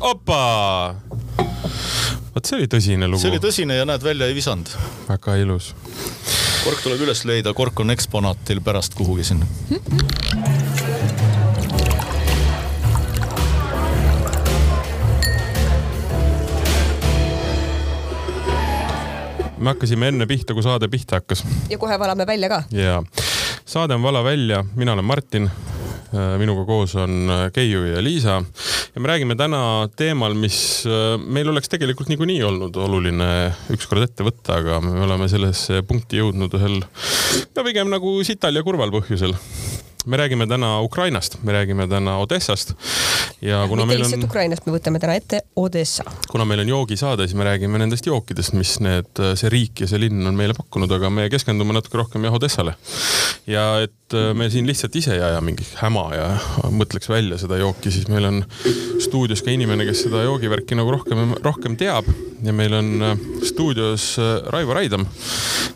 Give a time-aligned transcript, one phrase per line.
[0.00, 0.94] opa!
[2.34, 3.18] vot see oli tõsine lugu.
[3.18, 4.70] see oli tõsine ja näed, välja ei visanud.
[5.08, 5.72] väga ilus.
[6.62, 9.48] kork tuleb üles leida, kork on eksponaat teil pärast kuhugi sinna.
[19.58, 21.42] me hakkasime enne pihta, kui saade pihta hakkas.
[21.66, 22.62] ja kohe valame välja ka.
[22.70, 23.02] ja,
[23.66, 25.50] saade on Vala välja, mina olen Martin
[26.08, 28.38] Äh, minuga koos on äh, Keiu ja Liisa
[28.98, 33.28] ja me räägime täna teemal, mis äh, meil oleks tegelikult niikuinii olnud oluline
[33.70, 38.64] ükskord ette võtta, aga me oleme sellesse punkti jõudnud ühel no pigem nagu sital ja
[38.66, 39.36] kurval põhjusel
[40.08, 42.74] me räägime täna Ukrainast, me räägime täna Odessast
[43.38, 46.02] ja kuna Mitte meil on, Ukrainast, me võtame täna ette Odessa.
[46.32, 50.02] kuna meil on joogisaade, siis me räägime nendest jookidest, mis need, see riik ja see
[50.08, 52.74] linn on meile pakkunud, aga me keskendume natuke rohkem jah Odessale.
[53.46, 56.26] ja et äh, me siin lihtsalt ise ei aja mingit häma ja
[56.80, 58.40] mõtleks välja seda jooki, siis meil on
[59.02, 62.08] stuudios ka inimene, kes seda joogivärki nagu rohkem, rohkem teab
[62.44, 65.06] ja meil on äh, stuudios äh, Raivo Raidam,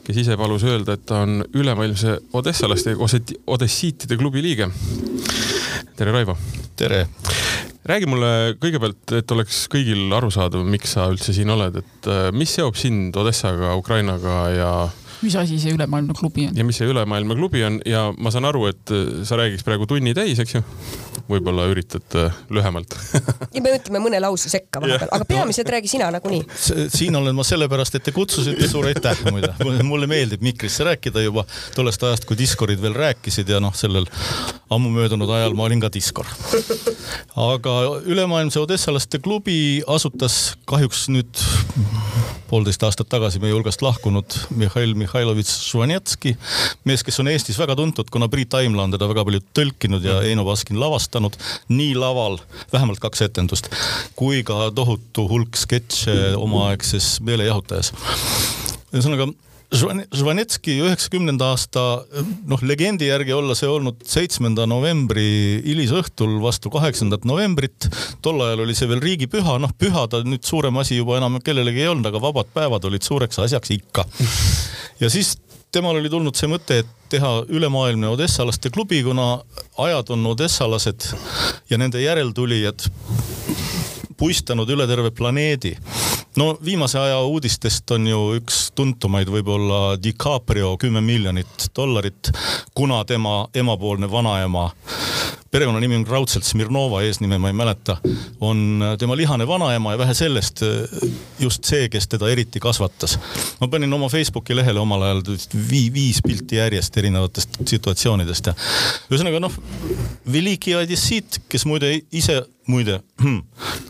[0.07, 4.71] kes ise palus öelda, et ta on ülemaailmse odessalaste odessiitide klubi liige.
[5.97, 6.37] tere, Raivo.
[6.77, 7.07] tere
[7.85, 12.79] räägi mulle kõigepealt, et oleks kõigil arusaadav, miks sa üldse siin oled, et mis seob
[12.79, 14.73] sind Odessaga, Ukrainaga ja
[15.23, 16.57] mis asi see ülemaailmne klubi on?
[16.57, 19.87] ja mis see ülemaailmne klubi on ja ma saan aru, et äh, sa räägiks praegu
[19.91, 20.63] tunni täis, eks ju?
[21.29, 22.97] võib-olla üritad äh, lühemalt
[23.55, 26.43] ja me ütleme mõne lause sekka vahepeal, aga peamiselt räägi sina nagunii.
[26.93, 29.53] siin olen ma sellepärast, et te kutsusite, suur aitäh muide.
[29.87, 34.09] mulle meeldib mikrisse rääkida juba tollest ajast, kui diskorid veel rääkisid ja noh, sellel
[34.73, 36.29] ammu möödunud ajal ma olin ka diskor.
[37.37, 41.45] aga ülemaailmse odessalaste klubi asutas kahjuks nüüd
[42.51, 46.31] poolteist aastat tagasi meie hulgast lahkunud Mihhail Mihhailovitš Žvanetski,
[46.89, 50.23] mees, kes on Eestis väga tuntud, kuna Priit Aimla on teda väga palju tõlkinud ja
[50.25, 51.37] Eino Baskin lavastanud
[51.69, 52.39] nii laval,
[52.73, 53.69] vähemalt kaks etendust,
[54.17, 57.93] kui ka tohutu hulk sketše omaaegses meelejahutajas.
[58.89, 59.29] ühesõnaga
[59.73, 61.83] Žvanetski üheksakümnenda aasta,
[62.49, 67.89] noh, legendi järgi olla see olnud seitsmenda novembri hilisõhtul vastu kaheksandat novembrit.
[68.21, 71.87] tol ajal oli see veel riigipüha, noh, püha ta nüüd suurem asi juba enam kellelegi
[71.87, 74.05] ei olnud, aga vabad päevad olid suureks asjaks ikka.
[75.03, 75.39] Ja siis
[75.73, 79.41] temal oli tulnud see mõte, et teha ülemaailmne odessalaste klubi, kuna
[79.83, 81.09] ajad on odessalased
[81.71, 82.87] ja nende järeltulijad
[84.17, 85.75] puistanud üle terve planeedi.
[86.37, 92.31] no viimase aja uudistest on ju üks tuntumaid võib-olla DiCaprio kümme miljonit dollarit,
[92.75, 94.71] kuna tema emapoolne vanaema
[95.53, 97.99] perekonnanimi on raudselt Smirnova, eesnime ma ei mäleta,
[98.41, 100.63] on tema lihane vanaema ja vähe sellest,
[101.41, 103.19] just see, kes teda eriti kasvatas.
[103.61, 105.23] ma panin oma Facebooki lehele omal ajal
[105.71, 108.57] vii, viis pilti järjest erinevatest situatsioonidest ja
[109.11, 109.61] ühesõnaga noh,
[110.33, 113.01] Veliki Odessit, kes muide ise muide,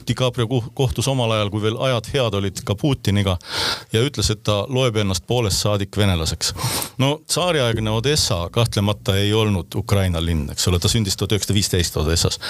[0.07, 3.37] DiCaprio kohtus omal ajal, kui veel ajad head olid ka Putiniga
[3.93, 6.53] ja ütles, et ta loeb ennast poolest saadik venelaseks.
[6.99, 11.97] no tsaariaegne Odessa kahtlemata ei olnud Ukraina linn, eks ole, ta sündis tuhat üheksasada viisteist
[11.97, 12.41] Odessas.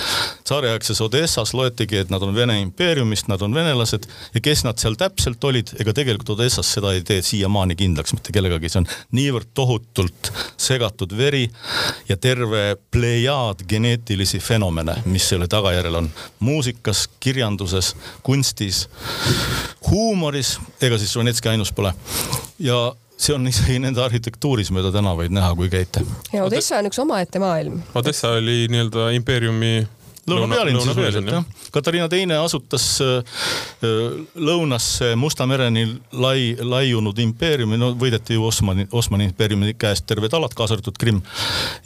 [0.44, 4.96] tsaariaegses Odessas loetigi, et nad on Vene impeeriumist, nad on venelased ja kes nad seal
[4.98, 9.52] täpselt olid, ega tegelikult Odessas seda ei tee siiamaani kindlaks mitte kellegagi, see on niivõrd
[9.54, 11.48] tohutult segatud veri
[12.08, 18.88] ja terve plejaad geneetilisi fenomene, mis selle tagajärjel on muusikas, kirjanduses, kunstis,
[19.90, 21.94] huumoris, ega siis Žvanetski ainus pole.
[22.58, 22.92] ja
[23.22, 26.02] see on isegi nende arhitektuuris mööda tänavaid näha, kui käite.
[26.32, 27.82] ja Odessa on üks omaette maailm.
[27.94, 29.88] Odessa oli nii-öelda impeeriumi
[30.30, 31.44] lõunapealinn sisuliselt jah.
[31.74, 33.40] Katariina Teine asutas äh,
[34.38, 40.54] lõunasse Musta mereni lai, laiunud impeeriumi, no võideti ju Osmani, Osmani impeeriumi käest terved alad,
[40.56, 41.22] kaasa arvatud Krimm.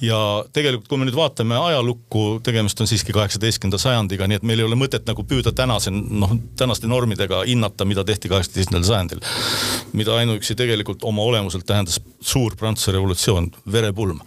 [0.01, 0.19] ja
[0.53, 4.69] tegelikult, kui me nüüd vaatame ajalukku, tegemist on siiski kaheksateistkümnenda sajandiga, nii et meil ei
[4.69, 9.25] ole mõtet nagu püüda tänase, noh, tänaste normidega hinnata, mida tehti kaheksateistkümnendal sajandil.
[9.97, 14.21] mida ainuüksi tegelikult oma olemuselt tähendas suur Prantsuse revolutsioon, verepulm.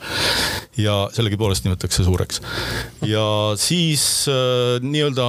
[0.77, 2.41] ja sellegipoolest nimetatakse suureks.
[3.05, 5.25] ja siis siis äh, nii-öelda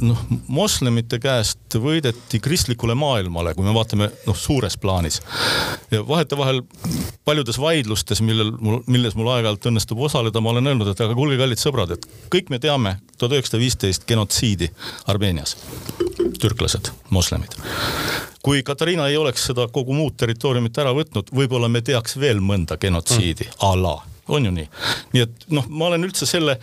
[0.00, 5.20] noh, moslemite käest võideti kristlikule maailmale, kui me vaatame noh, suures plaanis.
[5.90, 6.62] ja vahetevahel
[7.24, 11.38] paljudes vaidlustes, millel mul, milles mul aeg-ajalt õnnestub osaleda, ma olen öelnud, et aga kuulge,
[11.40, 14.70] kallid sõbrad, et kõik me teame tuhat üheksasada viisteist genotsiidi
[15.06, 15.56] Armeenias.
[16.40, 17.56] türklased, moslemid
[18.42, 22.78] kui Katariina ei oleks seda kogu muud territooriumit ära võtnud, võib-olla me teaks veel mõnda
[22.80, 23.58] genotsiidi mm.
[23.68, 23.98] a la
[24.30, 24.68] on ju nii?
[25.14, 26.56] nii et noh, ma olen üldse selle,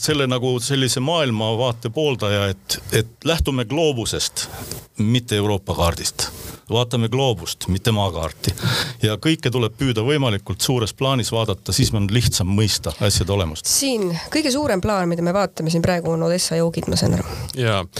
[0.00, 4.48] selle nagu sellise maailmavaate pooldaja, et, et lähtume gloobusest,
[4.98, 6.30] mitte Euroopa kaardist
[6.70, 8.54] vaatame gloobust, mitte maakaarti.
[9.02, 13.66] ja kõike tuleb püüda võimalikult suures plaanis vaadata, siis on lihtsam mõista asjade olemust.
[13.66, 17.26] siin kõige suurem plaan, mida me vaatame siin praegu on Odessa joogid, ma saan aru.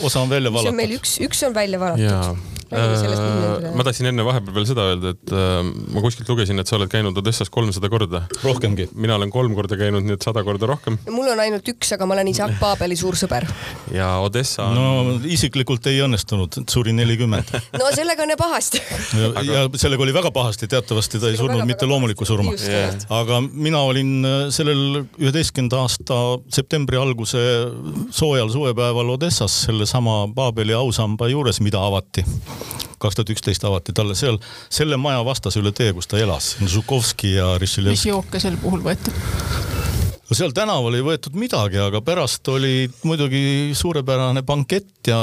[0.03, 0.77] osa on välja valatud.
[0.77, 5.33] meil üks, üks on välja valatud Äh, ma tahtsin enne vahepeal veel seda öelda, et
[5.35, 5.57] äh,
[5.91, 8.21] ma kuskilt lugesin, et sa oled käinud Odessas kolmsada korda.
[8.45, 8.87] rohkemgi.
[8.95, 11.01] mina olen kolm korda käinud, nii et sada korda rohkem.
[11.11, 13.49] mul on ainult üks, aga ma olen Isaac Paabeli suur sõber.
[13.91, 14.79] ja Odessa on...
[14.79, 18.81] no isiklikult ei õnnestunud, suri nelikümmend no sellega on ja pahasti
[19.53, 22.53] ja, sellega oli väga pahasti, teatavasti ta ei surnud mitte loomulikku surma.
[23.09, 26.21] Aga mina olin äh, sellel üheteistkümnenda aasta
[26.53, 27.41] septembri alguse
[28.11, 32.25] soojal suvepäeval Odessas sellesama Paabeli ausamba juures, mida avati
[33.01, 34.37] kaks tuhat üksteist avati talle seal
[34.69, 37.97] selle maja vastas üle tee, kus ta elas, Žukovski ja Richelieu.
[37.97, 39.15] mis jooke sel puhul võeti?
[40.31, 45.19] No seal tänaval ei võetud midagi, aga pärast oli muidugi suurepärane bankett ja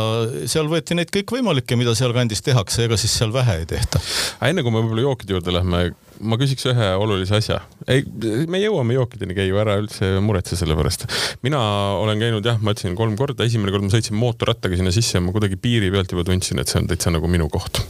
[0.50, 4.02] seal võeti neid kõikvõimalikke, mida sealkandis tehakse, ega siis seal vähe ei tehta.
[4.50, 5.86] enne kui me võib-olla jookide juurde lähme,
[6.22, 7.60] ma küsiks ühe olulise asja.
[7.90, 8.04] ei,
[8.50, 11.06] me jõuame jookideni käia, ära üldse muretse selle pärast.
[11.46, 11.60] mina
[12.02, 15.24] olen käinud jah, ma ütlesin kolm korda, esimene kord ma sõitsin mootorrattaga sinna sisse ja
[15.24, 17.82] ma kuidagi piiri pealt juba tundsin, et see on täitsa nagu minu koht.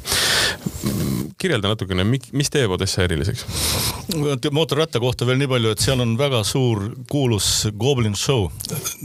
[1.37, 3.45] kirjelda natukene, mis teeb Odessa eriliseks?
[4.51, 8.47] mootorratta kohta veel nii palju, et seal on väga suur kuulus Goblin Show,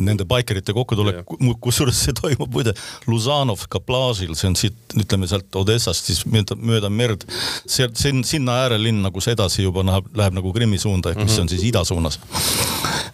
[0.02, 1.22] nende baikerite kokkutulek,
[1.62, 2.74] kusjuures see toimub muide
[3.10, 7.26] Luzanovka plaažil, see on siit, ütleme sealt Odessast siis mööda, mööda merd,
[7.70, 11.64] sealt sinna äärelinna kus edasi juba läheb, läheb nagu Krimmi suunda ehk mis on siis
[11.68, 12.18] ida suunas.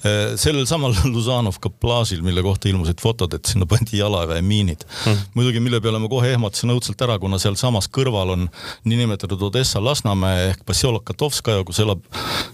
[0.06, 5.24] Äh, sellel samal Luzanovka plaažil, mille kohta ilmusid fotod, et sinna pandi jalaväemiinid mm..
[5.34, 8.46] muidugi, mille peale ma kohe ehmatasin õudselt ära, kuna sealsamas kõrval on
[8.88, 12.04] niinimetatud Odessa Lasnamäe ehk Posselok Katovskaja, kus elab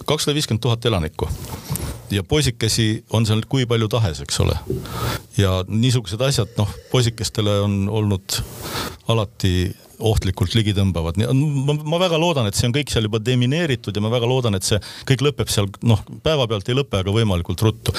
[0.08, 1.29] kakssada viiskümmend tuhat elanikku
[2.11, 4.56] ja poisikesi on seal kui palju tahes, eks ole.
[5.39, 8.39] ja niisugused asjad, noh, poisikestele on olnud
[9.12, 9.73] alati
[10.05, 11.19] ohtlikult ligitõmbavad.
[11.21, 14.56] Ma, ma väga loodan, et see on kõik seal juba demineeritud ja ma väga loodan,
[14.59, 17.95] et see kõik lõpeb seal, noh, päevapealt ei lõpe, aga võimalikult ruttu.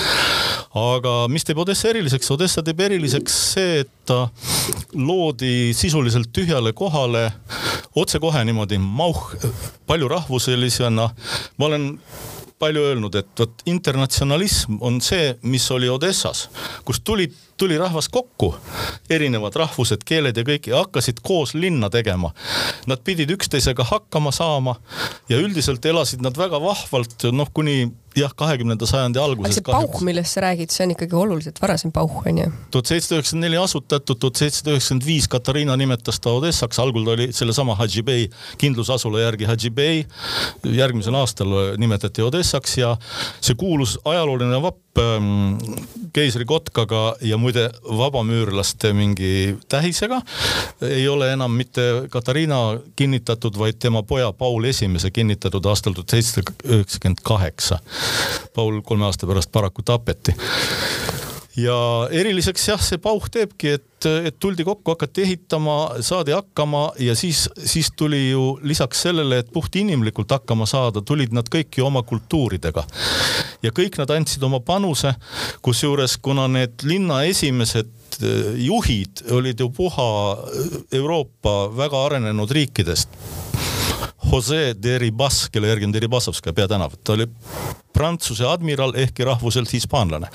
[0.75, 2.31] aga mis teeb Odessa eriliseks?
[2.35, 4.25] Odessa teeb eriliseks see, et ta
[4.93, 7.29] loodi sisuliselt tühjale kohale
[7.95, 9.33] otsekohe niimoodi mauh,
[9.87, 11.09] palju rahvuselisena.
[11.57, 11.99] ma olen
[12.59, 16.45] palju öelnud, et vot internatsionalism on see, mis oli Odessas,
[16.87, 18.53] kus tulid, tuli rahvas kokku,
[19.11, 22.31] erinevad rahvused, keeled ja kõik ja hakkasid koos linna tegema.
[22.87, 24.77] Nad pidid üksteisega hakkama saama
[25.29, 27.89] ja üldiselt elasid nad väga vahvalt, noh, kuni
[28.19, 29.57] jah, kahekümnenda sajandi alguses.
[29.57, 32.47] see pauh, millest sa räägid, see on ikkagi oluliselt varasem pauh, onju.
[32.71, 37.15] tuhat seitsesada üheksakümmend neli asutatud, tuhat seitsesada üheksakümmend viis Katariina nimetas ta Odessaks, algul ta
[37.17, 38.29] oli sellesama Hadži Bey
[38.61, 40.05] kindlusasula järgi Hadži Bey.
[40.63, 42.95] järgmisel aastal nimetati Odessaks ja
[43.41, 45.57] see kuulus ajalooline vapp ähm,
[46.13, 50.21] keisri kotkaga ja muide vabamüürlaste mingi tähisega.
[50.87, 56.55] Ei ole enam mitte Katariina kinnitatud, vaid tema poja Paul Esimese kinnitatud aastal tuhat seitsesada
[56.63, 57.79] üheksakümmend kaheksa.
[58.55, 60.35] Paul kolme aasta pärast paraku tapeti.
[61.55, 61.75] Ja
[62.11, 67.45] eriliseks jah, see pauh teebki, et, et tuldi kokku, hakati ehitama, saadi hakkama ja siis,
[67.65, 72.85] siis tuli ju lisaks sellele, et puhtinimlikult hakkama saada, tulid nad kõik ju oma kultuuridega.
[73.63, 75.13] ja kõik nad andsid oma panuse,
[75.65, 77.91] kusjuures kuna need linna esimesed
[78.55, 80.09] juhid olid ju puha
[80.91, 83.09] Euroopa väga arenenud riikidest
[84.35, 87.27] Jose Deribas, kelle järgi on Deribasovskaja peatänav, ta oli
[87.95, 90.27] Prantsuse admiral ehkki rahvuselt hispaanlane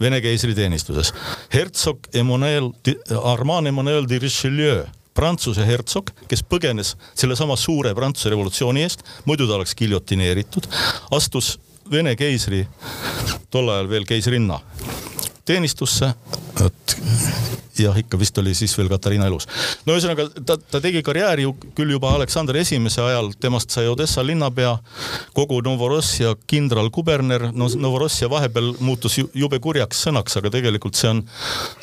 [0.00, 1.10] Vene keisriteenistuses.
[1.54, 2.70] hertsog Emmanuel,
[3.24, 4.84] Armand Emmanuel de Richelieu
[5.14, 10.70] Prantsuse hertsog, kes põgenes sellesama suure Prantsuse revolutsiooni eest, muidu ta oleks giljotineeritud,
[11.10, 11.58] astus
[11.90, 12.62] Vene keisri,
[13.50, 14.60] tol ajal veel keisrinna
[15.44, 16.14] teenistusse,
[16.62, 16.94] et
[17.78, 19.46] jah, ikka vist oli siis veel Katariina elus.
[19.86, 24.74] no ühesõnaga ta, ta tegi karjääri küll juba Aleksander Esimese ajal, temast sai Odessa linnapea,
[25.36, 31.24] kogu Novorossija kindralkuberner, no Novorossija vahepeal muutus jube kurjaks sõnaks, aga tegelikult see on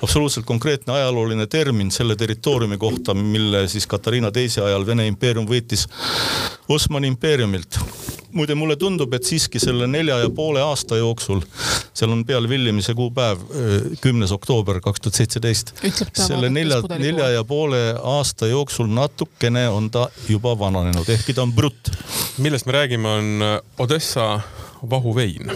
[0.04, 5.88] absoluutselt konkreetne ajalooline termin selle territooriumi kohta, mille siis Katariina teise ajal Vene impeerium võitis
[6.70, 7.80] Osmani impeeriumilt
[8.34, 11.42] muide, mulle tundub, et siiski selle nelja ja poole aasta jooksul,
[11.94, 13.42] seal on peal Villimise kuupäev,
[14.02, 15.74] kümnes oktoober kaks tuhat seitseteist
[16.14, 21.54] selle nelja, nelja ja poole aasta jooksul natukene on ta juba vananenud, ehkki ta on
[21.54, 21.92] brutt.
[22.38, 24.40] millest me räägime, on äh, Odessa
[24.90, 25.52] vahuvein.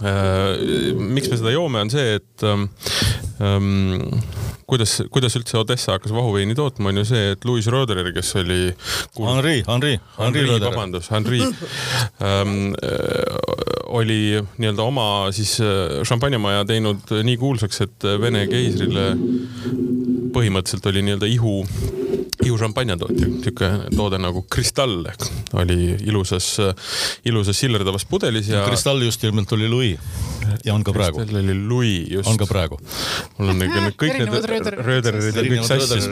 [0.00, 2.68] Äh, miks me seda joome, on see, et ähm,
[3.40, 4.20] ähm
[4.70, 8.60] kuidas, kuidas üldse Odessa hakkas vahuveini tootma, on ju see, et Louis Roederer, kes oli
[9.16, 9.26] kuul...
[9.32, 11.42] Henri, Henri, Henri, Henri, vabandust, Henri.
[12.20, 13.59] Ähm, äh,
[13.90, 14.20] oli
[14.58, 19.12] nii-öelda oma siis äh, šampanjamaja teinud nii kuulsaks, et Vene keisrile
[20.34, 21.60] põhimõtteliselt oli nii-öelda ihu
[22.40, 25.04] Hiiu šampanjatootja, niisugune toode nagu Kristall
[25.60, 26.46] oli ilusas,
[27.28, 28.62] ilusas sillerdavas pudelis ja.
[28.64, 29.98] Kristall just nimelt oli Louis
[30.64, 31.20] ja on ka praegu.
[31.20, 32.30] Kristall oli Louis just.
[32.30, 32.80] on ka praegu.
[33.36, 36.08] mul on need kõik need rööderid ja kõik sassis.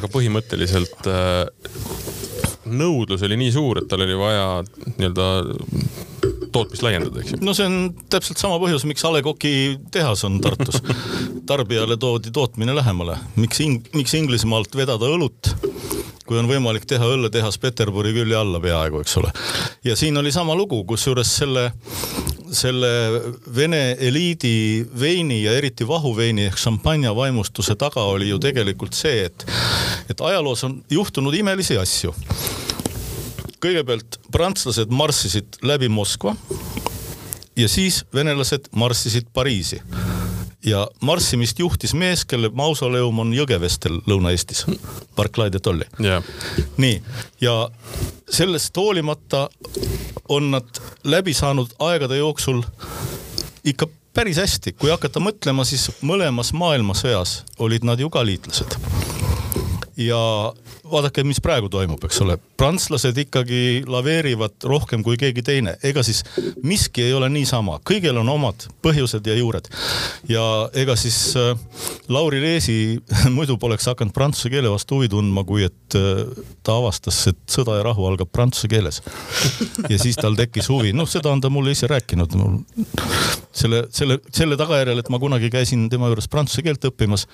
[0.00, 1.44] aga põhimõtteliselt äh,
[2.64, 4.48] nõudlus oli nii suur, et tal oli vaja
[4.96, 5.28] nii-öelda
[6.52, 7.40] tootmist laiendada, eks ju.
[7.44, 7.78] no see on
[8.12, 9.52] täpselt sama põhjus, miks A Le Coqi
[9.94, 10.82] tehas on Tartus.
[11.48, 15.52] tarbijale toodi tootmine lähemale, miks ing-, miks Inglismaalt vedada õlut,
[16.28, 19.32] kui on võimalik teha õlletehas Peterburi külje alla peaaegu, eks ole.
[19.84, 21.70] ja siin oli sama lugu, kusjuures selle,
[22.52, 22.92] selle
[23.56, 29.48] Vene eliidi veini ja eriti vahuveini ehk šampanja vaimustuse taga oli ju tegelikult see, et,
[30.10, 32.14] et ajaloos on juhtunud imelisi asju
[33.62, 36.34] kõigepealt prantslased marssisid läbi Moskva
[37.58, 39.82] ja siis venelased marssisid Pariisi.
[40.64, 44.64] ja marssimist juhtis mees, kelle mausoleum on Jõgevestel Lõuna-Eestis,
[45.16, 46.22] Barclay de Tolly yeah..
[46.76, 47.02] nii,
[47.40, 47.70] ja
[48.30, 49.48] sellest hoolimata
[50.28, 52.62] on nad läbi saanud aegade jooksul
[53.64, 58.74] ikka päris hästi, kui hakata mõtlema, siis mõlemas maailmasõjas olid nad ju ka liitlased.
[59.96, 60.18] ja
[60.90, 66.22] vaadake, mis praegu toimub, eks ole, prantslased ikkagi laveerivad rohkem kui keegi teine, ega siis
[66.66, 69.68] miski ei ole niisama, kõigil on omad põhjused ja juured.
[70.28, 70.44] ja
[70.78, 71.54] ega siis äh,
[72.08, 72.98] Lauri Leesi
[73.36, 76.24] muidu poleks hakanud prantsuse keele vastu huvi tundma, kui et äh,
[76.62, 79.02] ta avastas, et sõda ja rahu algab prantsuse keeles.
[79.88, 82.38] ja siis tal tekkis huvi, noh, seda on ta mulle ise rääkinud.
[82.38, 82.60] Mul
[83.58, 87.26] selle, selle, selle tagajärjel, et ma kunagi käisin tema juures prantsuse keelt õppimas,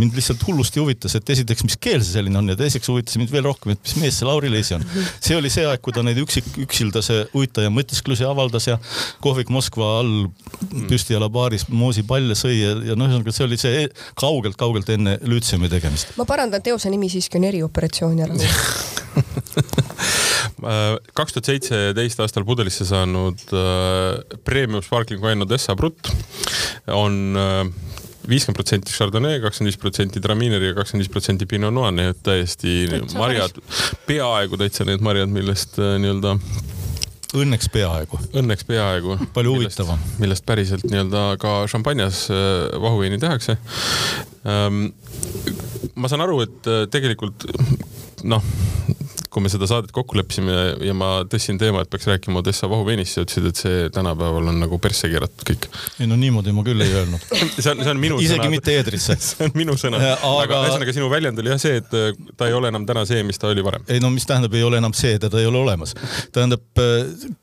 [0.00, 3.32] mind lihtsalt hullusti huvitas, et esiteks, mis keel see selline on ja teiseks huvitas mind
[3.32, 4.84] veel rohkem, et mis mees see Lauri Leesi on.
[5.20, 8.78] see oli see aeg, kui ta neid üksik, üksildase uitaja mõtisklusi avaldas ja
[9.24, 10.14] kohvik Moskva all
[10.90, 13.84] püstijala baaris moosipalle sõi ja, ja noh, ühesõnaga see oli see
[14.20, 16.14] kaugelt-kaugelt enne lütseumi tegemist.
[16.20, 18.40] ma parandan, teose nimi siiski on erioperatsioon ja rahu
[21.16, 26.10] kaks tuhat seitseteist aastal pudelisse saanud äh, premium sparkling wine Odessa Brut
[26.86, 27.64] on äh,
[28.28, 32.20] viiskümmend protsenti Chardonnay, kakskümmend viis protsenti Traminer ja kakskümmend viis protsenti Pinot Noir, nii et
[32.26, 32.74] täiesti
[33.16, 33.56] marjad,
[34.08, 36.36] peaaegu täitsa need marjad, millest äh, nii-öelda
[37.30, 38.18] Õnneks peaaegu.
[38.40, 39.14] Õnneks peaaegu.
[39.34, 40.00] palju huvitavam.
[40.18, 42.24] millest päriselt nii-öelda ka šampanjas
[42.82, 43.54] vahuveini tehakse.
[44.42, 44.88] Ähm,
[45.94, 47.46] ma saan aru, et tegelikult
[48.26, 48.42] noh,
[49.30, 53.14] kui me seda saadet kokku leppisime ja ma tõstsin teema, et peaks rääkima Odessa vahuveinist,
[53.14, 55.68] sa ütlesid, et see tänapäeval on nagu persse keeratud kõik.
[56.02, 57.22] ei no niimoodi ma küll ei öelnud
[57.62, 58.54] see on, see on minu isegi sõnad.
[58.56, 61.96] mitte eetrisse see on minu sõna aga, aga ühesõnaga sinu väljend oli jah see, et
[61.96, 63.86] äh, ta ei ole enam täna see, mis ta oli varem.
[63.88, 65.94] ei no mis tähendab, ei ole enam see, teda ei ole olemas.
[66.34, 66.84] tähendab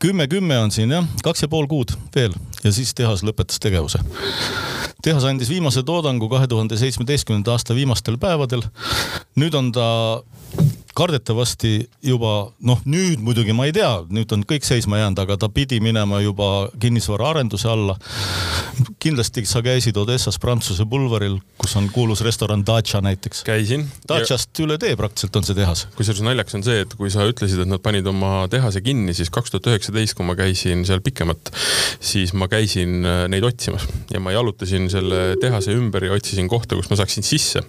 [0.03, 4.03] kümme-kümme on siin jah, kaks ja pool kuud veel ja siis tehas lõpetas tegevuse
[5.03, 8.65] tehas andis viimase toodangu kahe tuhande seitsmeteistkümnenda aasta viimastel päevadel.
[9.39, 9.87] nüüd on ta
[10.97, 11.71] kardetavasti
[12.05, 12.31] juba
[12.65, 16.21] noh, nüüd muidugi ma ei tea, nüüd on kõik seisma jäänud, aga ta pidi minema
[16.23, 17.97] juba kinnisvaraarenduse alla.
[19.01, 23.43] kindlasti sa käisid Odessas Prantsuse pulvaril, kus on kuulus restoran Dacia näiteks.
[23.45, 23.85] käisin.
[24.09, 24.65] Daciast ja...
[24.65, 25.85] üle tee praktiliselt on see tehas.
[25.97, 29.29] kusjuures naljakas on see, et kui sa ütlesid, et nad panid oma tehase kinni, siis
[29.33, 31.53] kaks tuhat üheksateist, kui ma käisin seal pikemalt,
[32.01, 36.77] siis ma käisin äh, neid otsimas ja ma jalutasin selle tehase ümber ja otsisin kohta,
[36.79, 37.61] kus ma saaksin sisse.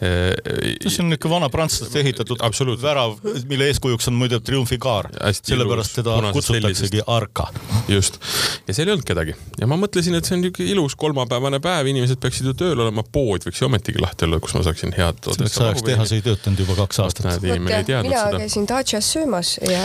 [0.00, 2.40] see on niisugune vana prantslaste ehitatud
[2.82, 3.16] värav,
[3.48, 5.10] mille eeskujuks on muide triumfikaar.
[5.42, 7.48] sellepärast teda kutsutaksegi Arka.
[7.88, 8.20] just,
[8.68, 11.90] ja seal ei olnud kedagi ja ma mõtlesin, et see on niisugune ilus kolmapäevane päev,
[11.90, 15.20] inimesed peaksid ju tööl olema, pood võiks ju ometigi lahti olla, kus ma saaksin head.
[15.26, 17.30] selleks ajaks tehas ei töötanud juba kaks aastat.
[17.42, 18.38] mina seda.
[18.38, 19.82] käisin Dacias söömas ja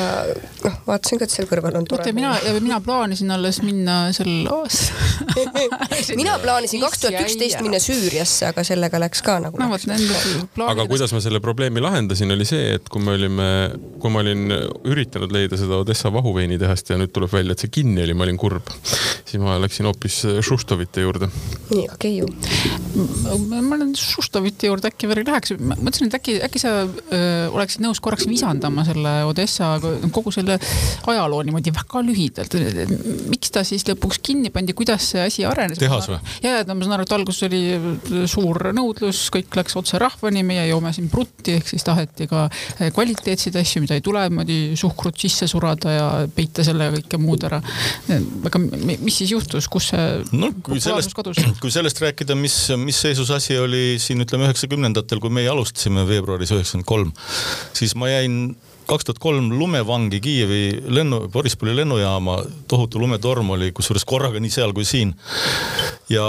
[0.63, 2.13] noh, vaatasin ka, et seal kõrval on tore.
[2.15, 8.63] mina, mina plaanisin alles minna sel aastal mina plaanisin kaks tuhat üksteist minna Süüriasse, aga
[8.67, 9.59] sellega läks ka nagu.
[9.59, 13.47] no vot, nende aga kuidas ma selle probleemi lahendasin, oli see, et kui me olime,
[14.01, 14.55] kui ma olin
[14.87, 18.39] üritanud leida seda Odessa vahuveinitehast ja nüüd tuleb välja, et see kinni oli, ma olin
[18.41, 18.71] kurb.
[19.25, 21.29] Siis ma läksin hoopis Šuštovite juurde.
[21.71, 22.27] nii, okei ju.
[23.49, 27.81] ma olen Šuštovite juurde äkki veel ei läheks, mõtlesin, et äkki, äkki sa öö, oleksid
[27.83, 29.73] nõus korraks visandama selle Odessa,
[30.13, 30.59] kogu selle
[31.09, 32.57] ajaloo niimoodi väga lühidalt.
[33.31, 35.81] miks ta siis lõpuks kinni pandi, kuidas see asi arenes?
[35.81, 36.19] tehas või?
[36.45, 37.63] ja, ja ma saan aru, et alguses oli
[38.29, 42.45] suur nõudlus, kõik läks otse rahvani, meie joome siin prutti, ehk siis taheti ka
[42.93, 47.61] kvaliteetseid asju, mida ei tule niimoodi suhkrut sisse surada ja peita selle kõike muud ära.
[48.45, 50.05] aga mis siis juhtus, kus see
[50.35, 51.15] no, kui sellest,
[51.63, 56.53] kui sellest rääkida, mis, mis seisus asi oli siin ütleme üheksakümnendatel, kui meie alustasime veebruaris
[56.55, 57.13] üheksakümmend kolm,
[57.75, 58.55] siis ma jäin
[58.85, 60.61] kaks tuhat kolm lumevangi Kiievi
[60.93, 62.37] lennu, Borispoli lennujaama,
[62.69, 65.13] tohutu lumetorm oli, kusjuures korraga nii seal kui siin.
[66.09, 66.25] ja,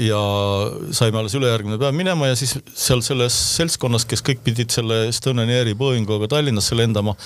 [0.00, 0.20] ja
[0.96, 5.52] saime alles ülejärgmine päev minema ja siis seal selles seltskonnas, kes kõik pidid selle Estonian
[5.52, 7.16] Airi Boeinguga Tallinnasse lendama,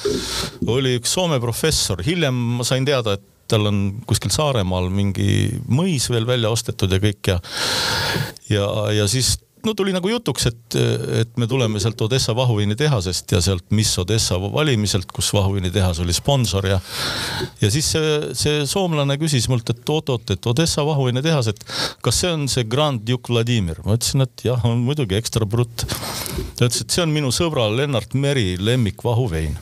[0.67, 6.09] oli üks Soome professor, hiljem ma sain teada, et tal on kuskil Saaremaal mingi mõis
[6.13, 7.41] veel välja ostetud ja kõik ja
[8.53, 10.77] ja, ja siis no tuli nagu jutuks, et,
[11.23, 16.01] et me tuleme sealt Odessa vahuviini tehasest ja sealt Miss Odessa valimiselt, kus vahuviini tehas
[16.03, 16.81] oli sponsor ja
[17.63, 21.65] ja siis see, see soomlane küsis mult, et oot-oot, et Odessa vahuviini tehas, et
[22.03, 23.83] kas see on see Grand Duke Vladimir?
[23.87, 25.87] ma ütlesin, et jah, on muidugi ekstra brutt.
[26.57, 29.59] ta ütles, et see on minu sõbra Lennart Meri lemmikvahuvein.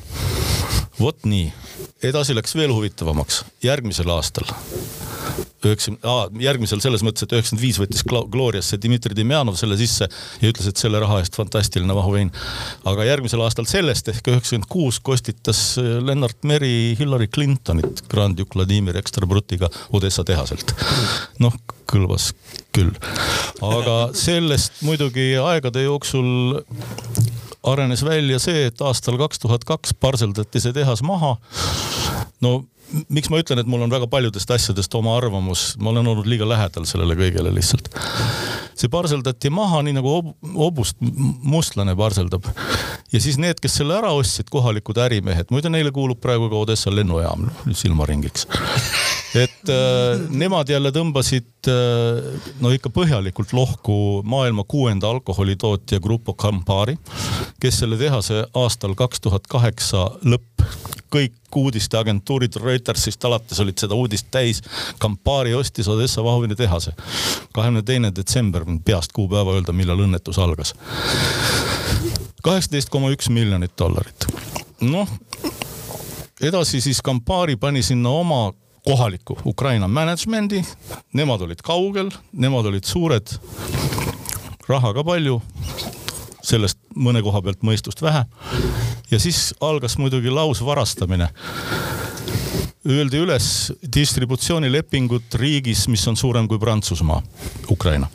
[1.00, 1.52] vot nii,
[2.02, 4.48] edasi läks veel huvitavamaks, järgmisel aastal
[5.66, 10.68] üheksakümne, järgmisel selles mõttes, et üheksakümmend viis võttis Gloriasse Dmitri Demjanov selle sisse ja ütles,
[10.70, 12.30] et selle raha eest fantastiline vahuvein.
[12.88, 18.56] aga järgmisel aastal sellest ehk üheksakümmend kuus kostitas äh, Lennart Meri Hillary Clintonit Grand Duke
[18.56, 20.74] Vladimir Ekstra Brutiga Odessa tehaselt.
[21.38, 21.54] noh,
[21.90, 22.32] kõlbas
[22.72, 22.94] küll.
[23.60, 26.56] aga sellest muidugi aegade jooksul
[27.62, 31.36] arenes välja see, et aastal kaks tuhat kaks parseldati see tehas maha.
[32.40, 32.60] no
[33.08, 36.48] miks ma ütlen, et mul on väga paljudest asjadest oma arvamus, ma olen olnud liiga
[36.48, 37.92] lähedal sellele kõigele lihtsalt.
[38.78, 42.46] See parseldati maha, nii nagu ob hobust mustlane parseldab.
[43.12, 46.92] ja siis need, kes selle ära ostsid, kohalikud ärimehed, muide neile kuulub praegu ka Odessa
[46.94, 48.46] lennujaam silmaringiks.
[49.34, 56.96] et äh, nemad jälle tõmbasid äh, no ikka põhjalikult lohku maailma kuuenda alkoholitootja Grupo Campari,
[57.60, 64.28] kes selle tehase aastal kaks tuhat kaheksa lõpp kõik uudisteagentuurid Reutersist alates olid seda uudist
[64.30, 64.62] täis.
[65.02, 66.92] Campari ostis Odessa vahuviini tehase.
[67.52, 70.74] kahekümne teine detsember, peast kuupäeva öelda, millal õnnetus algas.
[72.42, 74.26] kaheksateist koma üks miljonit dollarit.
[74.80, 75.08] noh,
[76.40, 78.52] edasi siis Campari pani sinna oma
[78.84, 80.64] kohaliku Ukraina management'i,
[81.12, 83.36] nemad olid kaugel, nemad olid suured,
[84.68, 85.40] raha ka palju
[86.42, 88.24] sellest mõne koha pealt mõistust vähe.
[89.10, 91.28] ja siis algas muidugi lausvarastamine.
[92.88, 93.46] Öeldi üles
[93.92, 97.20] distributsioonilepingut riigis, mis on suurem kui Prantsusmaa,
[97.70, 98.08] Ukraina.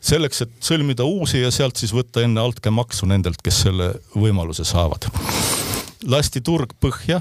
[0.00, 5.08] selleks, et sõlmida uusi ja sealt siis võtta enne altkäemaksu nendelt, kes selle võimaluse saavad.
[6.06, 7.20] lasti turg põhja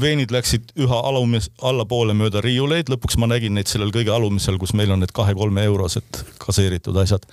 [0.00, 4.72] veenid läksid üha alumis, allapoole mööda riiuleid, lõpuks ma nägin neid sellel kõige alumisel, kus
[4.78, 7.26] meil on need kahe-kolme eurosed kaseeritud asjad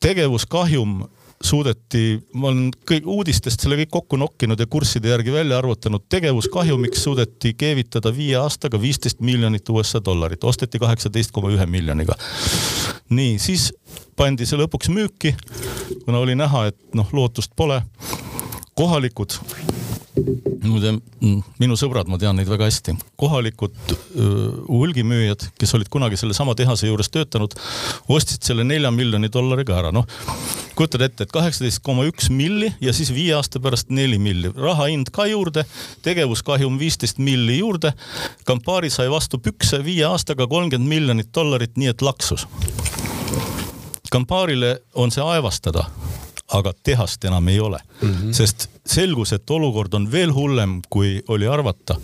[0.00, 1.02] tegevuskahjum
[1.44, 7.02] suudeti, ma olen kõik uudistest selle kõik kokku nokkinud ja kursside järgi välja arvutanud, tegevuskahjumiks
[7.06, 12.18] suudeti keevitada viie aastaga viisteist miljonit USA dollarit, osteti kaheksateist koma ühe miljoniga.
[13.10, 13.70] nii, siis
[14.16, 15.34] pandi see lõpuks müüki,
[16.04, 17.82] kuna oli näha, et noh, lootust pole.
[18.74, 19.34] kohalikud
[20.68, 23.74] muide, mm, minu sõbrad, ma tean neid väga hästi, kohalikud
[24.68, 27.54] hulgimüüjad, kes olid kunagi sellesama tehase juures töötanud,
[28.12, 30.06] ostsid selle nelja miljoni dollariga ära, noh.
[30.78, 34.86] kujutad ette, et kaheksateist koma üks milli ja siis viie aasta pärast neli milli, raha
[34.92, 35.64] hind ka juurde,
[36.06, 37.92] tegevuskahjum viisteist milli juurde.
[38.46, 42.46] Campari sai vastu pükse viie aastaga kolmkümmend miljonit dollarit, nii et laksus.
[44.12, 45.88] Camparile on see aevastada
[46.52, 48.32] aga tehast enam ei ole mm, -hmm.
[48.32, 51.96] sest selgus, et olukord on veel hullem, kui oli arvata.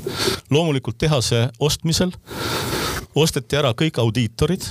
[0.51, 2.13] loomulikult tehase ostmisel
[3.15, 4.63] osteti ära kõik audiitorid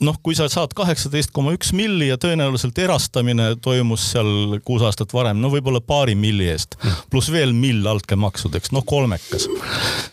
[0.00, 5.12] noh, kui sa saad kaheksateist koma üks milli ja tõenäoliselt erastamine toimus seal kuus aastat
[5.16, 6.76] varem, no võib-olla paari milli eest,
[7.12, 9.48] pluss veel mill altkäemaksudeks, noh kolmekas.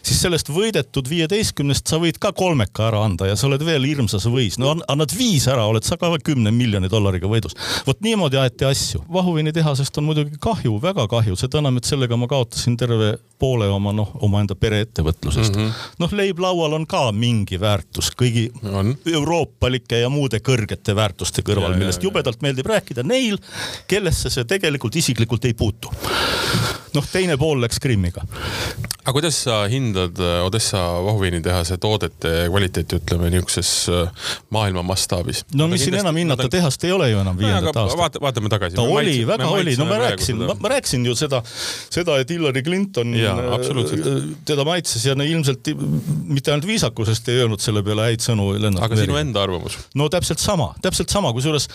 [0.04, 4.28] siis sellest võidetud viieteistkümnest sa võid ka kolmeka ära anda ja sa oled veel hirmsas
[4.32, 7.58] võis, no annad viis ära, oled sa ka kümne miljoni dollariga võidus.
[7.88, 9.04] vot niimoodi aeti asju.
[9.14, 13.92] vahuviinitehasest on muidugi kahju, väga kahju, seda enam, et sellega ma kaotasin terve poole oma
[13.96, 15.62] noh, omaenda pereettevõtlusest mm.
[15.66, 15.92] -hmm.
[16.00, 18.96] noh, leib laual on ka mingi väärtus kõigi on.
[19.24, 23.40] Euroopalike ja muude kõrgete väärtuste kõrval, millest jubedalt meeldib rääkida neil,
[23.88, 25.94] kellesse see tegelikult isiklikult ei puutu
[26.94, 28.24] noh, teine pool läks Krimmiga.
[29.04, 35.44] aga kuidas sa hindad äh, Odessa vahuviinitehase toodete kvaliteeti, ütleme niisuguses äh, maailma mastaabis?
[35.58, 38.00] no mis siin enam hinnata, tehast ei ole ju enam viiendat aastat.
[38.00, 38.78] vaata, vaatame tagasi.
[38.78, 41.42] ta me oli, väga oli, no ma rääkisin, ma, ma rääkisin ju seda,
[41.94, 47.44] seda, et Hillary Clinton ja, äh, teda maitses ja no ilmselt mitte ainult viisakusest ei
[47.44, 49.10] öelnud selle peale häid sõnu Lennart aga Meri.
[49.10, 49.80] sinu enda arvamus?
[50.00, 51.68] no täpselt sama, täpselt sama, kusjuures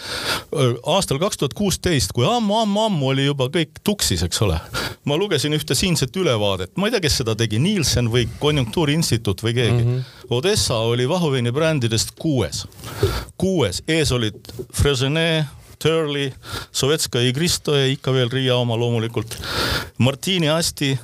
[0.87, 4.61] aastal kaks tuhat kuusteist, kui ammu-ammu-ammu oli juba kõik tuksis, eks ole
[5.09, 9.55] ma lugesin ühte siinset ülevaadet, ma ei tea, kes seda tegi, Nielsen või Konjunktuuriinstituut või
[9.57, 9.93] keegi mm.
[9.93, 10.33] -hmm.
[10.39, 12.67] Odessa oli vahuveini brändidest kuues,
[13.41, 16.33] kuues, ees olid Freixenet, Turley,
[16.73, 19.39] Sovetskaja Igristoje, ikka veel Riia oma loomulikult,
[19.99, 20.95] Martini Asti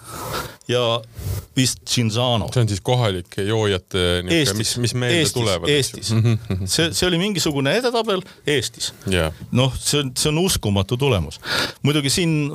[0.69, 1.01] ja
[1.57, 2.49] vist Cinzano.
[2.53, 4.23] see on siis kohalike joojate
[4.57, 5.69] mis, mis meelde Eestis, tulevad.
[5.69, 6.13] Eestis,
[6.65, 9.33] see, see oli mingisugune edetabel Eestis yeah..
[9.53, 11.41] noh, see on, see on uskumatu tulemus.
[11.83, 12.51] muidugi siin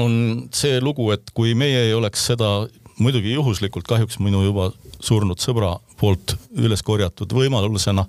[0.00, 0.16] on
[0.54, 2.66] see lugu, et kui meie ei oleks seda
[2.98, 4.70] muidugi juhuslikult kahjuks minu juba
[5.04, 8.06] surnud sõbra poolt üles korjatud võimalusena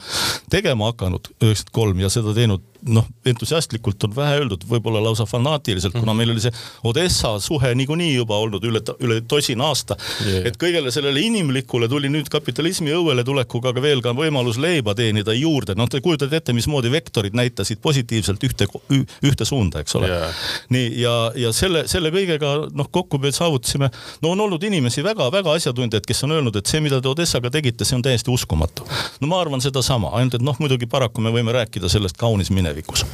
[0.52, 5.95] tegema hakanud üheksakümmend kolm ja seda teinud noh, entusiastlikult on vähe öeldud, võib-olla lausa fanaatiliselt,
[5.97, 6.54] kuna meil oli see
[6.88, 9.97] Odessa suhe niikuinii juba olnud üle, üle tosin aasta.
[10.26, 10.47] Yeah..
[10.50, 15.36] et kõigele sellele inimlikule tuli nüüd kapitalismi õuele tulekuga ka veel ka võimalus leiba teenida
[15.36, 20.12] juurde, noh, te kujutate ette, mismoodi vektorid näitasid positiivselt ühte, ühte suunda, eks ole.
[20.12, 20.43] Yeah..
[20.73, 23.91] nii ja, ja selle, selle kõigega noh, kokku me saavutasime,
[24.23, 27.86] no on olnud inimesi väga-väga asjatundjaid, kes on öelnud, et see, mida te Odessaga tegite,
[27.88, 28.88] see on täiesti uskumatu.
[29.21, 32.77] no ma arvan sedasama, ainult et noh, muidugi paraku me võime rääkida sellest kaunis minevikus
[32.78, 33.06] minevikus.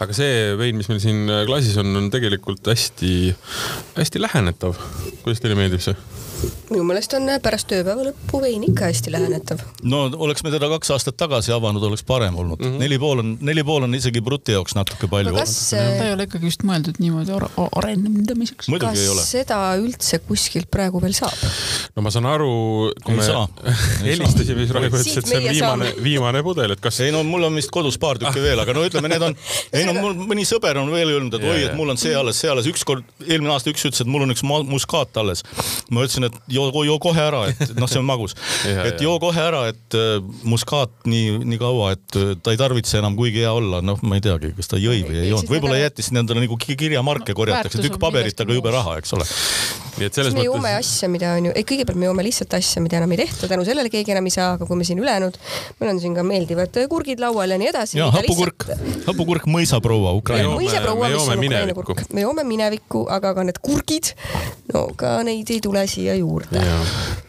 [0.00, 4.78] aga see vein, mis meil siin klaasis on, on tegelikult hästi-hästi lähenetav.
[5.24, 5.96] kuidas teile meeldib see?
[6.70, 9.62] Minu meelest on pärast tööpäeva lõppu vein ikka hästi lähenetav.
[9.82, 12.66] no oleks me teda kaks aastat tagasi avanud, oleks parem olnud mm.
[12.66, 12.84] -hmm.
[12.84, 15.34] neli pool on, neli pool on isegi Bruti jaoks natuke palju.
[15.36, 17.36] kas ta ei ole ikkagi just mõeldud niimoodi
[17.82, 18.70] arendamiseks?
[18.80, 21.36] kas seda üldse kuskilt praegu veel saab?
[21.96, 22.50] no ma saan aru,
[23.04, 23.70] kui ei me
[24.10, 27.00] helistasime, siis Raivo ütles, et see on viimane, viimane pudel, et kas.
[27.04, 29.36] ei no mul on vist kodus paar tükki veel, aga no ütleme, need on,
[29.76, 32.40] ei no mul mõni sõber on veel öelnud, et oi, et mul on see alles,
[32.40, 35.44] see alles, ükskord eelmine aasta üks ütles, et mul on üks muskaat alles.
[35.90, 38.36] ma ütlesin, et joo, joo kohe ära, et noh, see on magus.
[38.90, 42.98] Et joo kohe ära, et äh, muskaat nii, nii kaua, et äh, ta ei tarvitse
[43.00, 45.78] enam kuigi hea olla, noh, ma ei teagi, kas ta jõi või ei joonud, võib-olla
[45.80, 49.26] jättis endale nagu kirjamarke korjatakse, tükk paberit, aga jube raha, eks ole.
[49.98, 50.40] Nii et selles mõttes.
[50.40, 53.22] me joome asja, mida on ju, ei kõigepealt me joome lihtsalt asja, mida enam ei
[53.22, 55.38] tehta, tänu sellele keegi enam ei saa, aga kui me siin ülejäänud,
[55.80, 57.98] meil on siin ka meeldivad kurgid laual ja nii edasi.
[57.98, 60.54] ja hapukurk lihtsalt..., hapukurk mõisaproua Ukraina.
[60.56, 64.14] mõisaproua, mis on Ukraina kurk, me joome minevikku, aga ka need kurgid,
[64.74, 66.62] no ka neid ei tule siia juurde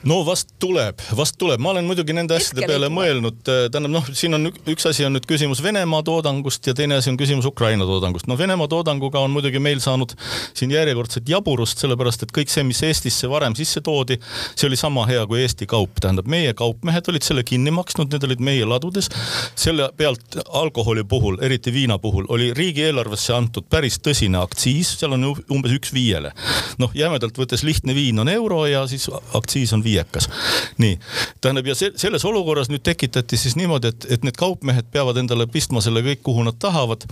[0.08, 4.08] no vast tuleb, vast tuleb, ma olen muidugi nende asjade peale mõelnud, äh, tähendab noh,
[4.18, 7.86] siin on üks asi on nüüd küsimus Venemaa toodangust ja teine asi on küsimus Ukraina
[7.88, 8.28] toodangust.
[8.28, 10.16] no Venemaa toodanguga on muidugi meil saanud
[10.58, 14.18] siin järjekordset jaburust, sellepärast et kõik see, mis Eestisse varem sisse toodi,
[14.56, 18.28] see oli sama hea kui Eesti kaup, tähendab meie kaupmehed olid selle kinni maksnud, need
[18.28, 19.10] olid meie ladudes.
[19.56, 25.32] selle pealt alkoholi puhul, eriti viina puhul, oli riigieelarvesse antud päris tõsine aktsiis, seal on
[25.32, 26.34] umbes üks viiele.
[26.82, 30.30] noh, jämedalt võttes lihtne viin on euro ja siis aktsiis on viiekas.
[30.78, 31.00] nii,
[31.42, 35.48] tähendab ja se selles olukorras nüüd tekitati siis niimoodi, et, et need kaupmehed peavad endale
[35.48, 37.08] pistma selle kõik, kuhu nad tahavad.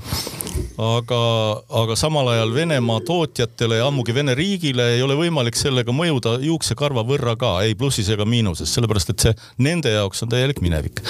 [0.79, 1.21] Aga,
[1.81, 7.03] aga samal ajal Venemaa tootjatele ja ammugi Vene riigile ei ole võimalik sellega mõjuda juuksekarva
[7.07, 11.03] võrra ka, ei plussis ega miinuses, sellepärast et see nende jaoks on täielik minevik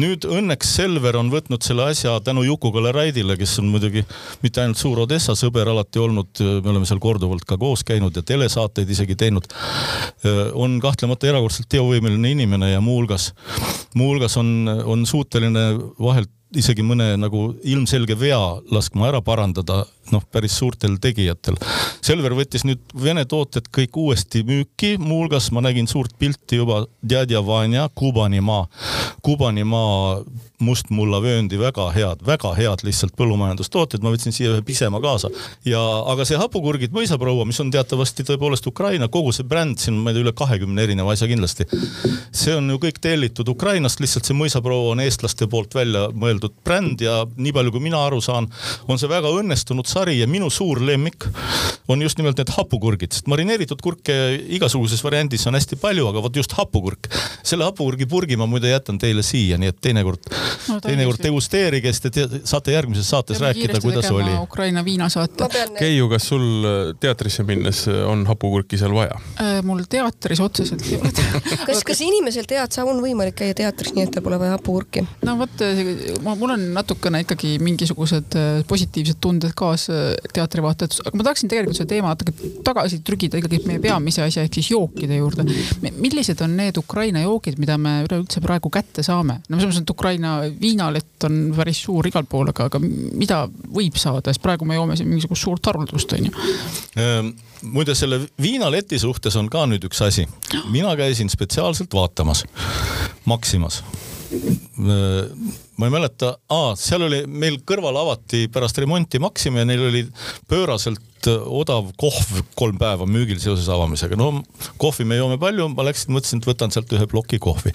[0.00, 4.02] nüüd õnneks Selver on võtnud selle asja tänu Juku-Kalle Raidile, kes on muidugi
[4.42, 8.24] mitte ainult suur Odessa sõber alati olnud, me oleme seal korduvalt ka koos käinud ja
[8.26, 9.46] telesaateid isegi teinud.
[10.54, 13.32] on kahtlemata erakordselt teovõimeline inimene ja muuhulgas,
[13.94, 15.68] muuhulgas on, on suuteline
[16.00, 18.40] vahelt isegi mõne nagu ilmselge vea
[18.72, 21.58] laskma ära parandada, noh, päris suurtel tegijatel.
[22.04, 27.44] Selver võttis nüüd Vene tooted kõik uuesti müüki, muuhulgas ma nägin suurt pilti juba Djadja
[27.46, 28.66] Vanja Kubanimaa,
[29.24, 30.22] Kubanimaa
[30.64, 35.30] mustmullavööndi väga head, väga head lihtsalt põllumajandustooted, ma võtsin siia ühe pisema kaasa
[35.66, 35.80] ja,
[36.12, 40.12] aga see hapukurgid mõisaproua, mis on teatavasti tõepoolest Ukraina, kogu see bränd, siin on ma
[40.12, 41.66] ei tea üle kahekümne erineva asja kindlasti.
[42.32, 47.02] see on ju kõik tellitud Ukrainast, lihtsalt see mõisaproua on eestlaste poolt välja mõeldud bränd
[47.04, 48.48] ja nii palju, kui mina aru saan,
[48.88, 51.28] on see väga õnnestunud sari ja minu suur lemmik
[51.88, 54.14] on just nimelt need hapukurgid, sest marineeritud kurke
[54.56, 57.10] igasuguses variandis on hästi palju, aga vot just hapukurk.
[57.44, 60.30] selle hapukurgi purgi ma muide jätan teile siia, nii et teinekord
[60.70, 64.32] no,, teinekord degusteerige, siis te saate järgmises saates Teeme rääkida, kuidas oli.
[64.40, 65.48] Ukraina viinasaate.
[65.76, 69.60] Keiu, kas sul äh, teatrisse minnes äh, on hapukurki seal vaja äh,?
[69.64, 71.12] mul teatris otseselt ei ole
[71.68, 75.04] kas, kas inimesel tead sa, on võimalik käia teatris nii, et tal pole vaja hapukurki?
[75.26, 75.64] no vot,
[76.24, 79.52] ma mul on natukene ikkagi mingisugused positiivsed tunded
[79.84, 82.12] kaas teatrivaatajad, aga ma tahaksin tegelikult selle teema
[82.64, 85.44] tagasi trügida ikkagi meie peamise asja ehk siis jookide juurde.
[85.98, 89.40] millised on need Ukraina joogid, mida me üleüldse praegu kätte saame?
[89.48, 93.98] no selles mõttes, et Ukraina viinalett on päris suur igal pool, aga, aga mida võib
[94.00, 96.32] saada, sest praegu me joome siin mingisugust suurt haruldust, onju
[97.00, 97.34] ehm,
[97.74, 100.26] muide, selle viinaleti suhtes on ka nüüd üks asi.
[100.70, 102.44] mina käisin spetsiaalselt vaatamas,
[103.24, 103.82] Maximas
[105.76, 106.34] ma ei mäleta,
[106.78, 110.04] seal oli, meil kõrval avati pärast remonti Maxima ja neil oli
[110.50, 114.16] pööraselt odav kohv kolm päeva müügil seoses avamisega.
[114.16, 114.42] no
[114.78, 117.72] kohvi me joome palju, ma läksin, mõtlesin, et võtan sealt ühe ploki kohvi.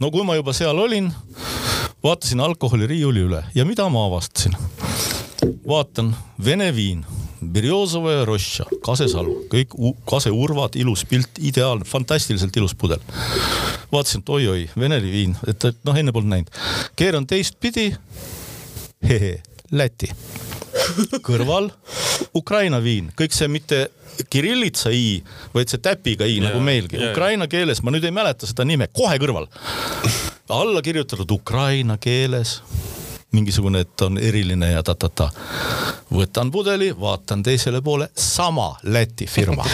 [0.00, 1.10] no kui ma juba seal olin,
[2.04, 4.56] vaatasin alkoholiriiuli üle ja mida ma avastasin?
[5.66, 7.04] vaatan Vene viin,
[7.52, 9.76] Berjozova ja Roša, kasesalu, kõik
[10.08, 13.02] kaseurvad, ilus pilt, ideaalne, fantastiliselt ilus pudel.
[13.92, 16.50] vaatasin, et oi-oi, Vene viin, et, et noh, enne polnud näinud.
[16.96, 17.92] keeran teistpidi.
[19.72, 20.08] Läti
[21.26, 21.70] kõrval
[22.36, 23.86] Ukraina viin, kõik see mitte
[24.32, 25.20] kirillitsa i,
[25.54, 27.00] vaid see täpiga i ja, nagu meilgi.
[27.10, 29.48] Ukraina keeles, ma nüüd ei mäleta seda nime, kohe kõrval.
[30.48, 32.60] alla kirjutatud Ukraina keeles
[33.32, 35.30] mingisugune, et on eriline ja ta-ta-ta.
[36.12, 39.64] võtan pudeli, vaatan teisele poole, sama Läti firma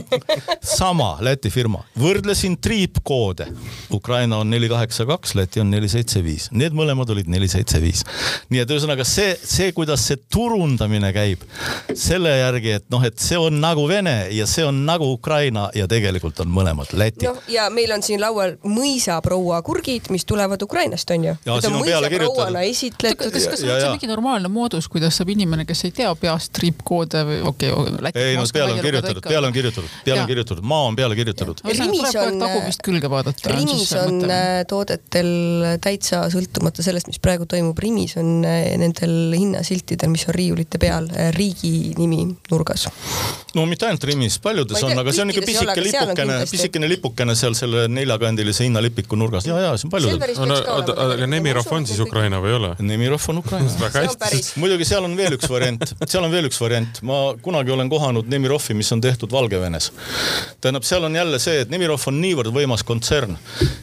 [0.76, 3.46] sama Läti firma, võrdlesin triipkoode.
[3.92, 7.80] Ukraina on neli kaheksa kaks, Läti on neli seitse viis, need mõlemad olid neli seitse
[7.82, 8.04] viis.
[8.50, 11.42] nii et ühesõnaga see, see, kuidas see turundamine käib
[11.94, 15.88] selle järgi, et noh, et see on nagu Vene ja see on nagu Ukraina ja
[15.88, 17.26] tegelikult on mõlemad Läti.
[17.26, 21.36] noh, ja meil on siin laual mõisaproua kurgid, mis tulevad Ukrainast, on ju.
[21.48, 23.32] ja siin on peale kirjutatud esitletud.
[23.32, 26.52] kas, kas see on üldse mingi normaalne moodus, kuidas saab inimene, kes ei tea peast
[26.58, 28.12] triipkoode või okei okay,.
[28.14, 31.62] ei no peale on kirjutatud, peale on kirjutatud, peale on kirjutatud, maa on peale kirjutatud.
[31.68, 33.52] Rimis on, tagumist külge vaadata.
[33.52, 35.32] Rimis on äh, toodetel
[35.82, 41.08] täitsa sõltumata sellest, mis praegu toimub, Rimis on äh, nendel hinnasiltidel, mis on riiulite peal,
[41.16, 42.88] äh, riigi nimi nurgas.
[43.56, 47.56] no mitte ainult Rimis, paljudes on, aga see on ikka pisike lipukene, pisikene lipukene seal
[47.58, 50.36] selle neljakandilise hinnalipiku nurgas ja, ja see on paljudel.
[50.42, 52.71] aga Nemirov on siis Ukraina või ei ole?
[52.78, 53.76] Nemirov on Ukrainas.
[53.80, 54.60] väga hästi.
[54.60, 58.28] muidugi seal on veel üks variant, seal on veel üks variant, ma kunagi olen kohanud
[58.32, 59.90] Nemirovi, mis on tehtud Valgevenes.
[60.60, 63.36] tähendab, seal on jälle see, et Nemirov on niivõrd võimas kontsern,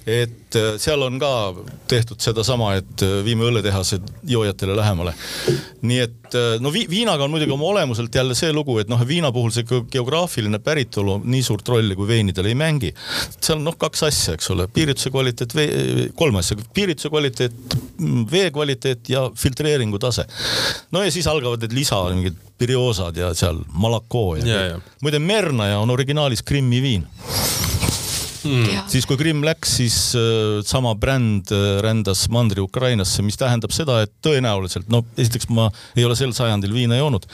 [0.08, 1.32] et äh, seal on ka
[1.92, 5.14] tehtud sedasama, et äh, viime õlletehased joojatele lähemale.
[5.82, 9.02] nii et äh, no vi viinaga on muidugi oma olemuselt jälle see lugu, et noh,
[9.08, 12.94] viina puhul see geograafiline päritolu nii suurt rolli kui veinidel ei mängi.
[13.40, 15.56] seal on noh, kaks asja, eks ole, piirituse kvaliteet,
[16.20, 17.78] kolm asja, piirituse kvaliteet,
[18.32, 20.26] vee kvaliteet kvaliteet ja filtreeringu tase.
[20.92, 24.80] no ja siis algavad need lisa, mingid pirjoosad ja seal Malakoo ja, ja, ja.
[25.02, 27.08] muide Mernaja on originaalis Krimmi viin
[28.44, 28.88] mm..
[28.92, 34.14] siis kui Krimm läks, siis äh, sama bränd äh, rändas Mandri-Ukrainasse, mis tähendab seda, et
[34.26, 37.28] tõenäoliselt, no esiteks ma ei ole sel sajandil viina joonud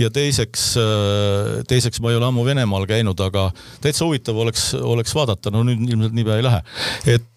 [0.00, 3.50] ja teiseks äh,, teiseks ma ei ole ammu Venemaal käinud, aga
[3.84, 6.62] täitsa huvitav oleks, oleks vaadata, no nüüd ilmselt niipea ei lähe,
[7.16, 7.28] et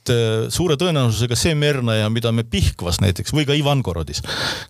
[0.51, 4.19] suure tõenäosusega see Mernaja, mida me Pihkvas näiteks või ka Ivangorodis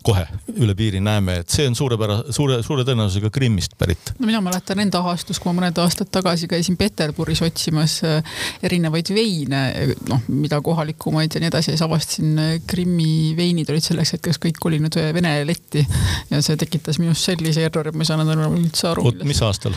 [0.06, 4.14] kohe üle piiri näeme, et see on suurepärase, suure, suure tõenäosusega Krimmist pärit.
[4.18, 9.10] no mina mäletan enda ahastust, kui ma mõned aastad tagasi käisin Peterburis otsimas äh, erinevaid
[9.14, 9.62] veine,
[10.08, 14.60] noh, mida kohalikumaid ja nii edasi, siis avastasin äh, Krimmi veinid olid selleks hetkeks kõik
[14.62, 15.82] kolinud Vene letti
[16.30, 19.08] ja see tekitas minus sellise errori, et ma ei saanud enam üldse aru.
[19.10, 19.76] oot, mis aastal?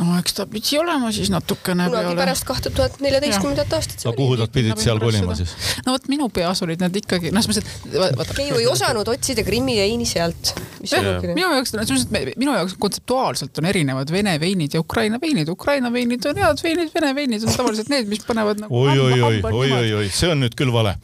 [0.00, 2.20] No eks ta pidi olema siis natukene kunagi peale.
[2.22, 4.04] pärast kahte tuhat neljateistkümnendat aastat.
[4.06, 5.52] aga kuhu nad pidid seal kolima siis?
[5.84, 8.32] no vot minu peas olid need ikkagi, noh, selles mõttes, et.
[8.38, 10.54] Keiu ei osanud otsida Krimmi veini sealt.
[10.80, 15.20] minu jaoks, no selles mõttes, et minu jaoks kontseptuaalselt on erinevad Vene veinid ja Ukraina
[15.20, 15.52] veinid.
[15.52, 18.82] Ukraina veinid on head veinid, Vene veinid on tavaliselt need, mis panevad nagu.
[18.82, 20.96] oi, oi, oi, oi, oi, oi, see on nüüd küll vale.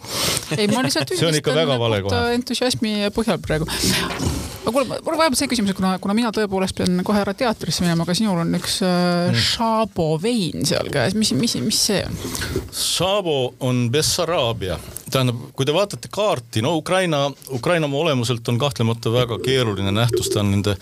[0.57, 3.69] ei, ma lihtsalt üldistan entusiasmi põhjal praegu
[4.69, 7.33] aga kuule, mul on vahepeal see küsimus, et kuna, kuna mina tõepoolest pean kohe ära
[7.37, 12.03] teatrisse minema, aga sinul on üks äh, Šabo vein seal käes, mis, mis, mis see
[12.05, 12.19] on?
[12.77, 14.77] Šabo on Bessaraabia,
[15.09, 17.25] tähendab, kui te vaatate kaarti, no Ukraina,
[17.57, 20.77] Ukraina oma olemuselt on kahtlemata väga keeruline nähtus, ta on nende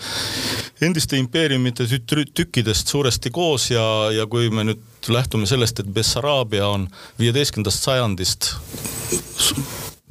[0.83, 6.89] endiste impeeriumite tükkidest suuresti koos ja, ja kui me nüüd lähtume sellest, et Bessaraabia on
[7.21, 8.51] viieteistkümnendast sajandist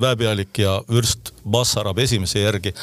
[0.01, 2.75] väepealik ja vürst Bassarab esimese järgi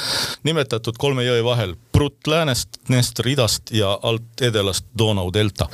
[0.43, 5.69] nimetatud kolme jõe vahel, Prut läänest, Dnestr idast ja alt edelast Donau delta.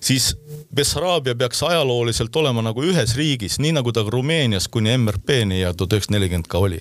[0.00, 0.34] siis
[0.74, 5.92] Bessaraabia peaks ajalooliselt olema nagu ühes riigis, nii nagu ta Rumeenias kuni MRP-ni ja tuhat
[5.92, 6.78] üheksasada nelikümmend ka oli.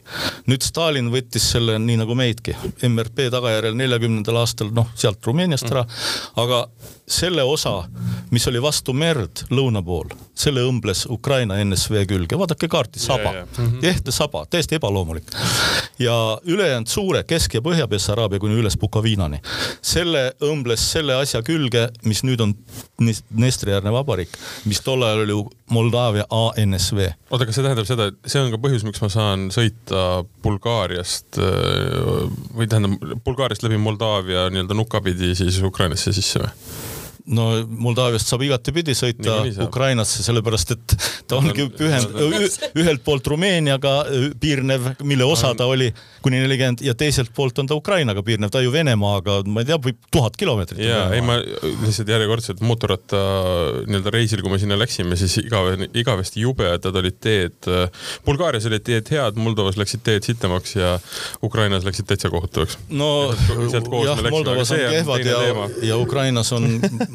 [0.47, 2.56] nüüd Stalin võttis selle nii nagu meidki,
[2.88, 5.84] MRP tagajärjel neljakümnendal aastal noh, sealt Rumeeniast ära,
[6.39, 6.62] aga
[7.12, 7.84] selle osa,
[8.32, 13.82] mis oli vastu merd lõuna pool, selle õmbles Ukraina NSV külge, vaadake kaarti, saba, mhm.
[13.86, 15.32] ehte saba, täiesti ebaloomulik.
[16.00, 19.41] ja ülejäänud suure Kesk- ja Põhja-Bessaraabia kuni üles Bukovinani,
[19.82, 22.56] selle õmbles selle asja külge, mis nüüd on
[23.02, 24.34] Dnestri-äärne vabariik,
[24.69, 25.38] mis tol ajal oli
[25.71, 27.10] Moldaavia ANSV.
[27.30, 31.39] oota, kas see tähendab seda, et see on ka põhjus, miks ma saan sõita Bulgaariast
[31.41, 36.52] või tähendab Bulgaariast läbi Moldaavia nii-öelda nuka pidi siis Ukrainasse sisse või?
[37.29, 40.95] No Moldaaviast saab igatepidi sõita Ukrainasse, sellepärast et
[41.29, 42.15] ta ongi pühend-,
[42.79, 43.93] ühelt poolt Rumeeniaga
[44.41, 48.62] piirnev, mille osa ta oli kuni nelikümmend ja teiselt poolt on ta Ukrainaga piirnev, ta
[48.63, 50.81] ju Venemaaga, ma ei tea, võib tuhat kilomeetrit.
[50.86, 53.21] ja ei, ma lihtsalt järjekordselt mootorratta
[53.88, 57.69] nii-öelda reisil, kui me sinna läksime, siis igavene, igavesti jubedad olid teed.
[58.25, 60.95] Bulgaarias olid teed head, Moldovas läksid teed sitemaks ja
[61.43, 62.77] Ukrainas läksid täitsa kohutavaks.
[62.89, 63.31] no
[63.71, 65.41] jah, Moldovas on kehvad ja,
[65.91, 66.67] ja Ukrainas on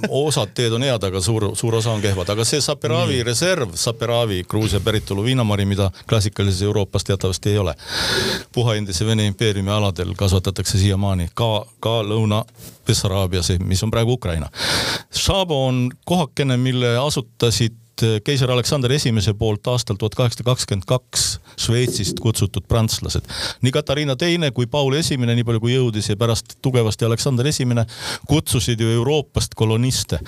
[0.09, 3.27] osad teed on head, aga suur, suur osa on kehvad, aga see Saperavi mm.
[3.27, 7.75] reserv, Saperavi Gruusia päritolu viinamari, mida klassikalises Euroopas teatavasti ei ole.
[8.53, 14.51] puha endise Vene impeeriumi aladel kasvatatakse siiamaani ka, ka Lõuna-Bessaraabias, mis on praegu Ukraina.
[15.15, 21.23] Šabo on kohakene, mille asutasid Eh, keiser Aleksander Esimese poolt aastal tuhat kaheksasada kakskümmend kaks
[21.57, 23.25] Šveitsist kutsutud prantslased.
[23.65, 27.87] nii Katariina Teine kui Paul Esimene, nii palju kui jõudis ja pärast tugevasti Aleksander Esimene
[28.29, 30.19] kutsusid ju Euroopast koloniste.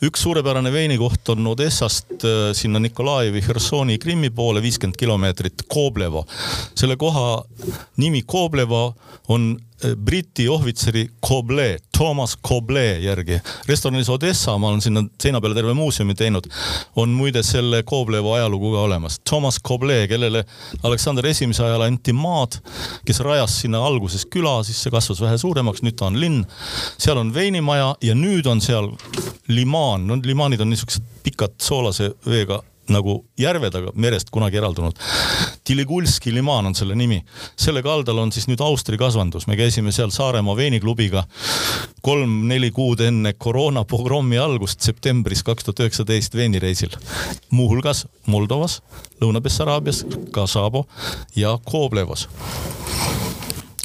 [0.00, 6.24] üks suurepärane veinikoht on Odessast eh, sinna Nikolajevi, Hersoni, Krimmi poole viiskümmend kilomeetrit, Koblevo.
[6.74, 7.44] selle koha
[7.96, 8.94] nimi Koblevo
[9.28, 9.58] on
[9.96, 13.40] Briti ohvitseri Coble, Thomas Coble järgi.
[13.66, 16.46] restoranis Odessa, ma olen sinna seina peale terve muuseumi teinud,
[16.96, 19.18] on muide selle Koblevo ajalugu ka olemas.
[19.28, 20.44] Thomas Coble, kellele
[20.82, 22.58] Aleksander Esimese ajal anti maad,
[23.06, 26.44] kes rajas sinna alguses küla, siis see kasvas vähe suuremaks, nüüd ta on linn.
[26.98, 28.92] seal on veinimaja ja nüüd on seal
[29.48, 34.98] limaan, no limaanid on niisugused pikad soolase veega nagu järved, aga merest kunagi eraldunud.
[35.64, 37.22] Tiligulski limaan on selle nimi.
[37.56, 41.24] selle kaldal on siis nüüd Austri kasvandus, me käisime seal Saaremaa veeniklubiga
[42.02, 46.96] kolm-neli kuud enne koroonapogrommi algust septembris kaks tuhat üheksateist veenireisil.
[47.50, 48.82] muuhulgas Moldovas,
[49.20, 50.86] Lõuna-Bessaraabias, Kasabo
[51.36, 52.28] ja Koblevos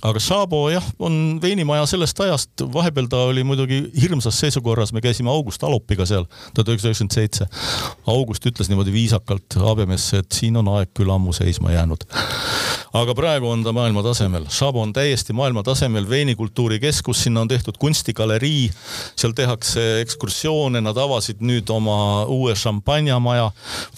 [0.05, 5.31] aga Šabo jah, on veinimaja sellest ajast, vahepeal ta oli muidugi hirmsas seisukorras, me käisime
[5.33, 7.47] August Alopiga seal tuhat üheksasada üheksakümmend seitse.
[8.13, 12.05] August ütles niimoodi viisakalt Habemesse, et siin on aeg küll ammu seisma jäänud.
[12.97, 17.49] aga praegu on ta maailma tasemel, Šabo on täiesti maailma tasemel veinikultuuri keskus, sinna on
[17.49, 18.69] tehtud kunstigalerii,
[19.17, 23.51] seal tehakse ekskursioone, nad avasid nüüd oma uue šampanjamaja.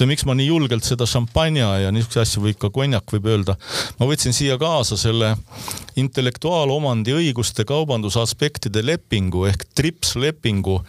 [0.05, 3.55] miks ma nii julgelt seda šampanja ja niisuguseid asju või ka konjak võib öelda,
[3.99, 5.35] ma võtsin siia kaasa selle
[5.99, 10.79] intellektuaalomandi õiguste kaubandusaspektide lepingu ehk TRIPS lepingu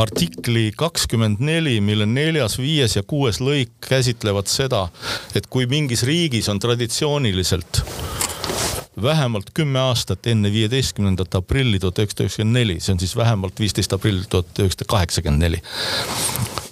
[0.00, 4.88] artikli kakskümmend neli, mille neljas, viies ja kuues lõik käsitlevad seda,
[5.34, 7.82] et kui mingis riigis on traditsiooniliselt
[9.02, 13.96] vähemalt kümme aastat enne viieteistkümnendat aprilli tuhat üheksasada üheksakümmend neli, see on siis vähemalt viisteist
[13.96, 15.62] aprill tuhat üheksasada kaheksakümmend neli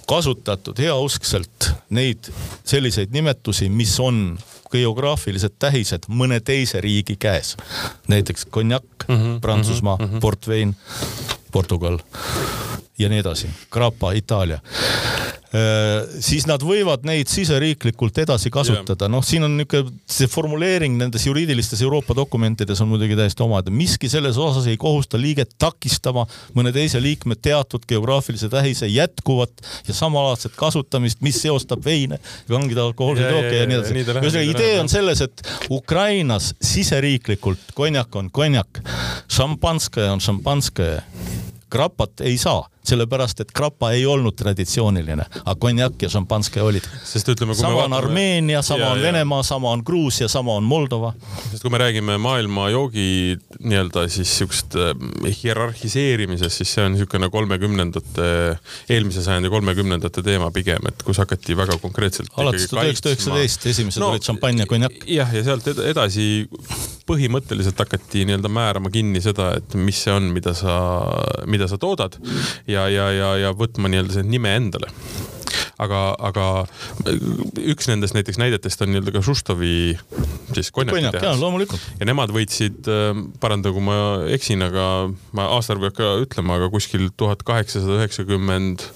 [0.09, 2.27] kasutatud heauskselt neid
[2.67, 4.37] selliseid nimetusi, mis on
[4.73, 7.55] geograafilised tähised mõne teise riigi käes.
[8.07, 10.19] näiteks konjak mm, -hmm, Prantsusmaa mm, -hmm.
[10.19, 10.75] portvein,
[11.51, 11.99] Portugal
[13.03, 14.59] ja nii edasi, grappa Itaalia.
[15.53, 19.05] Äh, siis nad võivad neid siseriiklikult edasi kasutada.
[19.11, 23.69] noh, siin on niisugune see formuleering nendes juriidilistes Euroopa dokumentides on muidugi täiesti oma, et
[23.69, 26.25] miski selles osas ei kohusta liiget takistama
[26.57, 32.17] mõne teise liikme teatud geograafilise tähise jätkuvat ja samalaadset kasutamist, mis seostab veine,
[32.49, 34.01] kangide alkohoolseid jooke ja nii edasi.
[34.09, 38.81] ühesõnaga idee on selles, et Ukrainas siseriiklikult konjak on konjak,
[39.29, 41.03] šampanskaja on šampanskaja
[41.69, 46.87] grapat ei saa sellepärast et grappa ei olnud traditsiooniline, aga konjak ja šampanske olid.
[47.05, 47.83] sama vaatame...
[47.83, 51.13] on Armeenia, sama ja, on Venemaa, sama on Gruusia, sama on Moldova.
[51.51, 54.93] sest kui me räägime maailma joogi nii-öelda siis siukest äh,
[55.43, 58.27] hierarhiseerimisest, siis see on niisugune kolmekümnendate,
[58.89, 62.33] eelmise sajandi kolmekümnendate teema pigem, et kus hakati väga konkreetselt.
[62.37, 64.99] alates tuhat üheksasada üheksateist esimesed no, olid šampanja, konjak.
[65.07, 66.45] jah, ja sealt edasi
[67.07, 70.75] põhimõtteliselt hakati nii-öelda määrama kinni seda, et mis see on, mida sa,
[71.49, 72.15] mida sa toodad
[72.67, 74.91] ja, ja, ja, ja võtma nii-öelda see nime endale
[75.81, 76.45] aga, aga
[77.73, 79.73] üks nendest näiteks näidetest on nii-öelda ka Šuštovi
[80.55, 81.41] siis konjaki tehas.
[81.99, 83.11] ja nemad võitsid, äh,
[83.43, 83.97] paranda, kui ma
[84.33, 84.87] eksin, aga
[85.35, 88.87] ma aastaarvu ei hakka ütlema, aga kuskil tuhat kaheksasada üheksakümmend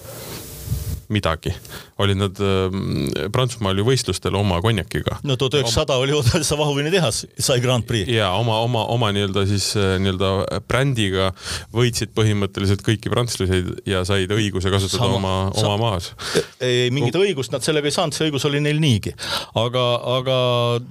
[1.12, 1.54] midagi.
[1.98, 5.18] Olid nad äh, Prantsusmaal ju võistlustel oma konjakiga.
[5.26, 8.10] no tuhat üheksasada oli Odessa vahuvini tehas, sai Grand Prix.
[8.12, 11.30] ja oma, oma, oma nii-öelda siis äh, nii-öelda brändiga
[11.74, 16.12] võitsid põhimõtteliselt kõiki prantslasi ja said õiguse kasutada Sama, oma, oma maas.
[16.60, 19.14] ei, mingit õigust nad sellega ei saanud, see õigus oli neil niigi.
[19.58, 19.86] aga,
[20.18, 20.38] aga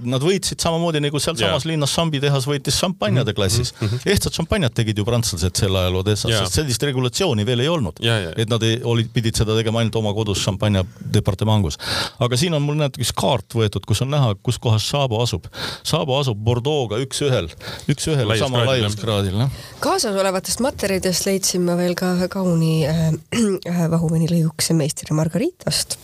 [0.08, 3.88] nad võitsid samamoodi nagu sealsamas linnas Šambi tehas võitis šampanjade mhm, klassis mm.
[3.88, 4.12] -hmm.
[4.12, 8.02] ehtsad šampanjat tegid ju prantslased sel ajal Odessas, sest sellist regulatsiooni veel ei olnud.
[8.02, 11.78] et nad ei, olid, pidid seda tegema ainult oma oma kodus šampanja departamangus.
[12.20, 15.48] aga siin on mul näete üks kaart võetud, kus on näha, kus kohas Saabo asub.
[15.88, 17.50] Saabo asub Bordeaux'ga üks-ühel,
[17.92, 19.54] üks-ühel sama laiuskraadil, noh.
[19.84, 23.08] kaasasolevatest materjalidest leidsin ma veel ka ühe kauni äh,
[23.72, 25.98] äh, vahuveinilõigukese meistri Margaritast.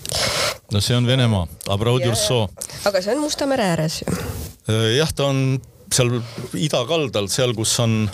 [0.72, 2.48] no see on Venemaa, Abraudjurso.
[2.90, 4.18] aga see on Musta mere ääres ju.
[4.70, 5.62] Äh, jah, ta on
[5.94, 6.18] seal
[6.58, 8.08] idakaldal, seal, kus on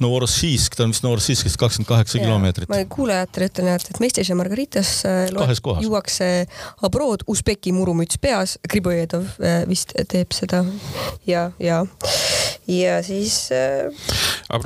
[0.00, 2.70] Novorossijsk, ta on vist Novorossijskist kakskümmend kaheksa kilomeetrit.
[2.70, 5.28] ma kuulajatele ütlen, et, et Meistris ja Margaritas äh,
[5.82, 6.30] juuakse
[6.86, 10.64] abrood, Usbeki murumüts peas, Gribojedov äh, vist teeb seda
[11.28, 11.82] ja, ja,
[12.70, 13.90] ja siis äh,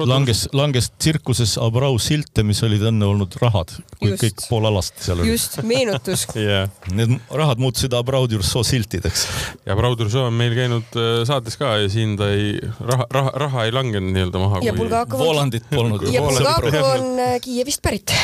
[0.07, 5.05] langes, langes tsirkuses Abrau silte, mis olid enne olnud rahad, kui just, kõik pool alasti
[5.05, 5.33] seal oli.
[5.35, 6.69] just, meenutus yeah..
[6.95, 9.27] Need rahad muutusid Abrau Durso siltideks.
[9.67, 13.35] ja Abrau Durso on meil käinud äh, saates ka ja siin ta ei, raha, raha,
[13.47, 14.63] raha ei langenud nii-öelda maha.
[14.65, 15.35] ja Bulgakov on.
[15.35, 16.07] Volandit polnud.
[16.13, 18.15] ja Bulgakov on äh, Kiievist pärit.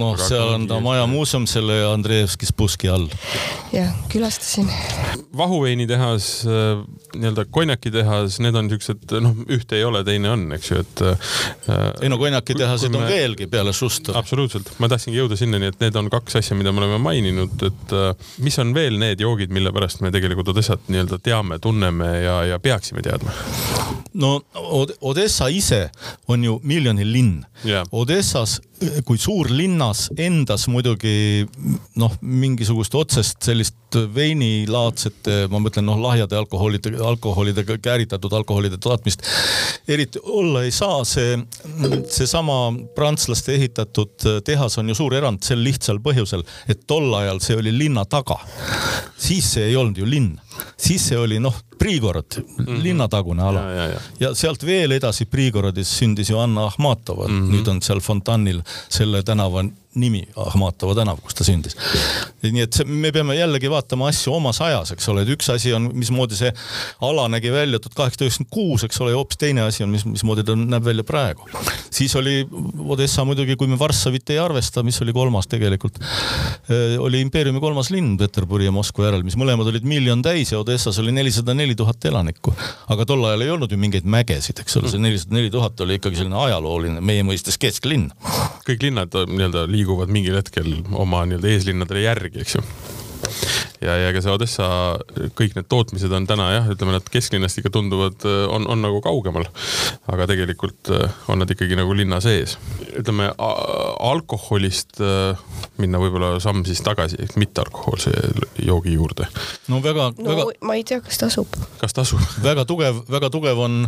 [0.00, 3.08] Noh, seal on ta Maja muuseum selle Andreevski spuski all.
[3.74, 4.70] jah, külastasin.
[5.36, 6.82] vahuveinitehas, äh,
[7.14, 11.30] nii-öelda konjakitehas, need on siuksed, noh, ühte ei ole, teine on, eks ju, et äh,.
[12.02, 14.16] ei no konjakitehaseid on veelgi peale Schuster.
[14.18, 17.96] absoluutselt, ma tahtsingi jõuda sinnani, et need on kaks asja, mida me oleme maininud, et
[17.96, 22.40] äh, mis on veel need joogid, mille pärast me tegelikult Odessat nii-öelda teame, tunneme ja,
[22.54, 23.34] ja peaksime teadma?
[24.12, 24.40] no
[25.00, 25.90] Odessa ise
[26.28, 27.86] on ju miljoni linn yeah..
[27.92, 28.60] Odessas
[29.04, 31.46] kui suurlinnas endas muidugi
[32.00, 33.76] noh, mingisugust otsest sellist
[34.14, 39.26] veinilaadset, ma mõtlen noh, lahjade alkoholide, alkoholidega kääritatud alkoholide tootmist
[39.88, 41.38] eriti olla ei saa, see,
[42.08, 42.58] seesama
[42.94, 47.74] prantslaste ehitatud tehas on ju suur erand sel lihtsal põhjusel, et tol ajal see oli
[47.76, 48.38] linna taga.
[49.20, 50.38] siis see ei olnud ju linn,
[50.76, 52.82] siis see oli noh, Priigorod mm, -hmm.
[52.82, 54.34] linnatagune ala ja, ja, ja.
[54.34, 57.54] sealt veel edasi Priigorodis sündis ju Anna Ahmatova mm, -hmm.
[57.54, 59.64] nüüd on seal fontannil selle tänava
[59.98, 61.74] nimi, Ahmatova tänav, kus ta sündis.
[62.44, 65.72] nii et see, me peame jällegi vaatama asju omas ajas, eks ole, et üks asi
[65.74, 66.52] on, mismoodi see
[67.06, 70.04] ala nägi välja tuhat kaheksasada üheksakümmend kuus, eks ole, ja hoopis teine asi on, mis,
[70.06, 71.48] mismoodi ta näeb välja praegu.
[71.90, 72.44] siis oli
[72.86, 75.98] Odessa muidugi, kui me Varssavit ei arvesta, mis oli kolmas tegelikult,
[76.70, 80.62] eh, oli impeeriumi kolmas linn Peterburi ja Moskva järel, mis mõlemad olid miljon täis ja
[80.62, 82.54] Odessas oli nelisada neli tuhat elanikku.
[82.94, 85.98] aga tol ajal ei olnud ju mingeid mägesid, eks ole, see nelisada neli tuhat oli
[85.98, 88.10] ikkagi selline ajalooline, meie mõistes kesklinn.
[88.66, 92.64] kõik linnad nii-öelda liiguvad mingil hetkel oma nii-öelda eeslinnadele järgi, eks ju
[93.80, 94.66] ja, ja ka see Odessa,
[95.38, 99.46] kõik need tootmised on täna jah, ütleme nad kesklinnast ikka tunduvad, on, on nagu kaugemal.
[100.10, 100.90] aga tegelikult
[101.32, 102.58] on nad ikkagi nagu linna sees.
[103.00, 105.00] ütleme alkoholist
[105.80, 108.12] minna võib-olla samm siis tagasi, ehk mittealkohoolse
[108.66, 109.28] joogi juurde.
[109.72, 110.46] no väga no, väga.
[110.66, 111.56] ma ei tea, kas tasub.
[111.80, 112.20] kas tasub?
[112.48, 113.80] väga tugev, väga tugev on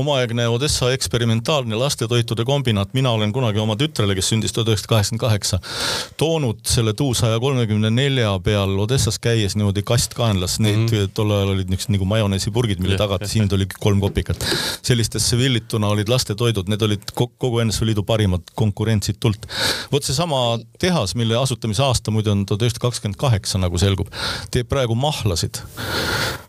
[0.00, 2.94] omaaegne Odessa eksperimentaalne lastetoitude kombinaat.
[2.96, 5.60] mina olen kunagi oma tütrele, kes sündis tuhat üheksasada kaheksakümmend kaheksa,
[6.16, 11.12] toonud selle tuu saja kolmekümne nelja peal Odessas käinud käies niimoodi kastkaenlas, neid mm -hmm.
[11.14, 14.44] tol ajal olid niisugused nagu majoneesipurgid, mille tagatis hind oli kolm kopikat.
[14.82, 19.46] sellistesse villituna olid lastetoidud, need olid kogu NSV Liidu parimad konkurentsitult.
[19.92, 24.08] vot seesama tehas, mille asutamise aasta muide on tuhat üheksasada kakskümmend kaheksa, nagu selgub,
[24.50, 25.62] teeb praegu mahlasid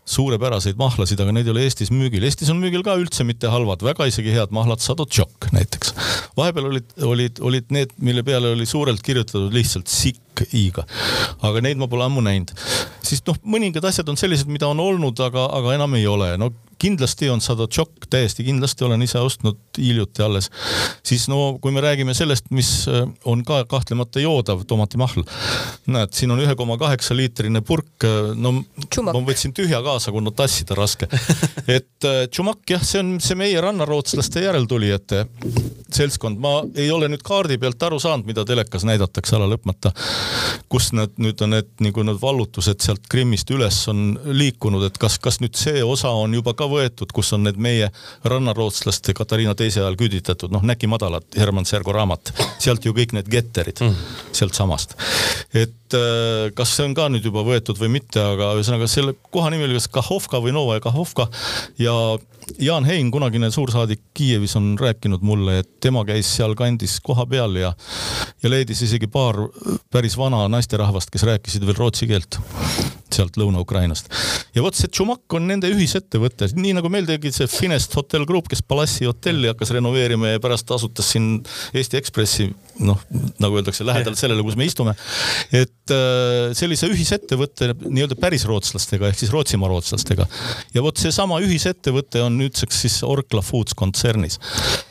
[0.06, 2.22] suurepäraseid mahlasid, aga neid ei ole Eestis müügil.
[2.26, 5.94] Eestis on müügil ka üldse mitte halvad, väga isegi head mahlad, Sadotšok näiteks.
[6.38, 10.22] vahepeal olid, olid, olid need, mille peale oli suurelt kirjutatud lihtsalt sikk
[10.52, 10.84] i-ga.
[11.42, 12.52] aga neid ma pole ammu näinud.
[13.02, 16.34] siis noh, mõningad asjad on sellised, mida on olnud, aga, aga enam ei ole.
[16.40, 20.50] no kindlasti on Sadotšok, täiesti kindlasti olen ise ostnud hiljuti alles.
[21.02, 25.24] siis no kui me räägime sellest, mis äh, on ka kahtlemata joodav tomatimahl.
[25.86, 28.52] näed, siin on ühe koma kaheksa liitrine purk, äh, no
[28.90, 29.14] Tšumak.
[29.16, 31.08] ma võtsin tühja kaasa, kuna tassida raske.
[31.78, 35.26] et äh, Tšumak jah, see on see meie rannarootslaste järeltulijate
[35.92, 39.92] seltskond, ma ei ole nüüd kaardi pealt aru saanud, mida telekas näidatakse ala lõpmata.
[40.68, 45.18] kus nad nüüd on need nagu need vallutused sealt Krimmist üles on liikunud, et kas,
[45.22, 47.90] kas nüüd see osa on juba ka ka võetud, kus on need meie
[48.26, 53.30] rannarootslaste Katariina teise ajal küüditatud, noh, Näki madalad, Herman Sergo raamat, sealt ju kõik need
[53.30, 54.14] getterid mm.
[54.36, 54.96] sealtsamast.
[55.54, 59.52] et äh, kas see on ka nüüd juba võetud või mitte, aga ühesõnaga selle koha
[59.54, 61.30] nimi oli kas Kahovka või Novaja Kahovka
[61.78, 61.94] ja
[62.62, 67.72] Jaan Hein, kunagine suursaadik Kiievis on rääkinud mulle, et tema käis sealkandis kohapeal ja,
[68.42, 69.48] ja leidis isegi paar
[69.90, 72.38] päris vana naisterahvast, kes rääkisid veel rootsi keelt
[73.16, 74.10] sealt Lõuna-Ukrainast.
[74.54, 78.48] ja vot see Tšumak on nende ühisettevõte, nii nagu meil tegi see Finest Hotel Group,
[78.50, 81.40] kes Palassi hotelli hakkas renoveerima ja pärast asutas siin
[81.74, 83.00] Eesti Ekspressi, noh,
[83.42, 84.94] nagu öeldakse, lähedal sellele, kus me istume.
[85.52, 90.28] et äh, sellise ühisettevõtte nii-öelda päris rootslastega ehk siis Rootsimaa rootslastega.
[90.74, 94.40] ja vot seesama ühisettevõte on nüüdseks siis Orkla Foods kontsernis.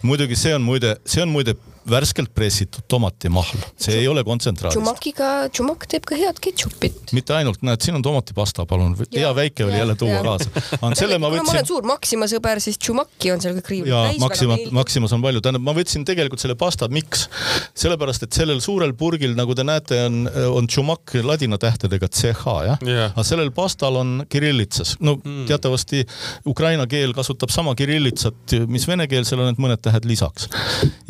[0.02, 1.58] muidugi see on muide, see on muide
[1.90, 4.80] värskelt pressitud tomatimahl, see ei ole kontsentraadist.
[4.80, 7.14] Tšumakiga, Tšumak teeb ka head ketšupit.
[7.14, 10.50] mitte ainult, näed, siin on tomatipasta, palun, hea väike oli jälle tuua kaasa.
[10.98, 11.46] selle ma võtsin.
[11.46, 14.22] kuna ma olen suur Maxima sõber, siis Tšumaki on seal kõik riiulil täis.
[14.24, 17.28] Maxima, Maximas on palju, tähendab, ma võtsin tegelikult selle pasta, miks?
[17.76, 22.84] Sellepärast, et sellel suurel purgil, nagu te näete, on, on Tšumak ladina tähtedega CH, jah
[22.86, 23.10] yeah..
[23.12, 25.44] aga sellel pastal on kirillitsas, no mm.
[25.50, 26.06] teatavasti
[26.48, 30.48] ukraina keel kasutab sama kirillitsat, mis venekeelsel on, et mõned tähed lisaks.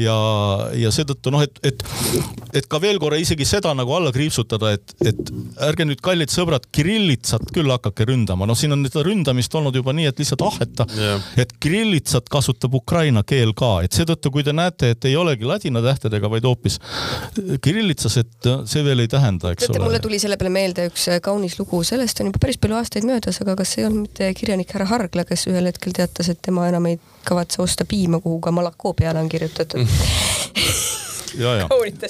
[0.02, 0.16] ja,
[0.74, 1.86] ja seetõttu noh, et, et,
[2.62, 5.32] et ka veel korra isegi seda nagu alla kriipsutada, et, et
[5.70, 9.94] ärge nüüd, kallid sõbrad, kirillitsat küll hakake ründama, noh, siin on seda ründamist olnud juba
[9.94, 14.56] nii, et lihtsalt aheta yeah., et kirillitsat kasutab ukraina keel ka, et seetõttu, kui te
[14.56, 16.55] näete, et ei olegi ladina tähtedega, vaid hoopis
[17.62, 19.90] kirillitsas, et see veel ei tähenda, eks Teate, ole.
[19.90, 23.42] mulle tuli selle peale meelde üks kaunis lugu, sellest on juba päris palju aastaid möödas,
[23.44, 26.92] aga kas ei olnud mitte kirjanik härra Hargla, kes ühel hetkel teatas, et tema enam
[26.92, 29.86] ei kavatse osta piima, kuhu ka Malakoo peale on kirjutatud
[31.39, 31.69] ja, ja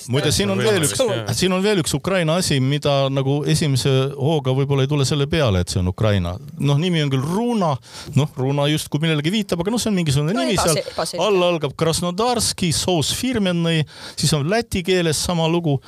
[0.09, 1.01] muide, siin on veel üks,
[1.37, 5.63] siin on veel üks Ukraina asi, mida nagu esimese hooga võib-olla ei tule selle peale,
[5.65, 6.37] et see on Ukraina.
[6.59, 7.73] noh, nimi on küll Runa,
[8.17, 11.23] noh, Runa justkui millelegi viitab, aga noh, see on mingisugune no, nimi seal.
[11.23, 15.79] all algab Krasnodarski, soos firmennõi, siis on läti keeles sama lugu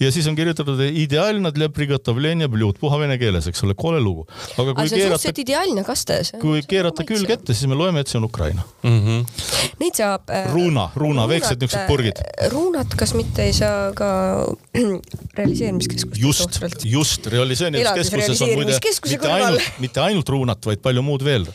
[0.00, 4.26] ja siis on kirjutatud ideaalne для приготовления блюд, puha vene keeles, eks ole, kole lugu.
[4.56, 6.20] aga kui aga keerata, ideaalne kaste.
[6.40, 9.00] kui keerata külg ette, siis me loeme, et see on Ukraina mm.
[9.00, 9.24] -hmm.
[9.80, 10.48] Neid saab äh,.
[10.52, 12.20] Runa, Runa, väiksed niisugused purgid.
[12.52, 14.07] Runa Ruunat, kas mitte ei saa ka
[15.37, 21.45] realiseerimiskeskustes just, just, realiseerimiskeskuses on muide mitte ainult, mitte ainult Ruunat, vaid palju muud veel.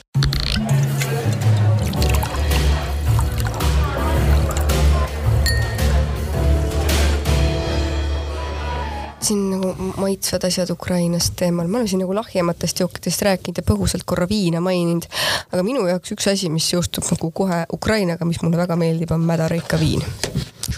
[9.27, 14.07] siin nagu maitsvad asjad Ukrainast teemal, me oleme siin nagu lahjematest jookidest rääkinud ja põgusalt
[14.07, 15.09] korra viina maininud,
[15.51, 19.27] aga minu jaoks üks asi, mis seostub nagu kohe Ukrainaga, mis mulle väga meeldib, on
[19.27, 20.07] mädareika viin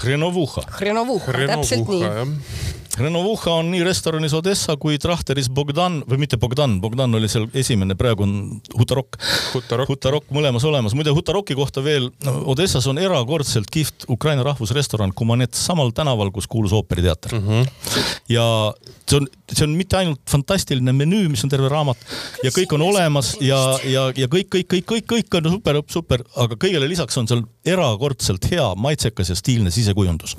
[0.03, 0.67] Hrenovuha.
[0.79, 2.77] Hrenovuha, täpselt nii.
[2.99, 7.95] Hrenovuha on nii restoranis Odessa kui Trahteris Bogdan või mitte Bogdan, Bogdan oli seal esimene,
[7.99, 8.33] praegu on
[8.75, 9.19] Hutarok.
[9.53, 10.97] Hutarok, Hutarok mõlemas olemas.
[10.99, 16.75] muide Hutaroki kohta veel, Odessas on erakordselt kihvt Ukraina rahvusrestoran Kumanets samal tänaval, kus kuulus
[16.75, 17.47] ooperiteater mm.
[17.47, 18.11] -hmm.
[18.35, 18.75] ja
[19.09, 22.01] see on, see on mitte ainult fantastiline menüü, mis on terve raamat
[22.45, 26.25] ja kõik on olemas ja, ja, ja kõik, kõik, kõik, kõik, kõik on super, super,
[26.45, 30.37] aga kõigele lisaks on seal erakordselt hea, maitsekas ja stiilne sisekujundus.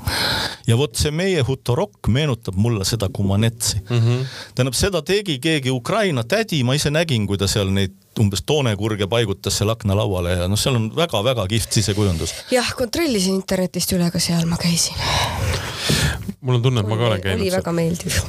[0.67, 3.99] ja vot see meie Hutorok meenutab mulle seda Kumanetsi mm.
[3.99, 4.25] -hmm.
[4.55, 9.07] tähendab, seda tegi keegi Ukraina tädi, ma ise nägin, kui ta seal neid umbes toonekurge
[9.07, 12.33] paigutas seal aknalauale ja noh, seal on väga-väga kihvt sisekujundus.
[12.51, 14.97] jah, kontrollisin internetist üle, ka seal ma käisin.
[16.41, 17.41] Mul on tunne, et ma ka olen käinud.
[17.41, 18.19] oli väga meeldiv.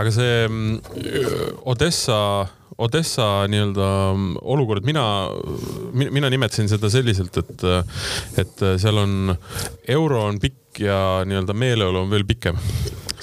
[0.00, 0.76] aga see mm,
[1.70, 2.18] Odessa
[2.78, 3.88] Odessa nii-öelda
[4.50, 5.04] olukord, mina,
[5.94, 7.62] mina nimetasin seda selliselt, et,
[8.42, 9.30] et seal on,
[9.94, 10.98] euro on pikk ja
[11.28, 12.58] nii-öelda meeleolu on veel pikem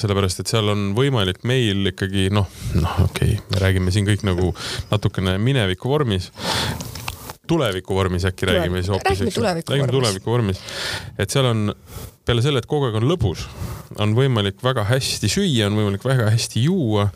[0.01, 2.47] sellepärast et seal on võimalik meil ikkagi noh,
[2.79, 4.53] noh, okei okay,, me räägime siin kõik nagu
[4.89, 6.31] natukene mineviku vormis
[7.51, 9.19] tuleviku vormis äkki räägime siis hoopis.
[9.19, 9.91] räägime tuleviku vormis.
[9.91, 10.63] tuleviku vormis.
[11.19, 11.75] et seal on
[12.25, 13.47] peale selle, et kogu aeg on lõbus,
[14.01, 17.09] on võimalik väga hästi süüa, on võimalik väga hästi juua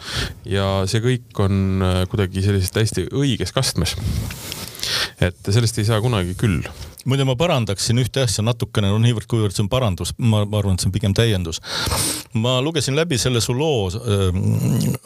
[0.49, 3.95] ja see kõik on äh, kuidagi sellises täiesti õiges kastmes.
[5.21, 6.65] et sellest ei saa kunagi küll
[7.05, 10.83] muide, ma parandaksin ühte asja natukene, no niivõrd-kuivõrd see on parandus, ma, ma arvan, et
[10.83, 11.61] see on pigem täiendus.
[12.33, 14.39] ma lugesin läbi selle su loo äh,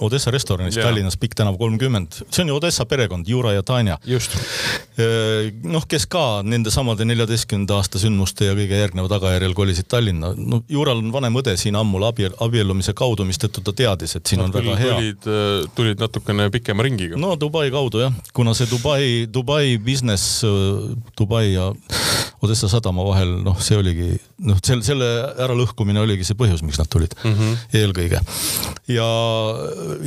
[0.06, 0.88] Odessa restoranis yeah.
[0.88, 2.22] Tallinnas, Pikk tänav kolmkümmend.
[2.32, 3.98] see on ju Odessa perekond, Jura ja Tanja.
[4.08, 5.52] äh,.
[5.64, 10.34] noh, kes ka nendesamade neljateistkümnenda aasta sündmuste ja kõige järgneva tagajärjel kolisid Tallinna.
[10.38, 14.40] no Jural on vanem õde siin ammul abiel, abiellumise kaudu, mistõttu ta teadis, et siin
[14.42, 14.96] no, on väga hea.
[14.96, 17.20] tulid, äh, tulid natukene pikema ringiga.
[17.20, 20.46] no Dubai kaudu jah, kuna see Dubai, Dubai business,
[21.20, 21.74] Dubai ja
[22.40, 24.14] Odessa sadama vahel, noh, see oligi
[24.48, 25.08] noh, selle, selle
[25.44, 27.58] äralõhkumine oligi see põhjus, miks nad tulid mm -hmm.
[27.82, 28.22] eelkõige.
[28.96, 29.08] ja,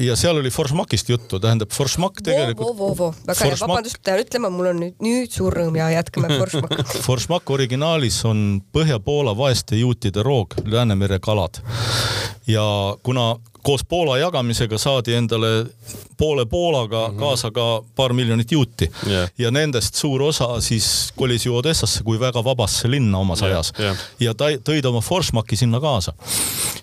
[0.07, 2.73] ja seal oli Forsmakist juttu, tähendab Forsmak tegelikult.
[2.73, 5.91] Vo, vo, vo, väga hea, vabandust, pean ütlema, mul on nüüd, nüüd suur rõõm ja
[5.99, 11.61] jätkame Forsmak Forsmak originaalis on Põhja-Poola vaeste juutide roog, Läänemere kalad.
[12.47, 12.65] ja
[13.03, 15.53] kuna koos Poola jagamisega saadi endale
[16.17, 17.19] poole Poolaga mm -hmm.
[17.19, 19.31] kaasa ka paar miljonit juuti yeah.
[19.39, 23.73] ja nendest suur osa siis kolis ju Odessasse kui väga vabasse linna omas yeah, ajas
[23.79, 23.97] yeah.
[24.21, 26.13] ja ta tõid oma Forsmaki sinna kaasa.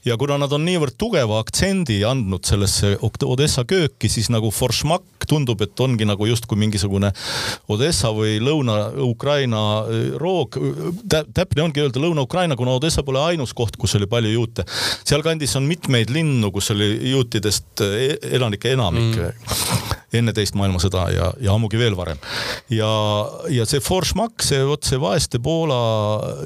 [0.06, 5.62] ja kuna nad on niivõrd tugeva aktsendi andnud sellesse Odessa kööki, siis nagu Forsmak tundub,
[5.62, 7.12] et ongi nagu justkui mingisugune
[7.70, 10.58] Odessa või Lõuna-Ukraina äh, roog.
[11.10, 14.66] täpne ongi öelda Lõuna-Ukraina, kuna Odessa pole ainus koht, kus oli palju juute.
[15.04, 21.28] sealkandis on mitmeid linnu, kus oli juutidest e-, elanike enamik mm enne teist maailmasõda ja,
[21.42, 22.18] ja ammugi veel varem.
[22.74, 22.90] ja,
[23.54, 25.78] ja see Forschmack, see vot see vaeste Poola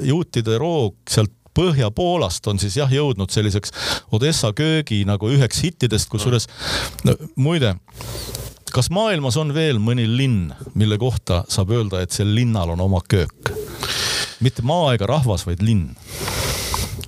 [0.04, 3.70] juutide roog sealt Põhja-Poolast on siis jah jõudnud selliseks
[4.12, 6.48] Odessa köögi nagu üheks hittidest, kusjuures
[7.06, 7.76] no, muide
[8.74, 13.04] kas maailmas on veel mõni linn, mille kohta saab öelda, et sel linnal on oma
[13.06, 13.54] köök?
[14.44, 15.94] mitte maa ega rahvas, vaid linn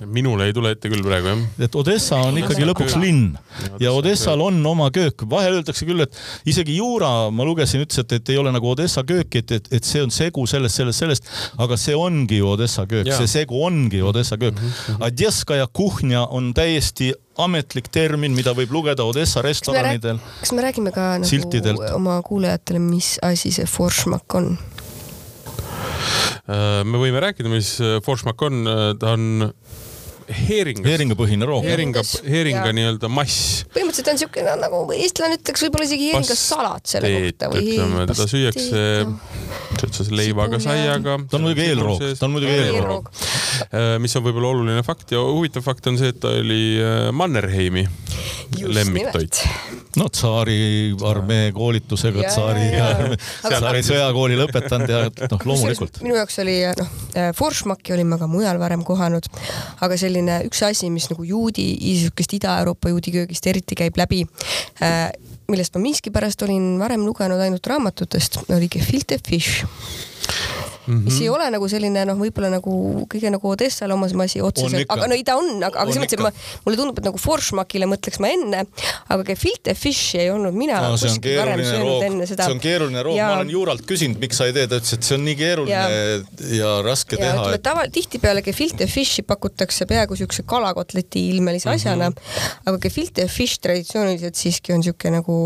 [0.04, 1.42] minule ei tule ette küll praegu jah.
[1.66, 3.02] et Odessa on ikkagi Odessa lõpuks köök.
[3.02, 6.18] linn ja Odessal on oma köök, vahel öeldakse küll, et
[6.48, 9.88] isegi Juura, ma lugesin, ütles, et, et ei ole nagu Odessa kööki, et, et, et
[9.88, 11.30] see on segu sellest, sellest, sellest,
[11.62, 14.74] aga see ongi ju Odessa köök, see segu ongi Odessa köök mm.
[14.74, 15.06] -hmm.
[15.08, 20.18] Odesskaja kuhnia on täiesti ametlik termin, mida võib lugeda Odessa restoranidel.
[20.40, 21.90] kas me räägime ka nagu siltidelt.
[21.94, 24.56] oma kuulajatele, mis asi see Forschmack on?
[26.46, 28.64] Äh, me võime rääkida, mis Forschmack on,
[28.98, 29.52] ta on
[30.28, 30.86] heeringas.
[30.90, 31.66] heeringapõhine roog.
[31.66, 33.64] heeringa, heeringa nii-öelda mass.
[33.74, 37.64] põhimõtteliselt on siukene nagu eestlane ütleks võib-olla isegi heeringasalat selle kohta või.
[37.76, 38.82] ütleme, teda süüakse,
[39.98, 41.18] sa leivaga, saiaga.
[41.30, 43.10] ta on muidugi eelroog, ta on muidugi eelroog.
[43.66, 47.08] Äh, mis on võib-olla oluline fakt ja huvitav fakt on see, et ta oli äh,
[47.16, 47.86] Mannerheimi
[48.62, 49.40] lemmiktoit.
[49.96, 52.66] no tsaari armee koolitusega, tsaari,
[53.40, 56.02] tsaari sõjakooli lõpetanud ja noh, loomulikult.
[56.04, 59.28] minu jaoks oli noh, äh, Forschmacki olin ma ka mujal varem kohanud,
[59.80, 64.24] aga selline selline üks asi, mis nagu juudi, niisugust Ida-Euroopa juudi köögist eriti käib läbi
[64.82, 65.10] äh,,
[65.50, 69.64] millest ma miskipärast olin varem lugenud ainult raamatutest, oli gefilte fish
[70.86, 71.04] mm, -hmm.
[71.04, 75.08] mis ei ole nagu selline noh, võib-olla nagu kõige nagu Odessale omasem asi otseselt, aga
[75.10, 76.32] no ei ta on, aga, aga selles mõttes, et ma,
[76.66, 78.64] mulle tundub, et nagu Forschmackile mõtleks ma enne,
[79.08, 82.48] aga gefilte fish'i ei olnud mina no, kuskil varem söönud enne seda.
[82.48, 84.96] see on keeruline roog ja..., ma olen Juuralt küsinud, miks sa ei tee, ta ütles,
[84.96, 86.18] et see on nii keeruline ja,
[86.56, 87.48] ja raske ja, teha.
[87.56, 87.64] Et...
[87.66, 91.76] tava, tihtipeale gefilte fish'i pakutakse peaaegu siukse kalakotleti ilmelise mhm.
[91.76, 92.60] asjana mm, -hmm.
[92.70, 95.36] aga gefilte fish traditsiooniliselt siiski on siuke nagu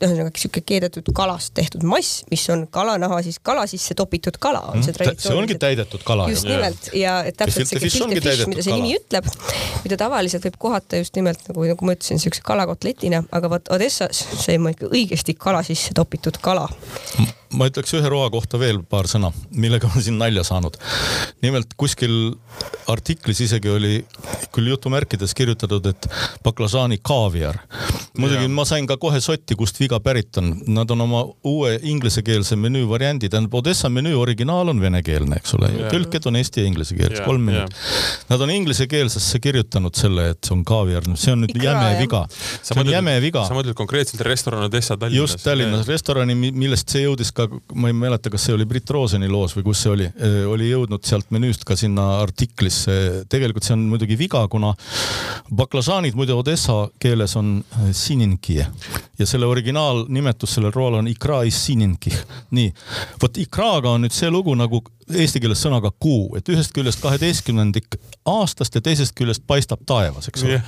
[0.00, 4.84] ühesõnaga sihuke keedetud kalast tehtud mass, mis on kalanaha siis kala sisse topitud kala, on
[4.84, 5.34] see traditsioon.
[5.34, 6.28] see ongi täidetud kala.
[6.32, 6.56] just ja.
[6.56, 9.28] nimelt ja et täpselt see fish, mida see nimi ütleb,
[9.84, 14.24] mida tavaliselt võib kohata just nimelt nagu, nagu ma ütlesin, siukse kalakotletina, aga vot Odessas
[14.44, 16.68] see on ikka õigesti kala sisse topitud kala
[17.56, 20.76] ma ütleks ühe roa kohta veel paar sõna, millega on siin nalja saanud.
[21.42, 22.36] nimelt kuskil
[22.90, 24.04] artiklis isegi oli
[24.54, 26.06] küll jutumärkides kirjutatud, et
[26.44, 27.58] baklažaani kaaviar.
[28.18, 28.52] muidugi ja.
[28.54, 30.52] ma sain ka kohe sotti, kust viga pärit on.
[30.70, 35.70] Nad on oma uue inglisekeelse menüü variandi, tähendab Odessa menüü originaal on venekeelne, eks ole,
[35.90, 37.74] tõlked on eesti ja inglise keeles, kolm minutit.
[38.30, 41.98] Nad on inglisekeelsesse kirjutanud selle, et see on kaaviar, see on nüüd Ikra, jäme jah.
[42.00, 42.22] viga.
[42.30, 43.44] see on mõtled, jäme viga.
[43.48, 45.18] sa mõtled konkreetselt restoran Odessa Tallinnas?
[45.18, 49.30] just Tallinnas, restorani, millest see jõudis ka, ma ei mäleta, kas see oli Brit Roseni
[49.30, 50.08] loos või kus see oli,
[50.52, 53.26] oli jõudnud sealt menüüst ka sinna artiklisse.
[53.32, 54.74] tegelikult see on muidugi viga, kuna
[55.50, 57.60] baklažaanid muide Odessa keeles on
[57.96, 59.48] sininki ja selle
[59.80, 62.12] originaalnimetus sellel rool on ikra is sininki.
[62.50, 62.72] nii,
[63.22, 67.96] vot ikraga on nüüd see lugu nagu eesti keeles sõnaga kuu, et ühest küljest kaheteistkümnendik
[68.30, 70.60] aastast ja teisest küljest paistab taevas, eks ole.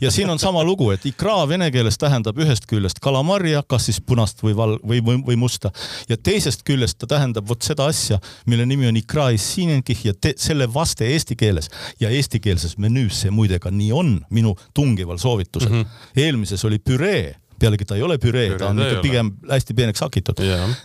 [0.00, 4.00] ja siin on sama lugu, et ikra vene keeles tähendab ühest küljest kalamarja, kas siis
[4.00, 5.72] punast või val- või, või, või musta
[6.08, 10.32] ja teisest küljest ta tähendab vot seda asja, mille nimi on ikra isinenkih ja te,
[10.40, 11.68] selle vaste eesti keeles
[12.00, 15.82] ja eestikeelses menüüs see muide ka nii on, minu tungival soovitusel mm.
[15.82, 16.24] -hmm.
[16.24, 20.40] eelmises oli püree pealegi ta ei ole püree, ta on ikka pigem hästi peeneks hakitud.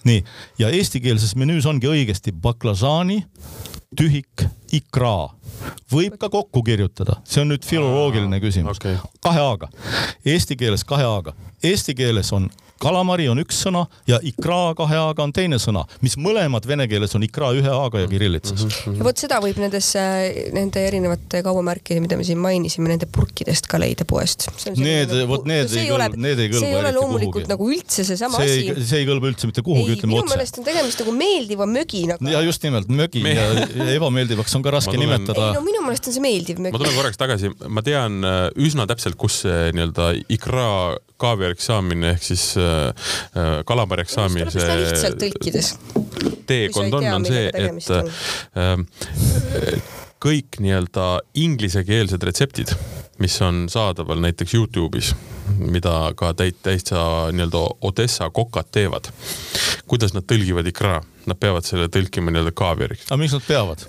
[0.07, 0.23] nii,
[0.59, 3.21] ja eestikeelses menüüs ongi õigesti baklažaani,
[3.97, 4.45] tühik,
[4.75, 5.31] ikra.
[5.91, 8.77] võib ka kokku kirjutada, see on nüüd filoloogiline küsimus.
[8.81, 8.99] okay..
[9.23, 9.71] kahe A-ga,
[10.25, 12.49] eesti keeles kahe A-ga, eesti keeles on
[12.81, 17.15] kalamari on üks sõna ja ikra kahe A-ga on teine sõna, mis mõlemad vene keeles
[17.17, 18.73] on ikra ühe A-ga ja kirillitsas mm.
[18.75, 18.97] -hmm.
[18.99, 20.03] ja vot seda võib nendesse,
[20.55, 24.47] nende erinevate kaubamärkide, mida me siin mainisime, nende purkidest ka leida poest.
[24.75, 28.41] Need, vot need ei kõlba, need ei kõlba see ei ole loomulikult nagu üldse seesama
[28.41, 28.87] see asi.
[28.89, 30.25] see ei kõlba üldse mitte kuhugi, ütleme otse.
[30.25, 32.31] minu meelest on tegemist nagu meeldiva möginaga.
[32.35, 33.35] ja just nimelt mögi Me...
[33.35, 35.07] ja ebameeldivaks on ka raske tulen...
[35.07, 35.51] nimetada.
[35.51, 36.75] ei no minu meelest on see meeldiv mögi.
[36.75, 40.67] ma tulen korraks tagasi, ma tean äh, üsna täpselt, kus see nii-öelda ikra
[41.21, 42.87] kaaviariks saamine ehk siis äh,
[43.35, 45.75] äh kalamarjaks saamise lihtsalt tõlkides.
[46.47, 48.75] teekond on, on see, et äh,
[50.25, 51.07] kõik nii-öelda
[51.37, 52.71] inglisekeelsed retseptid,
[53.21, 55.13] mis on saadaval näiteks Youtube'is,
[55.59, 59.11] mida ka täit-, täitsa nii-öelda Odessa kokad teevad.
[59.87, 63.07] kuidas nad tõlgivad ikra nad peavad selle tõlkima nii-öelda kaaviariks.
[63.09, 63.83] aga miks nad peavad?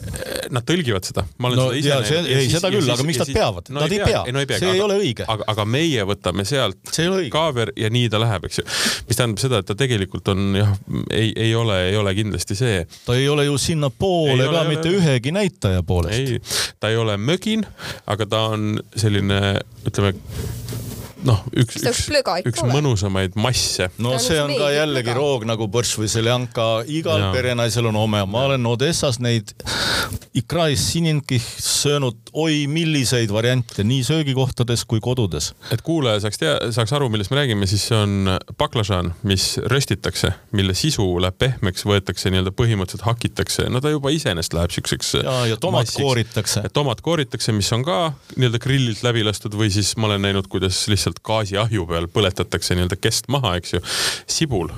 [0.56, 1.26] Nad tõlgivad seda.
[1.42, 3.80] no ja see, ei seda küll, aga miks nad siis, peavad no,?
[3.82, 5.26] Nad ei pea, no, ei pea, see aga, ei ole õige.
[5.34, 6.92] aga, aga meie võtame sealt
[7.32, 8.66] kaaviar ja nii ta läheb, eks ju.
[9.08, 10.72] mis tähendab seda, et ta tegelikult on jah,
[11.10, 12.82] ei, ei ole, ei ole kindlasti see.
[13.06, 16.36] ta ei ole ju sinnapoole ka ole, mitte ühegi näitaja poolest.
[16.36, 17.66] ei, ta ei ole mögin,
[18.06, 20.14] aga ta on selline, ütleme
[21.24, 22.72] noh, üks, üks üks plöga ole?
[22.74, 25.18] mõnusamaid masse no see on ka jällegi väga.
[25.18, 27.32] roog nagu borš või seljanka, igal Jaa.
[27.34, 29.54] perenaisel on oma, ma olen Odessas neid
[30.36, 35.52] ikrais sininki söönud oi milliseid variante nii söögikohtades kui kodudes.
[35.72, 40.32] et kuulaja saaks tea, saaks aru, millest me räägime, siis see on baklažaan, mis röstitakse,
[40.56, 45.14] mille sisu läheb pehmeks, võetakse nii-öelda põhimõtteliselt hakitakse, no ta juba iseenesest läheb siukseks.
[45.22, 46.66] ja, ja tomat kooritakse.
[46.76, 48.00] tomat kooritakse, mis on ka
[48.36, 52.96] nii-öelda grillilt läbi lastud või siis ma olen näinud, kuidas lihtsalt gaasiahju peal põletatakse nii-öelda
[53.00, 53.82] kest maha, eks ju.
[54.26, 54.72] sibul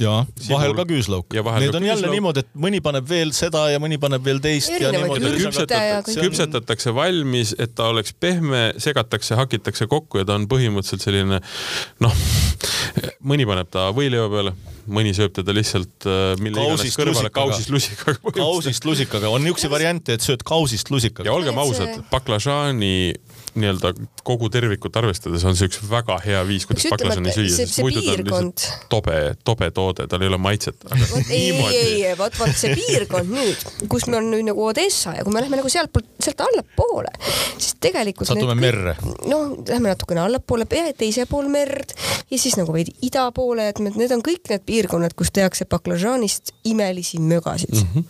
[0.00, 0.54] ja Sibul.
[0.54, 1.34] vahel ka küüslauk.
[1.34, 2.14] Ja Need on jälle küüslauk.
[2.14, 6.94] niimoodi, et mõni paneb veel seda ja mõni paneb veel teist ja küpsetatakse, ja küpsetatakse
[6.94, 11.40] valmis, et ta oleks pehme, segatakse, hakitakse kokku ja ta on põhimõtteliselt selline
[12.00, 12.20] noh,
[13.32, 14.54] mõni paneb ta võileiva peale,
[14.90, 17.34] mõni sööb teda lihtsalt äh, mille iganes Kausist kõrvale lusikaga.
[17.40, 18.34] kausist lusikaga.
[18.38, 21.34] kausist lusikaga, on niisuguseid variante, et sööd kausist ja lusikaga.
[21.34, 22.94] olgem Et ausad baklažaani
[23.54, 23.92] nii-öelda
[24.26, 28.12] kogu tervikut arvestades on see üks väga hea viis, kuidas et süüa, sest muidu ta
[28.14, 30.76] on lihtsalt tobe, tobe toode, tal ei ole maitset.
[31.30, 35.26] ei, ei, ei, vot, vot see piirkond nüüd, kus me on nüüd nagu Odessa ja
[35.26, 37.12] kui me lähme nagu sealtpoolt, sealt allapoole,
[37.56, 38.30] siis tegelikult.
[38.30, 38.96] Satume merre.
[39.30, 41.94] noh, lähme natukene allapoole, teise pool merd
[42.30, 46.54] ja siis nagu veidi ida poole, et need on kõik need piirkonnad, kus tehakse baklažaanist
[46.70, 47.88] imelisi mögasid mm.
[47.94, 48.04] -hmm.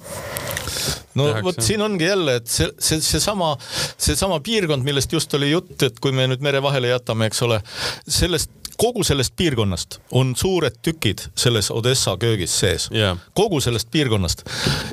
[1.19, 3.55] No vot siin ongi jälle, et see, see, seesama,
[3.99, 7.61] seesama piirkond, millest just oli jutt, et kui me nüüd mere vahele jätame, eks ole,
[8.09, 12.89] sellest, kogu sellest piirkonnast on suured tükid selles Odessa köögis sees.
[12.95, 13.17] Jaa.
[13.37, 14.47] kogu sellest piirkonnast.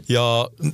[0.09, 0.23] Ja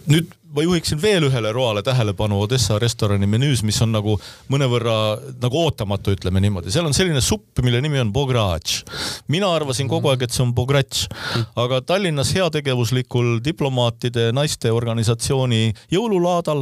[0.07, 4.13] nüüd ma juhiksin veel ühele roale tähelepanu Odessa restorani menüüs, mis on nagu
[4.53, 4.95] mõnevõrra
[5.41, 8.83] nagu ootamatu, ütleme niimoodi, seal on selline supp, mille nimi on bograč.
[9.27, 11.07] mina arvasin kogu aeg, et see on bogratš,
[11.57, 16.61] aga Tallinnas heategevuslikul diplomaatide naiste organisatsiooni jõululaadal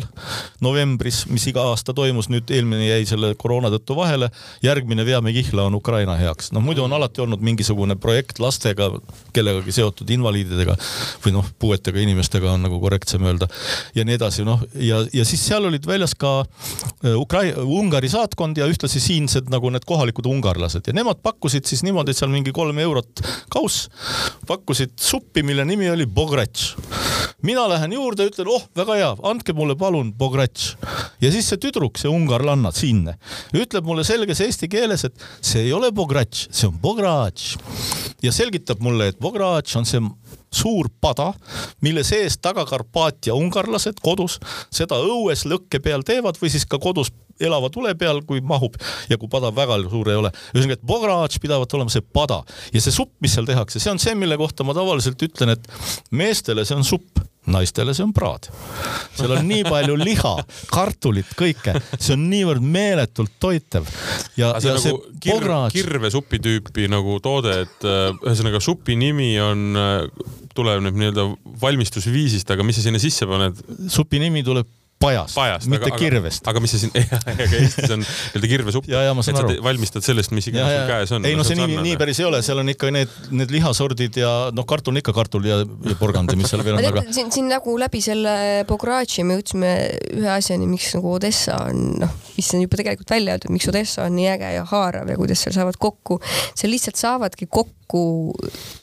[0.64, 4.32] novembris, mis iga aasta toimus, nüüd eelmine jäi selle koroona tõttu vahele,
[4.64, 6.54] järgmine Veame kihla on Ukraina heaks.
[6.56, 8.88] noh, muidu on alati olnud mingisugune projekt lastega,
[9.36, 10.78] kellegagi seotud invaliididega
[11.26, 13.52] või noh, puuetega inimestega on nagu korrektsem öelda
[13.96, 18.60] ja nii edasi, noh ja, ja siis seal olid väljas ka äh, Ukrai-, Ungari saatkond
[18.60, 22.54] ja ühtlasi siinsed nagu need kohalikud ungarlased ja nemad pakkusid siis niimoodi, et seal mingi
[22.56, 23.88] kolm eurot kauss,
[24.50, 26.76] pakkusid suppi, mille nimi oli bogratš.
[27.42, 30.76] mina lähen juurde, ütlen, oh, väga hea, andke mulle palun bogratš.
[31.22, 33.18] ja siis see tüdruk, see ungarlanna siinne,
[33.54, 37.56] ütleb mulle selges eesti keeles, et see ei ole bogratš, see on bogratš.
[38.24, 40.02] ja selgitab mulle, et bogratš on see
[40.52, 41.32] suur pada,
[41.82, 44.38] mille sees Taga-Karpaatia ungarlased kodus
[44.74, 48.76] seda õues lõkke peal teevad või siis ka kodus elava tule peal, kui mahub
[49.10, 50.32] ja kui pada väga suur ei ole.
[50.54, 52.42] ühesõnaga, et bograč pidavat olema see pada
[52.74, 55.70] ja see supp, mis seal tehakse, see on see, mille kohta ma tavaliselt ütlen, et
[56.12, 58.50] meestele see on supp, naistele see on praad.
[59.18, 60.34] seal on nii palju liha,
[60.72, 63.88] kartulit, kõike, see on niivõrd meeletult toitev
[64.38, 69.34] ja, ja see nagu kir, bograč, kirvesupi tüüpi nagu toode, et äh, ühesõnaga supi nimi
[69.42, 69.72] on,
[70.56, 71.28] tuleneb nii-öelda
[71.62, 73.58] valmistusviisist, aga mis sa sinna sisse paned?
[73.92, 74.70] supi nimi tuleb
[75.02, 76.48] pajast, pajast, mitte aga, kirvest.
[76.48, 76.94] aga mis sa siin,
[77.32, 78.90] aga Eestis on nii-öelda kirvesupp.
[78.92, 81.28] Ja, ja ma saan et sa valmistad sellest, mis iganes sul käes on.
[81.28, 84.32] ei no see nii, nii päris ei ole, seal on ikka need, need lihasordid ja
[84.56, 87.32] noh, kartul on ikka kartul ja, ja porgand ja mis seal veel on, aga siin,
[87.34, 88.36] siin nagu läbi selle
[88.70, 89.74] Bogratši me jõudsime
[90.22, 94.08] ühe asjani, miks nagu Odessa on noh, mis on juba tegelikult välja öeldud, miks Odessa
[94.08, 96.22] on nii äge ja haarav ja kuidas seal saavad kokku,
[96.56, 97.81] seal lihtsalt saavadki kokku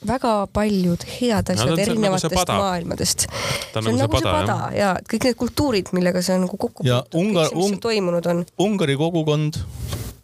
[0.09, 2.59] väga paljud head asjad seal nagu erinevatest pada.
[2.59, 3.26] maailmadest.
[3.28, 6.46] See on nagu see nagu see pada, pada ja kõik need kultuurid, millega see on
[6.46, 8.44] nagu kokku puutunud, kõik see, mis seal toimunud on.
[8.59, 9.61] Ungari kogukond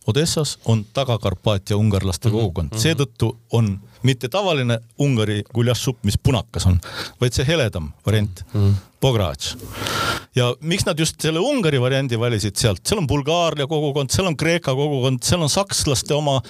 [0.06, 6.76] Odessas on Taga-Karpaatia ungarlaste Mhm, kogukond, seetõttu on mitte tavaline Ungari guljašsupp, mis punakas on,
[7.20, 8.74] vaid see heledam variant Mhm.
[9.00, 9.56] Bogratš.
[10.34, 14.36] Ja miks nad just selle Ungari variandi valisid sealt, seal on Bulgaaria kogukond, seal on
[14.38, 16.40] Kreeka kogukond, seal on sakslaste oma,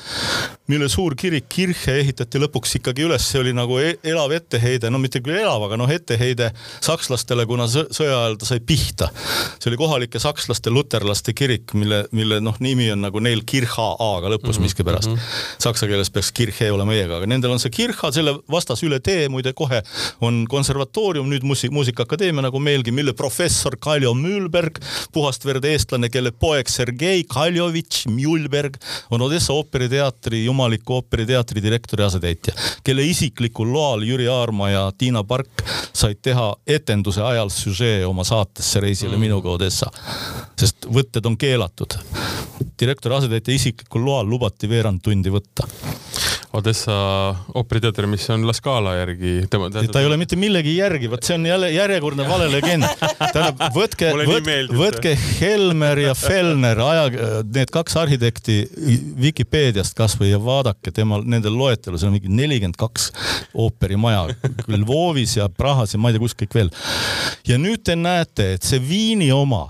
[0.72, 5.00] mille suur kirik Kirche ehitati lõpuks ikkagi üles, see oli nagu e- elav etteheide, no
[5.02, 6.50] mitte küll elav, aga noh, etteheide
[6.84, 9.10] sakslastele, kuna sõ- sõja ajal ta sai pihta.
[9.58, 14.32] see oli kohalike sakslaste luterlaste kirik, mille, mille noh, nimi on nagu neil Kircha A-ga
[14.32, 14.62] lõpus mm -hmm.
[14.62, 15.10] miskipärast.
[15.58, 19.28] Saksa keeles peaks Kirche olema E-ga, aga nendel on see Kircha, selle vastas üle tee
[19.28, 19.82] muide kohe
[20.20, 24.78] on konservatoorium, nüüd muusik, muusikaakadeemia nagu meilgi, mille professor Kaljo Müülberg,
[25.12, 28.78] puhast verd eestlane, kelle poeg Sergei Kaljovitš Müülberg
[29.10, 32.54] on Odessa ooperiteatri, Jumaliku ooperiteatri direktori asetäitja,
[32.84, 38.82] kelle isiklikul loal Jüri Aarma ja Tiina Park said teha etenduse ajal süžee oma saatesse
[38.82, 39.90] Reisile minuga Odessa,
[40.58, 41.98] sest võtted on keelatud.
[42.80, 45.68] direktori asetäitja isiklikul loal lubati veerand tundi võtta.
[46.54, 46.94] Odessa
[47.58, 49.66] ooperiteater, mis on La Scala järgi tema.
[49.70, 52.86] ta ei ole mitte millegi järgi, vot see on jälle järjekordne vale legend.
[53.32, 57.08] tähendab, võtke, võtke, võtke Helmer ja Fellner, aja,
[57.42, 58.60] need kaks arhitekti
[59.20, 63.10] Vikipeediast kasvõi ja vaadake temal, nende loetelu, seal on mingi nelikümmend kaks
[63.50, 64.28] ooperimaja
[64.70, 66.70] Lvovis ja Prahas ja ma ei tea, kus kõik veel.
[67.50, 69.64] ja nüüd te näete, et see Viini oma,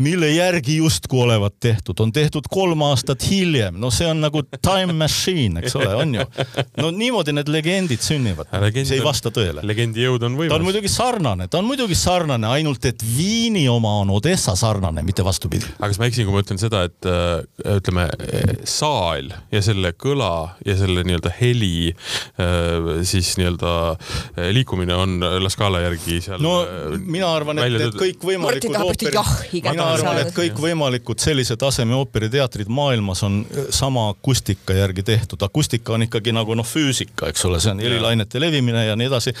[0.00, 4.96] mille järgi justkui olevat tehtud, on tehtud kolm aastat hiljem, no see on nagu time
[4.96, 6.29] machine, eks ole, on ju
[6.82, 8.50] no niimoodi need legendid sünnivad.
[8.74, 9.64] see ei vasta tõele.
[9.66, 10.52] legendi jõud on võimas.
[10.52, 15.02] ta on muidugi sarnane, ta on muidugi sarnane, ainult et Viini oma on Odessa sarnane,
[15.06, 15.66] mitte vastupidi.
[15.78, 18.06] aga kas ma eksin, kui ma ütlen seda, et äh, ütleme,
[18.68, 25.50] saal ja selle kõla ja selle nii-öelda heli äh, siis nii-öelda äh, liikumine on La
[25.52, 26.42] Scala järgi seal.
[26.44, 26.54] no
[27.00, 33.42] mina arvan, et, et kõikvõimalikud ooperi, mina arvan, et kõikvõimalikud sellise taseme ooperiteatrid maailmas on
[33.74, 35.42] sama akustika järgi tehtud.
[35.42, 39.32] akustika on ikkagi nagu noh, füüsika, eks ole, see on helilainete levimine ja nii edasi.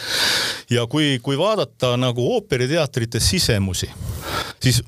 [0.72, 3.90] ja kui, kui vaadata nagu ooperiteatrite sisemusi,
[4.62, 4.82] siis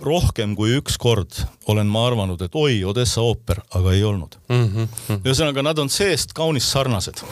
[0.00, 4.68] rohkem kui üks kord olen ma arvanud, et oi, Odessa ooper, aga ei olnud mm.
[4.68, 5.20] -hmm.
[5.24, 7.22] ühesõnaga, nad on seest kaunis sarnased,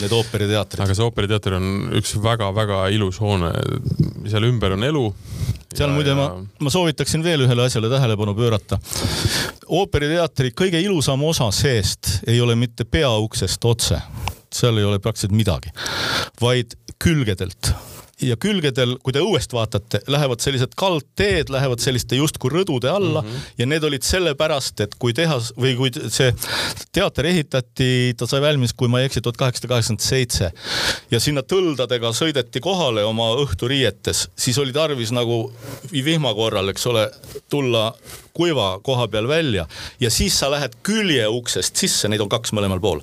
[0.00, 0.84] need ooperiteatrid.
[0.84, 3.52] aga see ooperiteater on üks väga-väga ilus hoone,
[4.28, 5.06] seal ümber on elu.
[5.74, 6.16] Seal ja, muide ja...
[6.16, 6.28] ma,
[6.64, 8.78] ma soovitaksin veel ühele asjale tähelepanu pöörata.
[9.66, 14.00] ooperiteatri kõige ilusam osa seest ei ole mitte peauksest otse,
[14.54, 15.74] seal ei ole praktiliselt midagi,
[16.40, 17.72] vaid külgedelt
[18.22, 23.28] ja külgedel, kui te õuest vaatate, lähevad sellised kaldteed, lähevad selliste justkui rõdude alla mm
[23.28, 23.54] -hmm.
[23.58, 26.34] ja need olid sellepärast, et kui tehas või kui see
[26.92, 30.52] teater ehitati, ta sai valmis, kui ma ei eksi, tuhat kaheksasada kaheksakümmend seitse
[31.10, 35.52] ja sinna tõldadega sõideti kohale oma õhturiietes, siis oli tarvis nagu
[35.92, 37.10] vihma korral, eks ole,
[37.50, 37.94] tulla
[38.36, 39.66] kuiva koha peal välja
[40.00, 43.02] ja siis sa lähed küljeuksest sisse, neid on kaks mõlemal pool.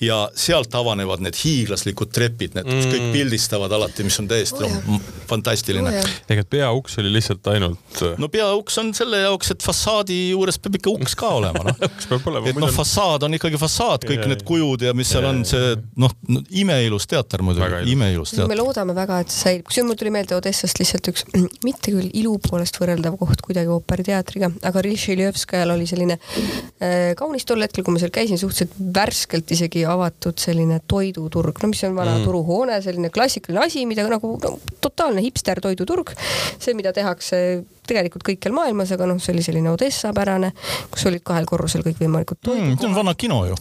[0.00, 2.92] ja sealt avanevad need hiiglaslikud trepid, need mm.
[2.92, 6.14] kõik pildistavad alati, mis on täiesti oh, no, fantastiline oh,.
[6.28, 8.02] tegelikult peauks oli lihtsalt ainult.
[8.02, 11.82] Äh, no peauks on selle jaoks, et fassaadi juures peab ikka uks ka olema, noh
[11.88, 12.52] uks peab olema.
[12.52, 15.44] et noh, fassaad on ikkagi fassaad, kõik ja, need kujud ja mis seal ja, on,
[15.48, 16.14] see noh,
[16.62, 18.50] imeilus teater muidugi, imeilus teater.
[18.50, 21.24] me loodame väga, et see säilib, kusjuures mul tuli meelde Odessast lihtsalt üks,
[21.68, 27.62] mitte küll ilu poolest võrreldav koht kuidagi ooperiteatriga, aga Richelieuskajal oli selline äh, kaunis tol
[27.64, 32.16] hetkel, kui ma seal käisin, suhteliselt värskelt isegi avatud selline toiduturg, no mis on vana
[32.18, 32.26] mm.
[32.28, 34.54] turuhoone, selline klassikaline asi, mida nagu no,
[34.84, 36.14] totaalne hipster toiduturg.
[36.58, 40.52] see, mida tehakse tegelikult kõikjal maailmas, aga noh, see oli selline Odessa pärane,
[40.92, 42.80] kus olid kahel korrusel kõikvõimalikud toidukohad mm,.
[42.82, 43.56] see on vana kino ju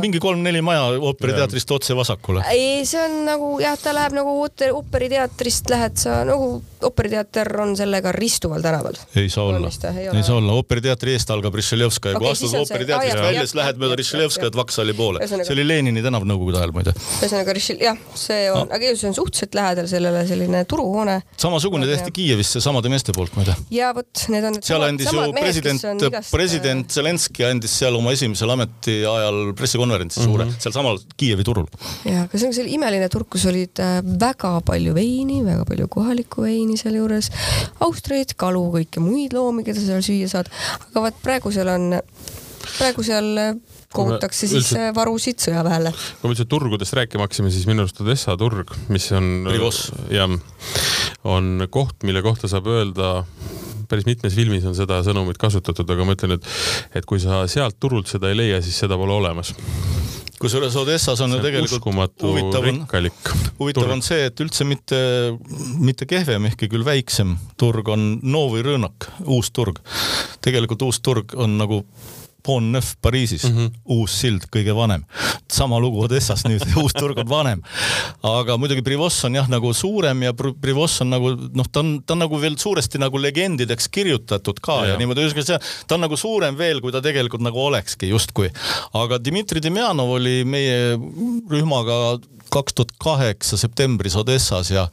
[0.00, 2.44] mingi kolm-neli maja ooperiteatrist otse vasakule.
[2.52, 4.34] ei, see on nagu jah, ta läheb nagu
[4.72, 8.98] ooperiteatrist lähed sa nagu ooperiteater on sellega ristuval tänaval.
[9.16, 9.70] ei saa olla,
[10.14, 13.98] ei saa olla, ooperiteatri eest algab Rišeljevskaja okay,, kui astud ooperiteatrist välja, siis lähed mööda
[13.98, 15.26] Rišeljevskajat Vaksali poole.
[15.28, 16.94] see oli Lenini tänav nõukogude ajal muide.
[17.20, 21.20] ühesõnaga Rišel-, jah, see on ah., aga see on suhteliselt lähedal sellele selline turuhoone.
[21.36, 23.56] samasugune tehti Kiievisse samade meeste poolt muide.
[23.74, 24.60] ja vot, need on.
[24.62, 25.86] seal andis ju president,
[26.30, 30.62] president Zelenskõi andis seal oma esimesel ametiajal pressikonverentsi suure mm -hmm.
[30.64, 31.66] sealsamal Kiievi turul.
[32.04, 35.88] ja, aga see on selline imeline turg, kus olid äh, väga palju veini, väga palju
[35.88, 37.30] kohalikku veini sealjuures,
[37.80, 40.50] austreid, kalu, kõiki muid loomi, keda seal süüa saad.
[40.90, 42.00] aga vaat praegu seal on,
[42.78, 43.54] praegu seal äh,
[43.94, 45.92] kogutakse siis üldse, äh, varusid sõjaväele.
[46.20, 49.48] kui me üldse turgudest rääkima hakkasime, siis minu arust Odessa turg, mis on,
[50.12, 50.34] jah,
[51.24, 53.22] on koht, mille kohta saab öelda
[53.88, 56.50] päris mitmes filmis on seda sõnumit kasutatud, aga ma ütlen, et,
[57.00, 59.54] et kui sa sealt turult seda ei leia, siis seda pole olemas
[60.38, 61.88] kusjuures Odessas on ju tegelikult
[62.22, 62.84] huvitav on,
[63.58, 64.98] huvitav on see, et üldse mitte,
[65.82, 69.80] mitte kehvem, ehkki küll väiksem turg on Novi Rõõnak, uus turg.
[70.44, 71.82] tegelikult uus turg on nagu
[72.42, 73.70] Pont Neuf Pariisis mm, -hmm.
[73.84, 75.04] uus sild, kõige vanem.
[75.52, 77.62] sama lugu Odessas nüüd, uus turg on vanem.
[78.22, 82.14] aga muidugi Privos on jah, nagu suurem ja Privos on nagu noh, ta on, ta
[82.14, 86.06] on nagu veel suuresti nagu legendideks kirjutatud ka ja, ja niimoodi, ühesõnaga see, ta on
[86.06, 88.50] nagu suurem veel, kui ta tegelikult nagu olekski justkui.
[88.92, 90.96] aga Dmitri Demjanov oli meie
[91.50, 92.18] rühmaga
[92.50, 94.88] kaks tuhat kaheksa septembris Odessas ja,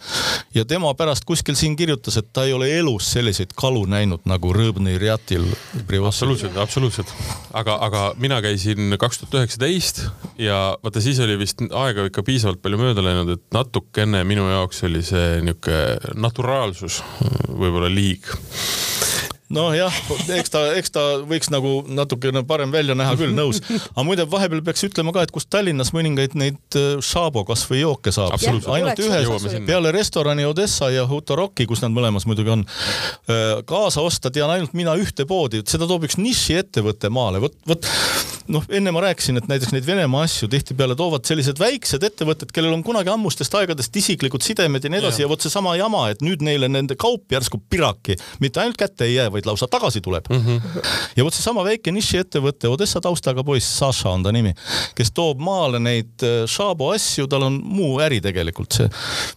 [0.53, 4.53] ja tema pärast kuskil siin kirjutas, et ta ei ole elus selliseid kalu näinud nagu
[4.53, 5.47] Rõõbnõi Rjatil.
[6.05, 7.13] absoluutselt, absoluutselt.
[7.56, 10.03] Aga, aga mina käisin kaks tuhat üheksateist
[10.41, 14.84] ja vaata, siis oli vist aega ikka piisavalt palju mööda läinud, et natukene minu jaoks
[14.89, 17.01] oli see niisugune naturaalsus
[17.47, 18.28] võib-olla liig
[19.56, 19.99] nojah,
[20.36, 23.62] eks ta, eks ta võiks nagu natukene parem välja näha küll, nõus.
[23.66, 28.14] aga muide, vahepeal peaks ütlema ka, et kus Tallinnas mõningaid neid äh, Šabo kasvõi jooke
[28.16, 28.38] saab.
[28.76, 32.66] ainult ühes, peale restorani Odessa ja Hutorocki, kus nad mõlemas muidugi on,
[33.32, 37.89] äh, kaasa osta tean ainult mina ühte poodi, seda toob üks nišiettevõte maale, vot, vot
[38.51, 42.75] noh, enne ma rääkisin, et näiteks neid Venemaa asju tihtipeale toovad sellised väiksed ettevõtted, kellel
[42.75, 46.21] on kunagi ammustest aegadest isiklikud sidemed ja nii edasi ja, ja vot seesama jama, et
[46.25, 50.29] nüüd neile nende kaup järsku piraki mitte ainult kätte ei jää, vaid lausa tagasi tuleb
[50.29, 50.41] mm.
[50.45, 50.85] -hmm.
[51.17, 54.53] ja vot seesama väike nišiettevõte, Odessa taustaga poiss, Saša on ta nimi,
[54.95, 58.89] kes toob maale neid äh, Šabo asju, tal on muu äri tegelikult see.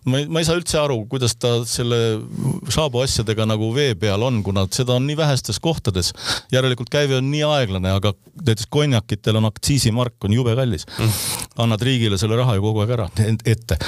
[0.05, 2.21] ma ei, ma ei saa üldse aru, kuidas ta selle
[2.69, 6.13] Šabo asjadega nagu vee peal on, kuna seda on nii vähestes kohtades.
[6.53, 8.13] järelikult käive on nii aeglane, aga
[8.45, 8.67] näiteks
[8.99, 10.87] konjakitel on aktsiisimark on jube kallis.
[10.99, 11.11] Mm..
[11.59, 13.09] annad riigile selle raha ju kogu aeg ära
[13.45, 13.79] ette.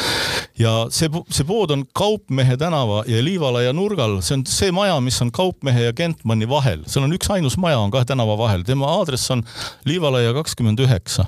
[0.58, 5.20] ja see, see pood on Kaupmehe tänava ja Liivalaia nurgal, see on see maja, mis
[5.22, 9.30] on Kaupmehe ja Gentmanni vahel, seal on üksainus maja on kahe tänava vahel, tema aadress
[9.30, 9.44] on
[9.84, 11.26] Liivalaia kakskümmend üheksa.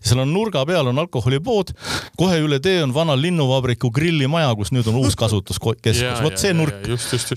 [0.00, 1.74] seal on nurga peal on alkoholipood,
[2.18, 6.88] kohe üle tee on vana linnuvabriku grillimaja, kus nüüd on uus kasutuskeskus, vot see nurk,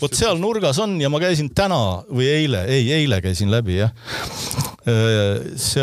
[0.01, 3.93] vot seal nurgas on ja ma käisin täna või eile, ei eile käisin läbi jah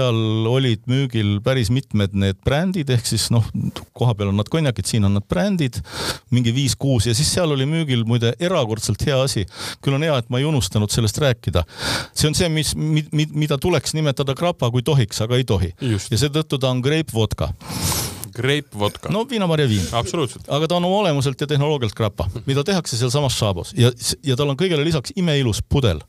[0.03, 3.47] seal olid müügil päris mitmed need brändid, ehk siis noh,
[3.97, 5.79] kohapeal on nad konjakid, siin on nad brändid,
[6.35, 9.47] mingi viis-kuus ja siis seal oli müügil muide erakordselt hea asi.
[9.83, 11.65] küll on hea, et ma ei unustanud sellest rääkida.
[12.15, 12.75] see on see, mis,
[13.13, 15.75] mida tuleks nimetada grappa, kui tohiks, aga ei tohi.
[15.83, 17.53] ja seetõttu ta on grape vodka
[18.35, 19.11] Grape vodka.
[19.13, 19.85] no viinamarja viin.
[19.93, 20.49] absoluutselt.
[20.49, 23.93] aga ta on oma olemuselt ja tehnoloogialt grappa, mida tehakse sealsamas Šabos ja,
[24.25, 26.01] ja tal on kõigele lisaks imeilus pudel.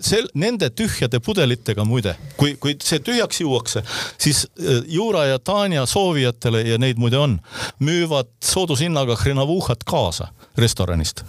[0.00, 3.84] sel, nende tühjade pudelitega muide, kui, kui see tühjaks juuakse,
[4.18, 7.38] siis äh, Jura ja Tanja soovijatele ja neid muide on,
[7.78, 11.24] müüvad soodushinnaga hrenavuhat kaasa restoranist.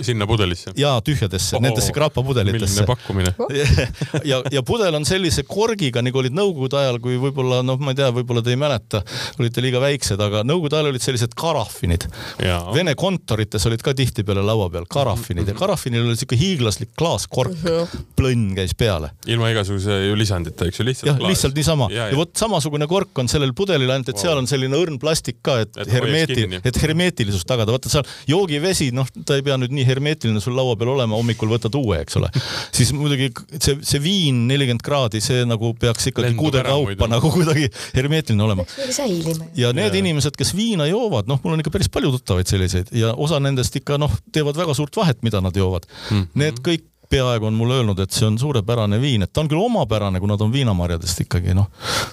[0.00, 0.70] sinna pudelisse?
[0.76, 2.68] jaa, tühjadesse oh,, nendesse grappa pudelitesse.
[2.70, 3.34] milline pakkumine
[4.30, 7.98] ja, ja pudel on sellise korgiga, nagu olid nõukogude ajal, kui võib-olla noh, ma ei
[7.98, 9.02] tea, võib-olla te ei mäleta,
[9.40, 12.06] olite liiga väiksed, aga nõukogude ajal olid sellised karaffinid.
[12.74, 15.60] Vene kontorites olid ka tihtipeale laua peal karaffinid ja mhm.
[15.60, 17.58] karaffinil oli siuke hiiglaslik klaaskork,
[18.18, 19.10] plõnn käis peale.
[19.26, 21.10] ilma igasuguse ju lisandita, eks ju, lihtsalt.
[21.10, 22.12] jah, lihtsalt niisama ja, ja.
[22.12, 24.22] ja vot samasugune kork on sellel pudelil, ainult et wow.
[24.22, 27.74] seal on selline õrn plastik ka, et, et hermeeti-, et hermeetilisust tagada.
[27.74, 28.06] vaata seal
[28.68, 32.00] joogivesi, noh, ta ei pea nüüd nii hermeetiline sul laua peal olema, hommikul võtad uue,
[32.02, 32.30] eks ole.
[32.74, 37.68] siis muidugi see, see viin nelikümmend kraadi, see nagu peaks ikkagi kuude kaupa nagu kuidagi
[37.96, 38.66] hermeetiline olema.
[39.58, 40.02] ja need ja.
[40.02, 43.76] inimesed, kes viina joovad, noh, mul on ikka päris palju tuttavaid selliseid ja osa nendest
[43.80, 46.16] ikka noh, teevad väga suurt vahet, mida nad joovad mm.
[46.16, 46.26] -hmm.
[46.38, 49.62] Need kõik peaaegu on mulle öelnud, et see on suurepärane viin, et ta on küll
[49.62, 51.70] omapärane, kuna ta on viinamarjadest ikkagi noh.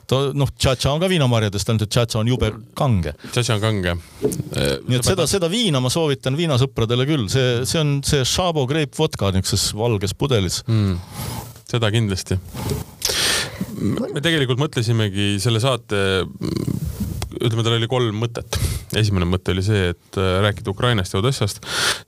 [0.07, 3.15] ta noh, tšatša on ka viinamarjadest, ainult et tšatša on jube kange.
[3.31, 3.95] tšatša on kange.
[4.87, 8.95] nii et seda, seda viina ma soovitan viinasõpradele küll, see, see on see Šabo Grape
[8.97, 10.97] vodka niisuguses valges pudelis mm,.
[11.71, 12.39] seda kindlasti.
[14.15, 16.01] me tegelikult mõtlesimegi selle saate
[17.39, 18.57] ütleme, tal oli kolm mõtet.
[18.95, 21.61] esimene mõte oli see, et äh, rääkida Ukrainast ja Odessast.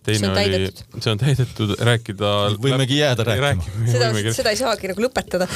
[0.05, 0.69] teine oli,
[0.99, 2.33] see on täidetud, rääkida.
[2.63, 3.87] võimegi jääda rääkima.
[3.91, 5.49] seda, seda ei saagi nagu lõpetada.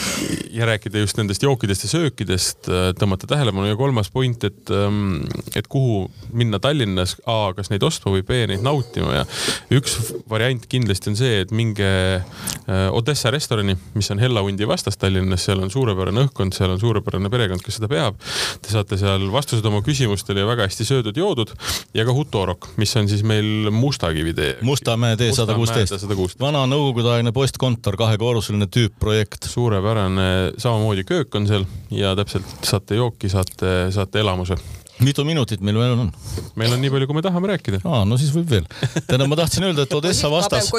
[0.51, 5.23] ja rääkida just nendest jookidest ja söökidest, äh, tõmmata tähelepanu ja kolmas point, et, ähm,
[5.55, 9.25] et kuhu minna Tallinnas, A, kas neid ostma või B, neid nautima ja
[9.71, 9.97] üks
[10.29, 15.45] variant kindlasti on see, et minge äh, Odessa restorani, mis on Hella hundi vastas Tallinnas,
[15.47, 18.19] seal on suurepärane õhkkond, seal on suurepärane perekond, kes seda peab.
[18.61, 19.27] Te saate seal
[19.61, 21.53] vastused oma küsimustele ja väga hästi söödud-joodud
[21.93, 24.57] ja ka Hutorok, mis on siis meil Mustakivi tee.
[24.61, 26.39] Mustamäe tee sada kuusteist.
[26.39, 29.45] vana nõukogudeaegne postkontor, kahekorruseline tüüpprojekt.
[29.51, 34.57] suurepärane, samamoodi köök on seal ja täpselt saate jooki, saate, saate elamuse
[35.05, 36.11] mitu minutit meil veel on?
[36.59, 37.81] meil on nii palju, kui me tahame rääkida.
[37.85, 38.67] aa, no siis võib veel.
[39.07, 40.69] tähendab, ma tahtsin öelda, et Odessa vastas,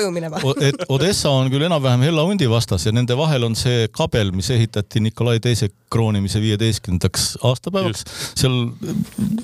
[0.63, 4.51] et Odessa on küll enam-vähem Hella hundi vastas ja nende vahel on see kabel, mis
[4.55, 8.05] ehitati Nikolai teise kroonimise viieteistkümnendaks aastapäevaks.
[8.39, 8.59] seal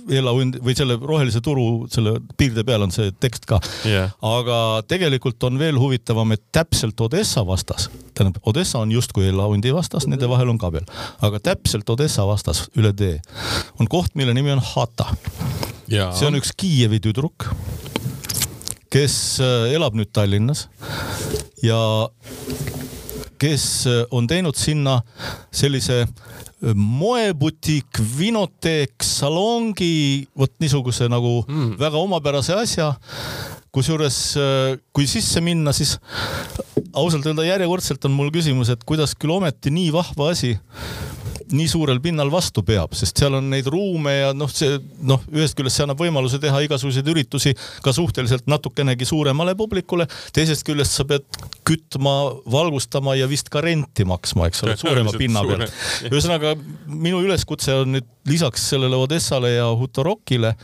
[0.08, 4.14] Hella hund või selle rohelise turu selle piirde peal on see tekst ka yeah..
[4.24, 9.74] aga tegelikult on veel huvitavam, et täpselt Odessa vastas, tähendab, Odessa on justkui Hella hundi
[9.74, 10.86] vastas, nende vahel on kabel,
[11.24, 13.18] aga täpselt Odessa vastas üle tee
[13.78, 15.06] on koht, mille nimi on Hata.
[15.88, 17.46] see on üks Kiievi tüdruk,
[18.92, 20.66] kes äh, elab nüüd Tallinnas
[21.64, 21.78] ja
[23.40, 24.98] kes äh, on teinud sinna
[25.54, 31.76] sellise äh, moebutiik, vinoteek, salongi, vot niisuguse nagu mm.
[31.80, 32.92] väga omapärase asja.
[33.72, 34.16] kusjuures,
[34.96, 35.98] kui sisse minna, siis
[36.96, 40.54] ausalt öelda järjekordselt on mul küsimus, et kuidas küll ometi nii vahva asi
[41.52, 44.78] nii suurel pinnal vastu peab, sest seal on neid ruume ja noh, see
[45.08, 50.08] noh, ühest küljest see annab võimaluse teha igasuguseid üritusi ka suhteliselt natukenegi suuremale publikule.
[50.36, 51.26] teisest küljest sa pead
[51.68, 52.16] kütma,
[52.50, 55.66] valgustama ja vist ka renti maksma, eks ole, suurema pinna peal.
[56.10, 56.54] ühesõnaga
[56.86, 60.54] minu üleskutse on nüüd lisaks sellele Odessale ja Hutorokile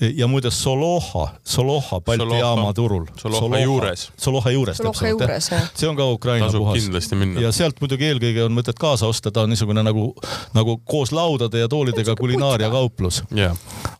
[0.00, 3.06] ja muide Soloha, Soloha Balti Soloha- jaama turul.
[3.16, 4.10] Soloha juures.
[4.16, 5.70] Soloha juures juures, jah.
[5.74, 6.82] see on ka Ukraina tasub puhas.
[6.82, 7.40] kindlasti minna.
[7.40, 10.10] ja sealt muidugi eelkõige on mõtet kaasa osta, ta on niisugune nagu,
[10.56, 13.56] nagu koos laudade ja toolidega kulinaariakauplus jah,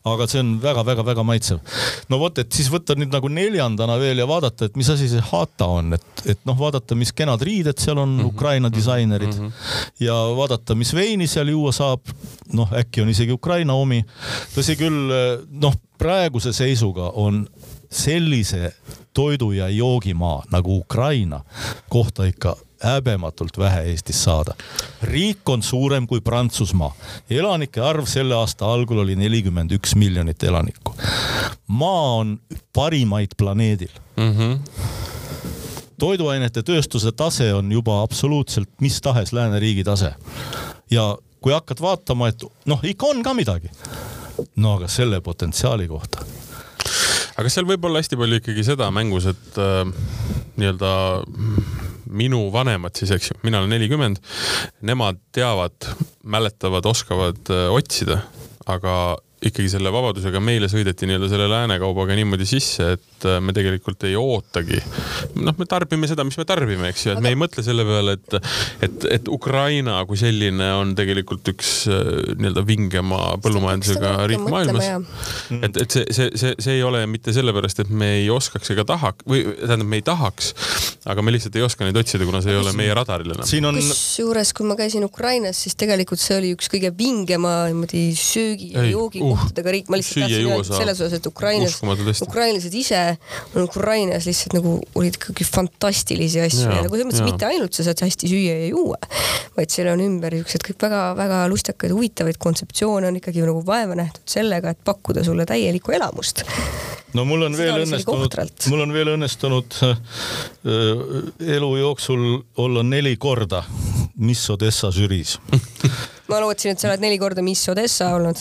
[0.07, 1.61] aga see on väga-väga-väga maitsev.
[2.09, 5.25] no vot, et siis võtta nüüd nagu neljandana veel ja vaadata, et mis asi see
[5.29, 8.33] Hata on, et, et noh, vaadata, mis kenad riided seal on mm, -hmm.
[8.33, 10.05] Ukraina disainerid mm -hmm.
[10.05, 12.01] ja vaadata, mis veini seal juua saab.
[12.53, 14.05] noh, äkki on isegi Ukraina omi.
[14.55, 15.13] tõsi küll,
[15.61, 17.43] noh, praeguse seisuga on
[17.91, 18.71] sellise
[19.13, 21.41] toidu ja joogimaa nagu Ukraina
[21.89, 24.53] kohta ikka häbematult vähe Eestis saada.
[25.03, 26.95] riik on suurem kui Prantsusmaa.
[27.29, 30.95] elanike arv selle aasta algul oli nelikümmend üks miljonit elanikku.
[31.67, 32.39] maa on
[32.73, 33.91] parimaid planeedil
[35.99, 40.13] toiduainete tööstuse tase on juba absoluutselt mis tahes lääneriigi tase.
[40.91, 43.71] ja kui hakkad vaatama, et noh, ikka on ka midagi.
[44.55, 46.25] No aga selle potentsiaali kohta.
[47.39, 49.83] Aga seal võib olla hästi palju ikkagi seda mängus, et äh,
[50.59, 50.91] nii-öelda
[52.09, 54.19] minu vanemad siis, eks ju, mina olen nelikümmend,
[54.85, 55.91] nemad teavad,
[56.23, 58.23] mäletavad, oskavad äh, otsida,
[58.69, 58.93] aga
[59.39, 64.17] ikkagi selle vabadusega meile sõideti nii-öelda selle läänekaubaga niimoodi sisse, et äh, me tegelikult ei
[64.19, 64.81] ootagi.
[65.39, 68.17] noh, me tarbime seda, mis me tarbime, eks ju, et me ei mõtle selle peale,
[68.19, 68.35] et,
[68.87, 74.89] et, et Ukraina kui selline on tegelikult üks äh, nii-öelda vingema põllumajandusega riik maailmas.
[75.55, 78.83] et, et see, see, see, see ei ole mitte sellepärast, et me ei oskaks ega
[78.91, 80.51] tahaks või tähendab, me ei tahaks,
[81.07, 83.71] aga me lihtsalt ei oska neid otsida, kuna see ei ole meie radaril enam.
[83.71, 88.73] on kusjuures, kui ma käisin Ukrainas, siis tegelikult see oli üks kõige vingema niimoodi söögi
[88.75, 89.89] ja Ei, joogi kohtadega riik.
[89.89, 91.77] ma lihtsalt tahtsin öelda selles osas, et Ukrainas,
[92.25, 93.01] ukrainlased ise
[93.55, 97.77] on Ukrainas lihtsalt nagu olid ikkagi fantastilisi asju Jaa, ja nagu selles mõttes mitte ainult
[97.77, 98.99] sa saad hästi süüa ja juua,
[99.57, 104.25] vaid seal on ümber niisugused kõik väga-väga lustakaid, huvitavaid kontseptsioone on ikkagi nagu vaeva nähtud
[104.29, 106.45] sellega, et pakkuda sulle täielikku elamust.
[107.13, 110.03] no mul on Seda veel õnnestunud mul on veel õnnestunud äh,
[111.57, 112.27] elu jooksul
[112.61, 113.63] olla neli korda
[114.19, 115.37] Miss Odessa žüriis.
[116.29, 118.39] ma lootsin, et sa oled neli korda Miss Odessa olnud.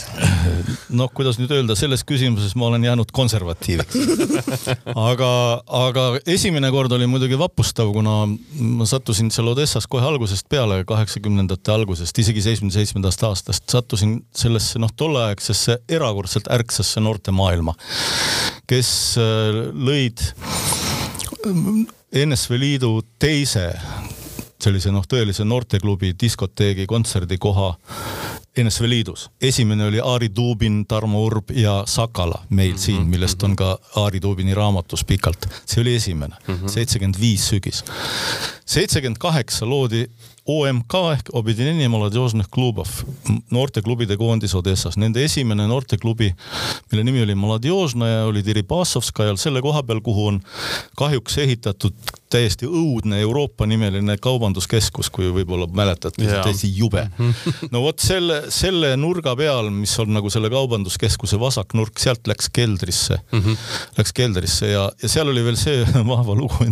[0.99, 3.97] noh, kuidas nüüd öelda, selles küsimuses ma olen jäänud konservatiiviks.
[5.11, 5.31] aga,
[5.81, 11.75] aga esimene kord oli muidugi vapustav, kuna ma sattusin seal Odessas kohe algusest peale, kaheksakümnendate
[11.75, 17.75] algusest, isegi seitsmekümne seitsmendast aastast, sattusin sellesse noh, tolleaegsesse erakordselt ärksasse noortemaailma,
[18.69, 20.25] kes äh, lõid
[22.13, 23.71] NSV Liidu teise
[24.63, 27.75] sellise noh, tõelise noorteklubi, diskoteegi, kontserdikoha
[28.59, 29.31] NSV Liidus.
[29.41, 34.55] esimene oli Aari Tuubin, Tarmo Urb ja Sakala meil siin, millest on ka Aari Tuubini
[34.55, 35.47] raamatus pikalt.
[35.67, 36.35] see oli esimene,
[36.67, 37.85] seitsekümmend viis sügis.
[38.67, 40.09] seitsekümmend kaheksa loodi
[40.49, 42.89] OMK ehk Objedinjenje Molodjožnih Klubov,
[43.53, 44.97] noorteklubide koondis Odessas.
[44.97, 46.31] Nende esimene noorteklubi,
[46.91, 50.41] mille nimi oli Molodjožnaja, oli Deribassovskajal selle koha peal, kuhu on
[50.97, 57.07] kahjuks ehitatud täiesti õudne Euroopa nimeline kaubanduskeskus, kui võib-olla mäletate, täiesti jube.
[57.73, 63.19] no vot selle, selle nurga peal, mis on nagu selle kaubanduskeskuse vasaknurk, sealt läks keldrisse
[63.21, 63.57] mm, -hmm.
[63.99, 66.69] läks keldrisse ja, ja seal oli veel see vahva lugu,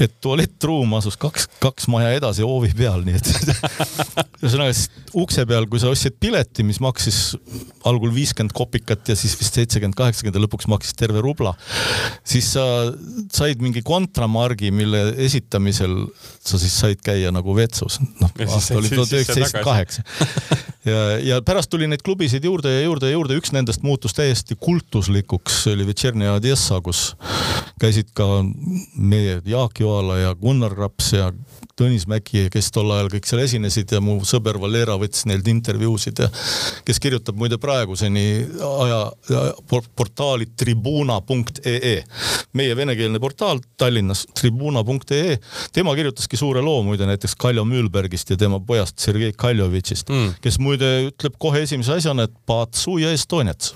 [0.00, 3.30] et tualettruum asus kaks, kaks maja edasi hoovi peal, nii et
[4.42, 4.74] ühesõnaga
[5.20, 7.36] ukse peal, kui sa ostsid pileti, mis maksis
[7.88, 11.54] algul viiskümmend kopikat ja siis vist seitsekümmend, kaheksakümmend ja lõpuks maksis terve rubla,
[12.26, 12.64] siis sa
[13.34, 15.94] said mingi kontramargi, mille esitamisel
[16.40, 18.00] sa siis said käia nagu vetsus.
[18.20, 20.02] noh, aasta oli tuhat üheksasada seitsekümmend kaheksa.
[20.88, 24.56] ja, ja pärast tuli neid klubisid juurde ja juurde ja juurde, üks nendest muutus täiesti
[24.60, 27.14] kultuslikuks, see oli Večernja Odessa, kus
[27.80, 28.28] käisid ka
[28.96, 31.30] meie Jaak Joala ja Gunnar Raps ja
[31.80, 36.18] Tõnis Mäki, kes tol ajal kõik seal esinesid ja mu sõber Valera võttis neilt intervjuusid
[36.20, 36.28] ja
[36.84, 38.24] kes kirjutab muide praeguseni
[38.60, 38.98] aja,
[39.30, 41.94] aja por- portaali tribuna.ee.
[42.52, 45.38] meie venekeelne portaal Tallinnas, tribuna.ee.
[45.72, 50.34] tema kirjutaski suure loo muide näiteks Kaljo Müülbergist ja tema pojast Sergei Kaljovitšist Mm.
[50.42, 53.74] kes muide ütleb kohe esimese asjana, et Patsu ja Estoniats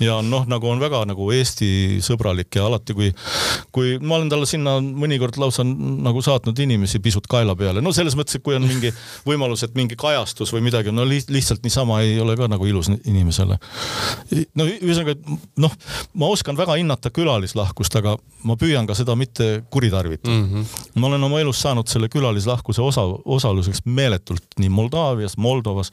[0.00, 3.10] ja noh, nagu on väga nagu Eesti sõbralik ja alati, kui,
[3.74, 8.16] kui ma olen talle sinna mõnikord lausa nagu saatnud inimesi pisut kaela peale, no selles
[8.18, 8.92] mõttes, et kui on mingi
[9.28, 12.90] võimalus, et mingi kajastus või midagi, no li lihtsalt niisama ei ole ka nagu ilus
[12.98, 13.58] inimesele.
[14.56, 15.16] no ühesõnaga,
[15.60, 15.76] noh,
[16.14, 18.16] ma oskan väga hinnata külalislahkust, aga
[18.48, 20.46] ma püüan ka seda mitte kuritarvitada mm.
[20.48, 21.00] -hmm.
[21.00, 25.92] ma olen oma elus saanud selle külalislahkuse osa, osaluseks meeletult nii Moldaavias, Moldovas,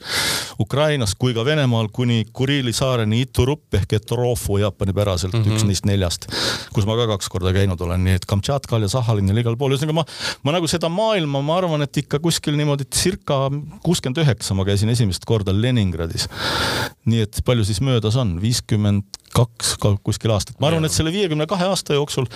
[0.60, 5.58] Ukrainas kui ka Venemaal kuni Kuriili saareni Iturupp ehk Etorofu jaapanipäraselt mm, -hmm.
[5.58, 6.28] üks neist neljast,
[6.74, 10.00] kus ma ka kaks korda käinud olen, nii et Kamtšatkal ja Sahalinil igal pool, ühesõnaga
[10.00, 10.06] ma,
[10.46, 13.46] ma nagu seda maailma, ma arvan, et ikka kuskil niimoodi circa
[13.84, 16.28] kuuskümmend üheksa ma käisin esimest korda Leningradis.
[17.08, 20.58] nii et palju siis möödas on, viiskümmend kaks kuskil aastat.
[20.60, 22.28] ma arvan, et selle viiekümne kahe aasta jooksul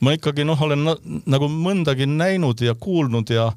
[0.00, 0.96] ma ikkagi noh, olen na,
[1.30, 3.50] nagu mõndagi näinud ja kuulnud ja,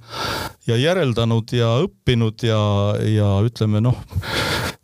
[0.67, 2.61] ja järeldanud ja õppinud ja,
[3.05, 3.99] ja ütleme noh,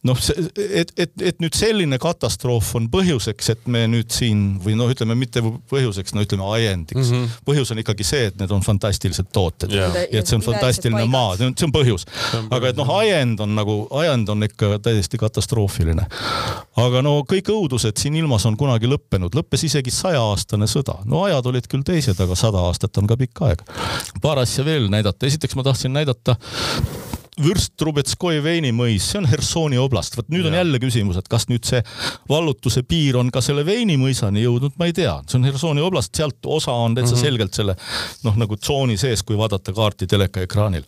[0.07, 0.17] noh,
[0.57, 5.15] et, et, et nüüd selline katastroof on põhjuseks, et me nüüd siin või noh, ütleme
[5.17, 7.11] mitte põhjuseks, no ütleme ajendiks mm.
[7.11, 7.43] -hmm.
[7.45, 9.93] põhjus on ikkagi see, et need on fantastilised tooted yeah.
[10.09, 12.07] ja et see on fantastiline maa, see on, see on põhjus.
[12.49, 16.07] aga et noh, ajend on nagu, ajend on ikka täiesti katastroofiline.
[16.85, 20.97] aga no kõik õudused siin ilmas on kunagi lõppenud, lõppes isegi sajaaastane sõda.
[21.05, 23.65] no ajad olid küll teised, aga sada aastat on ka pikk aeg.
[24.21, 26.37] paar asja veel näidata, esiteks ma tahtsin näidata
[27.41, 30.17] Vürst Trubetskoi veinimõis, see on Hersoni oblast.
[30.17, 30.51] vot nüüd ja.
[30.51, 31.79] on jälle küsimus, et kas nüüd see
[32.29, 35.13] vallutuse piir on ka selle veinimõisani jõudnud, ma ei tea.
[35.29, 37.29] see on Hersoni oblast, sealt osa on täitsa mm -hmm.
[37.29, 37.75] selgelt selle
[38.27, 40.83] noh, nagu tsooni sees, kui vaadata kaarti telekaekraanil.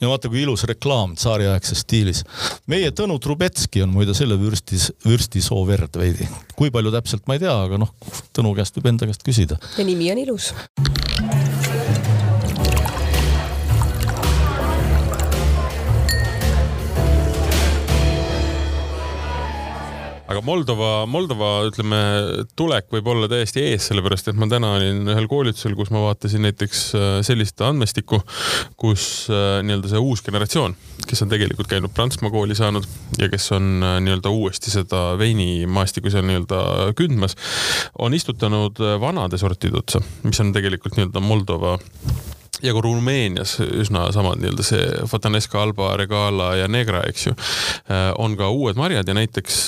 [0.00, 2.24] ja vaata, kui ilus reklaam tsaariaegses stiilis.
[2.66, 6.28] meie Tõnu Trubetski on muide selle vürstis, vürstisoo verd veidi.
[6.56, 7.94] kui palju täpselt, ma ei tea, aga noh,
[8.36, 9.56] Tõnu käest võib enda käest küsida.
[9.78, 10.52] ja nimi on ilus.
[20.36, 21.98] Aga Moldova, Moldova ütleme,
[22.58, 26.44] tulek võib olla täiesti ees, sellepärast et ma täna olin ühel koolitusel, kus ma vaatasin
[26.44, 28.18] näiteks äh, sellist andmestikku,
[28.76, 30.76] kus äh, nii-öelda see uus generatsioon,
[31.08, 32.84] kes on tegelikult käinud Prantsusmaa kooli saanud
[33.16, 37.38] ja kes on äh, nii-öelda uuesti seda veinimaastikku seal nii-öelda kündmas,
[37.96, 41.78] on istutanud vanade sortide otsa, mis on tegelikult nii-öelda Moldova
[42.62, 47.36] ja ka Rumeenias üsna samad nii-öelda see Fatanesca, Alba, Regala ja Negra, eks ju,
[48.18, 49.60] on ka uued marjad ja näiteks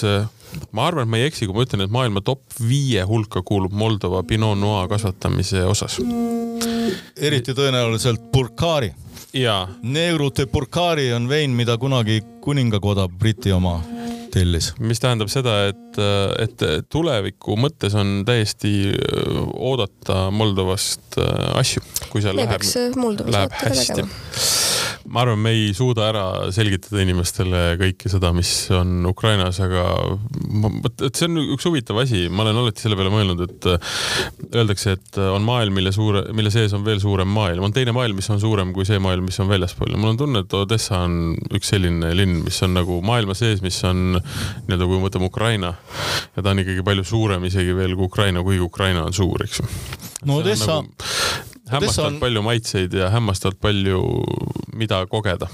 [0.73, 3.75] ma arvan, et ma ei eksi, kui ma ütlen, et maailma top viie hulka kuulub
[3.77, 5.99] Moldova Pinot Noir kasvatamise osas.
[7.17, 8.93] eriti tõenäoliselt Burkari.
[9.83, 13.81] Negrute Burkari on vein, mida kunagi kuningakoda Briti oma
[14.33, 14.73] tellis.
[14.79, 16.01] mis tähendab seda, et,
[16.45, 18.93] et tuleviku mõttes on täiesti
[19.55, 21.21] oodata Moldovast
[21.59, 22.67] asju, kui seal me läheb,
[23.29, 24.09] läheb hästi
[25.09, 26.25] ma arvan, me ei suuda ära
[26.55, 29.85] selgitada inimestele kõike seda, mis on Ukrainas, aga
[30.85, 33.95] vot, see on üks huvitav asi, ma olen alati selle peale mõelnud, et äh,
[34.53, 38.21] öeldakse, et on maailm, mille suure, mille sees on veel suurem maailm, on teine maailm,
[38.21, 39.95] mis on suurem kui see maailm, mis on väljaspool.
[39.95, 43.63] Ja mul on tunne, et Odessa on üks selline linn, mis on nagu maailma sees,
[43.65, 45.75] mis on nii-öelda, kui me võtame Ukraina
[46.37, 49.63] ja ta on ikkagi palju suurem isegi veel kui Ukraina, kuigi Ukraina on suur, eks
[49.63, 49.69] ju.
[50.29, 52.21] no Odessa nagu, hämmastavalt on...
[52.23, 54.01] palju maitseid ja hämmastavalt palju,
[54.79, 55.49] mida kogeda.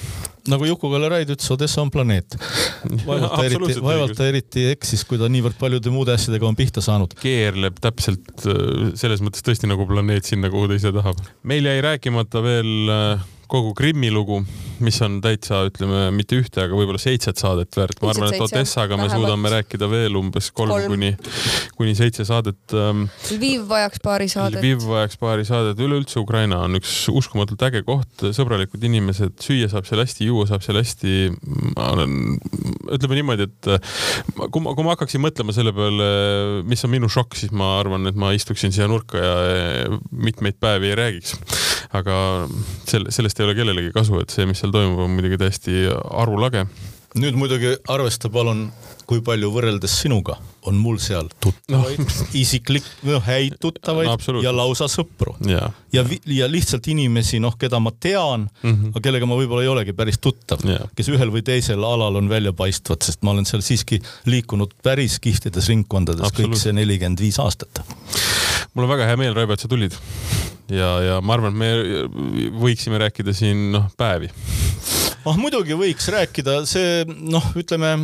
[0.49, 2.37] nagu Juku-Kalle Raid ütles, Odessa on planeet.
[3.09, 6.85] vaevalt ta eriti, vaevalt ta eriti eksis, kui ta niivõrd paljude muude asjadega on pihta
[6.85, 7.17] saanud.
[7.21, 11.23] keerleb täpselt äh, selles mõttes tõesti nagu planeet sinna, kuhu ta ise tahab.
[11.43, 14.41] meil jäi rääkimata veel äh, kogu Krimmi lugu,
[14.85, 18.01] mis on täitsa, ütleme, mitte ühte, aga võib-olla seitset saadet väärt.
[18.03, 20.95] ma arvan, et Odessaga me suudame rääkida veel umbes kolm, kolm.
[20.95, 21.11] kuni,
[21.79, 22.61] kuni seitse saadet.
[22.77, 24.61] Ähm, Lviv vajaks paari saadet.
[24.61, 29.89] Lviv vajaks paari saadet, üleüldse Ukraina on üks uskumatult äge koht, sõbralikud inimesed, süüa saab
[29.89, 31.15] seal hästi, juua saab seal hästi.
[31.75, 32.39] ma olen,
[32.97, 33.71] ütleme niimoodi, et
[34.51, 36.09] kui ma, kui ma hakkaksin mõtlema selle peale,
[36.69, 39.35] mis on minu šokk, siis ma arvan, et ma istuksin siia nurka ja
[40.11, 41.37] mitmeid päevi ei räägiks.
[41.93, 42.17] Aga
[42.89, 46.67] selle, sellest ei ole kellelegi kasu, et see, mis seal toimub, on muidugi täiesti arulage.
[47.15, 48.67] nüüd muidugi arvesta palun,
[49.07, 52.27] kui palju võrreldes sinuga on mul seal tuttavaid no.
[52.43, 55.37] isiklik, no häid tuttavaid no, ja lausa sõpru.
[55.49, 58.95] ja, ja, ja lihtsalt inimesi, noh, keda ma tean mm, -hmm.
[58.95, 60.65] aga kellega ma võib-olla ei olegi päris tuttav,
[60.97, 64.01] kes ühel või teisel alal on väljapaistvad, sest ma olen seal siiski
[64.31, 67.85] liikunud päris kihvtides ringkondades kõik see nelikümmend viis aastat.
[68.75, 69.95] mul on väga hea meel, Raivo, et sa tulid
[70.73, 74.31] ja, ja ma arvan, et me võiksime rääkida siin noh päevi
[75.25, 77.95] ah muidugi võiks rääkida, see noh, ütleme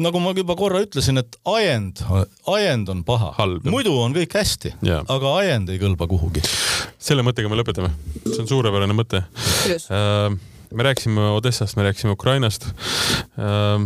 [0.00, 2.02] nagu ma juba korra ütlesin, et ajend,
[2.52, 3.32] ajend on paha.
[3.68, 6.44] muidu on kõik hästi, aga ajend ei kõlba kuhugi.
[6.98, 7.92] selle mõttega me lõpetame,
[8.24, 9.22] see on suurepärane mõte.
[9.66, 10.32] Äh,
[10.72, 12.68] me rääkisime Odessast, me rääkisime Ukrainast.
[13.36, 13.84] Äh,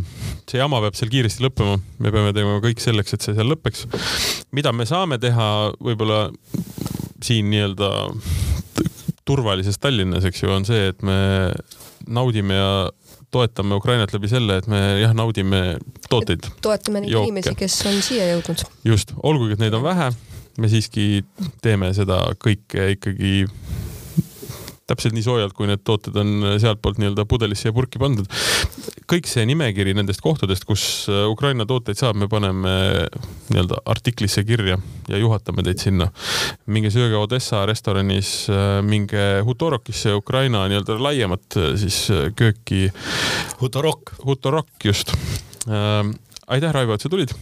[0.50, 3.86] see jama peab seal kiiresti lõppema, me peame tegema kõik selleks, et see seal lõpeks.
[4.56, 5.50] mida me saame teha,
[5.82, 6.28] võib-olla
[7.24, 7.90] siin nii-öelda
[9.28, 11.18] turvalises Tallinnas, eks ju, on see, et me
[12.08, 12.72] naudime ja
[13.30, 15.78] toetame Ukrainat läbi selle, et me jah, naudime
[16.10, 16.48] tooteid.
[16.62, 17.30] toetame neid jooke.
[17.30, 18.64] inimesi, kes on siia jõudnud.
[18.84, 20.10] just, olgugi, et neid on vähe,
[20.58, 21.22] me siiski
[21.62, 23.44] teeme seda kõike ikkagi
[24.90, 28.28] täpselt nii soojalt, kui need tooted on sealtpoolt nii-öelda pudelisse ja purki pandud.
[29.10, 32.74] kõik see nimekiri nendest kohtadest, kus äh, Ukraina tooteid saab, me paneme
[33.50, 34.78] nii-öelda artiklisse kirja
[35.10, 36.10] ja juhatame teid sinna.
[36.66, 42.02] minge sööge Odessa restoranis, äh, minge Hutorokisse, Ukraina nii-öelda laiemat äh, siis
[42.36, 42.88] kööki.
[43.60, 44.14] Hutorok.
[44.24, 45.12] Hutorok, just.
[46.46, 47.34] aitäh, Raivo, et sa tulid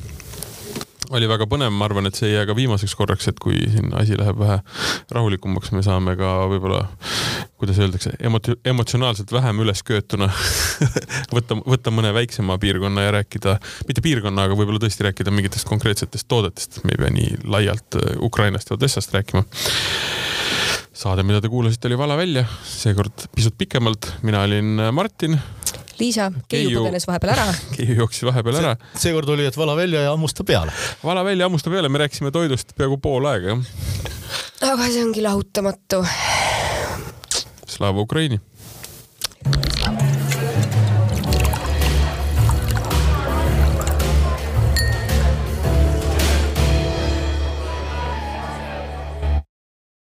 [1.15, 3.93] oli väga põnev, ma arvan, et see ei jää ka viimaseks korraks, et kui siin
[3.97, 4.59] asi läheb vähe
[5.15, 6.83] rahulikumaks, me saame ka võib-olla,
[7.61, 10.29] kuidas öeldakse, emot-, emotsionaalselt vähem ülesköetuna
[11.37, 13.59] võtta, võtta mõne väiksema piirkonna ja rääkida,
[13.89, 18.17] mitte piirkonna, aga võib-olla tõesti rääkida mingitest konkreetsetest toodetest, me ei pea nii laialt äh,
[18.29, 19.45] Ukrainast ja Odessast rääkima.
[20.99, 24.13] Saade, mida te kuulasite, oli Vala välja, seekord pisut pikemalt.
[24.27, 25.39] mina olin äh, Martin
[25.99, 27.47] Liisa, Keiu põgenes vahepeal ära.
[27.77, 28.75] Keiu jooksis vahepeal ära.
[28.95, 30.75] seekord oli, et vala välja ja hammusta peale.
[31.05, 34.73] vala välja, hammusta peale, me rääkisime toidust peaaegu pool aega, jah.
[34.73, 36.05] aga see ongi lahutamatu.
[37.69, 38.41] Slava Ukraini